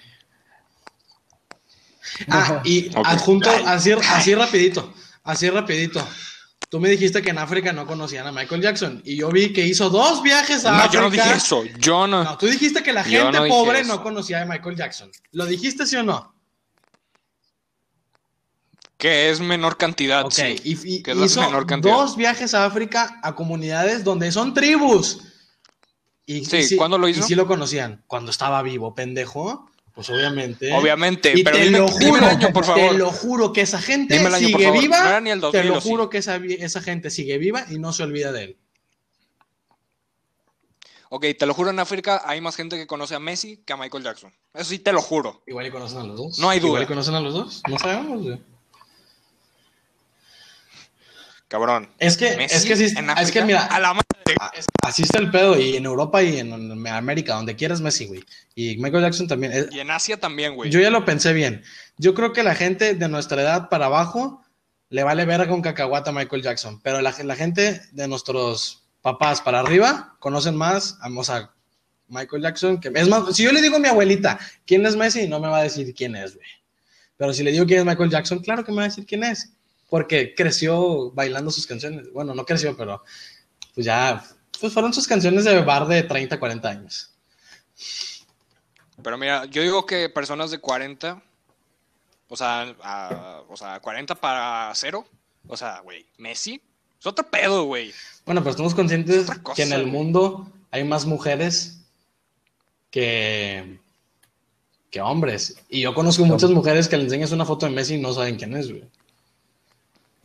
Ah, 2.30 2.62
y 2.64 2.90
adjunto, 2.96 3.50
así, 3.66 3.92
así 3.92 4.36
rapidito, 4.36 4.94
así 5.24 5.50
rapidito. 5.50 6.06
Tú 6.70 6.80
me 6.80 6.90
dijiste 6.90 7.22
que 7.22 7.30
en 7.30 7.38
África 7.38 7.72
no 7.74 7.86
conocían 7.86 8.26
a 8.28 8.32
Michael 8.32 8.62
Jackson 8.62 9.02
y 9.06 9.18
yo 9.18 9.30
vi 9.30 9.54
que 9.54 9.66
hizo 9.66 9.90
dos 9.90 10.24
viajes 10.24 10.66
a 10.66 10.72
No, 10.72 10.78
África. 10.78 10.94
yo 10.94 11.02
no 11.02 11.10
dije 11.10 11.34
eso. 11.36 11.64
Yo 11.80 12.08
no. 12.08 12.24
No, 12.24 12.38
tú 12.38 12.48
dijiste 12.48 12.82
que 12.84 12.92
la 12.92 13.04
gente 13.04 13.32
no 13.40 13.48
pobre 13.48 13.84
no 13.84 14.02
conocía 14.02 14.42
a 14.42 14.46
Michael 14.46 14.76
Jackson. 14.76 15.12
¿Lo 15.32 15.46
dijiste 15.46 15.86
sí 15.86 15.96
o 15.96 16.04
no? 16.04 16.34
Que 18.98 19.30
es 19.30 19.40
menor 19.40 19.78
cantidad. 19.78 20.26
Ok, 20.26 20.34
sí. 20.34 20.56
y, 20.64 20.96
y 20.96 21.04
que 21.04 21.12
es 21.12 21.18
la 21.18 21.26
hizo 21.26 21.42
menor 21.42 21.66
cantidad. 21.66 21.94
dos 21.96 22.16
viajes 22.16 22.54
a 22.54 22.66
África 22.66 23.20
a 23.22 23.36
comunidades 23.36 24.04
donde 24.04 24.32
son 24.32 24.54
tribus. 24.54 25.20
Y, 26.26 26.46
Sí, 26.46 26.66
y 26.72 26.78
¿cuándo 26.78 26.98
lo 26.98 27.08
hizo? 27.08 27.20
Y 27.20 27.24
sí 27.24 27.36
lo 27.36 27.46
conocían. 27.46 28.04
Cuando 28.08 28.32
estaba 28.32 28.62
vivo, 28.64 28.96
pendejo. 28.96 29.70
Pues 29.96 30.10
obviamente. 30.10 30.74
Obviamente, 30.74 31.32
Y 31.34 31.42
pero 31.44 31.56
te 31.58 31.64
dime, 31.64 31.78
lo 31.80 31.86
dime 31.88 32.06
juro, 32.10 32.18
el 32.18 32.24
año, 32.26 32.52
por 32.54 32.66
favor. 32.66 32.92
Te 32.92 32.98
lo 32.98 33.12
juro 33.12 33.54
que 33.54 33.62
esa 33.62 33.82
gente 33.82 34.16
Dime 34.18 34.28
el 34.28 34.36
año, 34.36 34.50
por 34.52 34.60
sigue 34.60 34.66
favor. 34.66 34.82
viva. 34.82 35.00
No 35.00 35.08
era 35.08 35.22
ni 35.22 35.30
el 35.32 35.40
2000, 35.40 35.62
te 35.62 35.68
lo 35.70 35.78
¿o 35.78 35.82
sí? 35.82 35.90
juro 35.90 36.10
que 36.10 36.18
esa, 36.18 36.36
esa 36.36 36.82
gente 36.82 37.10
sigue 37.10 37.38
viva 37.38 37.66
y 37.70 37.80
no 37.80 37.94
se 37.94 38.04
olvida 38.04 38.34
de 38.34 38.44
él. 38.44 38.58
Ok, 41.10 41.28
te 41.40 41.46
lo 41.46 41.54
juro, 41.54 41.70
en 41.70 41.80
África 41.80 42.22
hay 42.26 42.42
más 42.42 42.58
gente 42.58 42.76
que 42.76 42.88
conoce 42.88 43.16
a 43.16 43.20
Messi 43.20 43.64
que 43.66 43.72
a 43.72 43.78
Michael 43.78 44.04
Jackson. 44.04 44.34
Eso 44.54 44.66
sí 44.66 44.80
te 44.80 44.92
lo 44.92 45.02
juro. 45.02 45.44
Igual 45.48 45.68
y 45.68 45.72
conocen 45.72 46.00
a 46.00 46.04
los 46.04 46.18
dos. 46.18 46.40
No 46.40 46.50
hay 46.50 46.60
duda. 46.60 46.70
Igual 46.72 46.84
y 46.84 46.88
conocen 46.88 47.16
a 47.16 47.20
los 47.22 47.34
dos. 47.34 47.62
No 47.70 47.80
sabemos, 47.80 48.22
güey. 48.22 48.42
Cabrón. 51.56 51.90
Es 52.00 52.18
que, 52.18 52.36
Messi 52.36 52.54
es 52.54 52.66
que 52.66 52.76
sí, 52.76 52.84
en 52.98 53.06
es 53.06 53.12
África, 53.12 53.32
que 53.32 53.46
mira, 53.46 53.66
a 53.66 53.80
la 53.80 53.94
madre. 53.94 54.36
Ah, 54.42 54.52
Así 54.82 55.04
está 55.04 55.20
el 55.20 55.32
pedo, 55.32 55.58
y 55.58 55.78
en 55.78 55.86
Europa 55.86 56.22
y 56.22 56.38
en, 56.40 56.52
en 56.52 56.88
América, 56.88 57.36
donde 57.36 57.56
quieras 57.56 57.80
Messi, 57.80 58.08
güey. 58.08 58.26
Y 58.56 58.76
Michael 58.76 59.04
Jackson 59.04 59.30
también. 59.30 59.54
Es- 59.54 59.68
Y 59.72 59.80
en 59.80 59.90
Asia 59.90 60.20
también, 60.20 60.56
güey. 60.56 60.70
yo 60.70 60.82
ya 60.82 60.90
lo 60.90 61.06
pensé 61.06 61.32
bien. 61.32 61.64
Yo 61.98 62.14
creo 62.14 62.34
que 62.34 62.44
la 62.44 62.56
gente 62.56 62.94
de 62.96 63.08
nuestra 63.08 63.42
edad 63.42 63.70
para 63.70 63.86
abajo 63.86 64.44
le 64.90 65.04
vale 65.04 65.24
ver 65.24 65.48
con 65.48 65.62
cacahuata 65.62 66.10
a 66.10 66.14
Michael 66.14 66.42
Jackson, 66.42 66.82
pero 66.82 67.02
la, 67.02 67.16
la 67.24 67.36
gente 67.38 67.82
de 67.94 68.08
nuestros 68.10 68.84
papás 69.02 69.40
para 69.40 69.62
arriba 69.62 70.18
conocen 70.20 70.58
más 70.58 70.98
a, 71.00 71.10
Michael 72.10 72.42
Jackson. 72.44 72.82
Que, 72.82 72.92
es 72.94 73.08
más, 73.08 73.34
si 73.34 73.44
yo 73.44 73.54
le 73.54 73.62
digo 73.62 73.78
a 73.78 73.80
mi 73.80 73.88
abuelita 73.88 74.38
quién 74.66 74.86
es 74.86 74.98
Messi, 74.98 75.30
no 75.30 75.40
me 75.40 75.48
va 75.48 75.60
a 75.60 75.64
decir 75.64 75.94
quién 75.96 76.18
es, 76.18 76.36
güey. 76.36 76.48
Pero 77.16 77.32
si 77.34 77.44
le 77.44 77.54
digo 77.54 77.66
quién 77.66 77.80
es 77.80 77.86
Michael 77.86 78.10
Jackson, 78.10 78.40
claro 78.40 78.66
que 78.66 78.74
me 78.74 78.80
va 78.80 78.84
a 78.84 78.88
decir 78.90 79.06
quién 79.06 79.24
es. 79.24 79.54
Porque 79.90 80.34
creció 80.36 81.12
bailando 81.12 81.52
sus 81.52 81.68
canciones. 81.68 82.12
Bueno, 82.12 82.34
no 82.34 82.46
creció, 82.46 82.76
pero 82.76 83.04
pues 83.74 83.86
ya, 83.86 84.24
pues 84.60 84.74
fueron 84.74 84.94
sus 84.94 85.08
canciones 85.08 85.44
de 85.46 85.62
bar 85.62 85.88
de 85.88 86.04
30, 86.04 86.40
40 86.40 86.70
años. 86.70 87.12
Pero 89.04 89.18
mira, 89.18 89.46
yo 89.46 89.62
digo 89.62 89.86
que 89.86 90.10
personas 90.10 90.52
de 90.52 90.60
40, 90.60 91.22
o 92.30 92.36
sea, 92.36 92.76
a, 92.82 93.44
o 93.50 93.58
sea, 93.58 93.80
40 93.80 94.16
para 94.16 94.72
cero, 94.74 95.06
o 95.48 95.58
sea, 95.58 95.82
güey, 95.82 96.06
Messi, 96.18 96.62
es 97.00 97.06
otro 97.06 97.30
pedo, 97.30 97.66
güey. 97.66 97.94
Bueno, 98.26 98.42
pero 98.42 98.52
estamos 98.52 98.74
conscientes 98.74 99.28
cosa, 99.44 99.56
que 99.56 99.64
en 99.64 99.74
el 99.74 99.86
mundo 99.86 100.52
hay 100.72 100.84
más 100.84 101.06
mujeres 101.06 101.82
que, 102.90 103.80
que 104.90 105.02
hombres. 105.02 105.58
Y 105.70 105.82
yo 105.82 105.94
conozco 105.94 106.26
muchas 106.26 106.50
mujeres 106.50 106.88
que 106.88 106.98
le 106.98 107.04
enseñas 107.04 107.32
una 107.32 107.46
foto 107.46 107.66
de 107.66 107.74
Messi 107.74 107.96
y 107.96 108.00
no 108.00 108.14
saben 108.14 108.38
quién 108.38 108.56
es, 108.56 108.70
güey. 108.70 108.90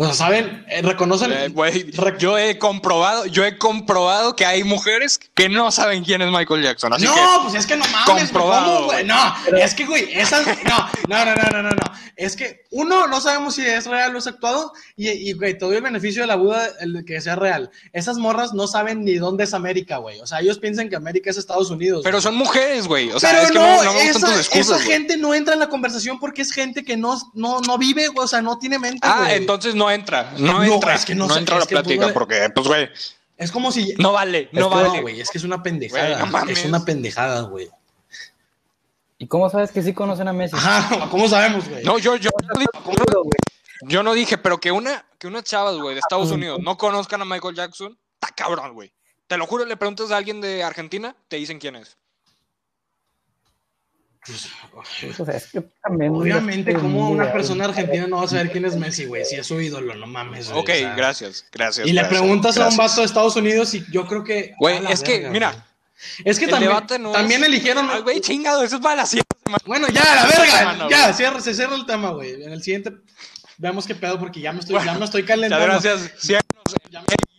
O 0.03 0.07
sea, 0.07 0.15
¿saben? 0.15 0.65
Eh, 0.71 0.81
reconocen. 0.81 1.31
Eh, 1.31 1.51
rec- 1.55 2.17
yo 2.17 2.39
he 2.39 2.57
comprobado, 2.57 3.27
yo 3.27 3.45
he 3.45 3.59
comprobado 3.59 4.35
que 4.35 4.47
hay 4.47 4.65
mujeres 4.65 5.21
que 5.35 5.51
no 5.51 5.71
saben 5.71 6.05
quién 6.05 6.23
es 6.23 6.31
Michael 6.31 6.63
Jackson. 6.63 6.95
Así 6.95 7.05
no, 7.05 7.15
que, 7.15 7.21
pues 7.43 7.55
es 7.57 7.67
que 7.67 7.77
no 7.77 7.85
mames, 7.93 8.07
comprobado, 8.25 8.77
¿cómo, 8.77 8.87
güey? 8.87 9.05
No, 9.05 9.35
es 9.59 9.75
que, 9.75 9.85
güey, 9.85 10.09
esas. 10.15 10.47
No, 10.65 10.89
no, 11.07 11.25
no, 11.27 11.35
no, 11.53 11.63
no, 11.65 11.69
no. 11.69 11.93
Es 12.21 12.37
que, 12.37 12.66
uno, 12.71 13.07
no 13.09 13.18
sabemos 13.21 13.55
si 13.55 13.64
es 13.66 13.87
real 13.87 14.14
o 14.14 14.18
es 14.18 14.27
actuado. 14.27 14.73
Y, 14.95 15.09
y, 15.09 15.33
güey, 15.33 15.57
te 15.57 15.64
doy 15.64 15.77
el 15.77 15.83
beneficio 15.83 16.21
de 16.23 16.27
la 16.29 16.37
duda 16.37 16.68
el 16.81 17.03
que 17.07 17.18
sea 17.21 17.35
real. 17.35 17.71
Esas 17.95 18.18
morras 18.18 18.53
no 18.53 18.66
saben 18.66 19.05
ni 19.07 19.14
dónde 19.14 19.45
es 19.45 19.55
América, 19.55 19.97
güey. 19.97 20.21
O 20.21 20.27
sea, 20.27 20.41
ellos 20.41 20.59
piensan 20.59 20.91
que 20.91 20.97
América 20.97 21.31
es 21.31 21.39
Estados 21.39 21.71
Unidos. 21.71 22.03
pero 22.05 22.18
güey. 22.18 22.23
son 22.23 22.35
mujeres, 22.37 22.87
güey. 22.87 23.11
O 23.11 23.18
sea, 23.18 23.31
pero 23.31 23.43
es 23.45 23.49
que 23.53 23.59
no, 23.59 23.66
no, 23.77 23.85
no 23.85 23.93
me 23.95 24.03
gustan 24.12 24.16
esa, 24.16 24.27
tus 24.27 24.47
excusas, 24.47 24.81
esa 24.83 24.91
gente 24.93 25.16
no 25.16 25.33
entra 25.35 25.55
en 25.55 25.61
la 25.61 25.68
conversación 25.71 26.21
porque 26.21 26.43
es 26.43 26.53
gente 26.53 26.85
que 26.85 26.97
no, 26.97 27.18
no, 27.33 27.61
no 27.61 27.79
vive, 27.79 28.09
güey, 28.09 28.25
o 28.25 28.29
sea, 28.29 28.43
no 28.43 28.59
tiene 28.59 28.79
mente, 28.79 29.01
Ah, 29.03 29.23
güey. 29.25 29.37
entonces 29.37 29.75
no 29.75 29.91
entra, 29.91 30.35
no, 30.37 30.59
No, 30.64 30.75
entra, 30.75 30.95
es 30.97 31.05
que 31.07 31.14
no 31.14 31.27
no, 31.27 31.37
entra 31.39 31.57
a 31.57 31.61
la 31.61 31.66
que, 31.66 31.75
pues, 31.75 31.85
plática 31.85 32.12
porque, 32.12 32.49
pues, 32.55 32.66
güey, 32.66 32.89
Es 33.39 33.51
como 33.51 33.73
si... 33.73 33.95
no 33.99 34.12
vale, 34.12 34.51
no 34.53 34.61
Es 34.61 34.66
que 34.66 34.89
vale. 34.89 35.01
güey, 35.01 35.21
es 35.21 35.31
que 35.31 35.39
es 35.39 35.45
una 35.45 35.62
pendejada. 35.62 36.27
No 36.27 36.49
es 36.51 36.64
una 36.66 36.85
pendejada, 36.85 37.41
güey. 37.43 37.71
¿Y 39.21 39.29
cómo 39.29 39.51
sabes 39.51 39.71
que 39.71 39.83
sí 39.83 39.93
conocen 39.93 40.29
a 40.29 40.33
Messi? 40.33 40.57
Ajá, 40.57 41.07
¿cómo 41.11 41.29
sabemos, 41.29 41.68
güey? 41.68 41.85
No, 41.85 41.99
yo, 41.99 42.16
yo, 42.16 42.31
yo, 42.31 42.59
dije- 42.59 42.71
Seguro, 42.73 43.23
güey. 43.25 43.37
yo 43.83 44.03
no 44.03 44.14
dije, 44.14 44.39
pero 44.39 44.59
que 44.59 44.73
una, 44.73 45.05
que 45.18 45.27
unas 45.27 45.45
chavas, 45.45 45.77
güey, 45.77 45.95
de 45.95 46.01
Estados. 46.01 46.31
Unidos 46.31 46.59
no 46.62 46.79
conozcan 46.79 47.21
a 47.21 47.27
Michael 47.27 47.55
Jackson, 47.55 47.99
está 48.14 48.35
cabrón, 48.35 48.73
güey. 48.73 48.91
Te 49.27 49.37
lo 49.37 49.47
juro, 49.47 49.66
le 49.66 49.77
preguntas 49.77 50.11
a 50.11 50.16
alguien 50.16 50.41
de 50.41 50.62
Argentina, 50.62 51.14
te 51.29 51.37
dicen 51.37 51.59
quién 51.59 51.77
es. 51.77 51.99
O 54.75 55.25
sea, 55.25 55.37
es 55.37 55.49
que 55.53 55.61
también. 55.83 56.14
Obviamente, 56.14 56.73
¿cómo 56.73 57.11
una 57.11 57.31
persona 57.31 57.66
argentina 57.66 58.07
no 58.07 58.16
va 58.16 58.25
a 58.25 58.29
saber 58.29 58.51
quién 58.51 58.64
es 58.64 58.75
Messi, 58.77 59.05
güey? 59.05 59.27
Si 59.27 59.37
es 59.37 59.47
su 59.47 59.61
ídolo, 59.61 59.95
no 59.97 60.07
mames, 60.07 60.49
güey. 60.51 60.61
Ok, 60.62 60.71
o 60.71 60.73
sea. 60.73 60.95
gracias, 60.95 61.45
gracias. 61.53 61.87
Y 61.87 61.93
le 61.93 62.01
gracias, 62.01 62.21
preguntas 62.21 62.57
a 62.57 62.68
un 62.68 62.77
vato 62.77 63.01
de 63.01 63.07
Estados 63.07 63.37
Unidos 63.37 63.75
y 63.75 63.85
yo 63.93 64.07
creo 64.07 64.25
que... 64.25 64.55
Güey, 64.59 64.81
es 64.91 65.03
que, 65.03 65.29
mira. 65.29 65.66
Es 66.25 66.39
que 66.39 66.47
el 66.47 66.51
también, 66.51 66.71
debate 66.73 66.99
no 66.99 67.13
también 67.13 67.43
es- 67.43 67.49
eligieron... 67.49 67.89
Ay, 67.91 68.01
güey, 68.03 68.21
chingado, 68.21 68.63
eso 68.63 68.77
es 68.77 68.83
para 68.83 68.97
la 68.97 69.07
siguiente 69.07 69.37
semana. 69.45 69.63
Bueno, 69.67 69.89
ya, 69.89 70.03
la 70.15 70.27
verga. 70.27 70.59
semana, 70.59 70.87
ya, 70.91 71.03
güey. 71.03 71.15
cierra, 71.15 71.41
se 71.41 71.55
cierra 71.55 71.75
el 71.77 71.87
tema, 71.87 72.11
güey. 72.11 72.43
En 72.43 72.53
el 72.53 72.63
siguiente 72.63 72.93
veamos 73.59 73.87
qué 73.87 73.95
pedo 73.95 74.19
porque 74.19 74.41
ya 74.41 74.53
me 74.53 74.61
estoy, 74.61 74.75
ya 74.77 74.85
Bueno, 74.85 74.99
me 75.01 75.05
estoy 75.05 75.25
calentando. 75.25 75.65
gracias. 75.67 76.11
Síganos 76.19 76.45
en 76.85 76.91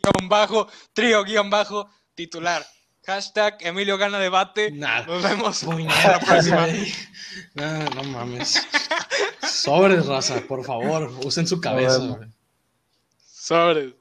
guion 0.04 0.30
bajo, 0.30 0.68
trío 0.94 1.24
guion 1.24 1.50
bajo, 1.50 1.90
titular. 2.16 2.66
Hashtag 3.06 3.58
Emilio 3.62 3.98
Gana 3.98 4.20
Debate. 4.20 4.70
Nada. 4.72 5.08
Nos 5.08 5.24
vemos 5.24 5.64
Puñeta, 5.64 6.12
la 6.12 6.20
próxima. 6.20 6.68
güey. 6.68 6.94
No, 7.56 8.04
mames. 8.04 8.62
Sobres, 9.42 10.06
raza, 10.06 10.40
por 10.48 10.64
favor, 10.64 11.12
usen 11.24 11.48
su 11.48 11.60
cabeza. 11.60 12.20
Sobres. 13.26 13.94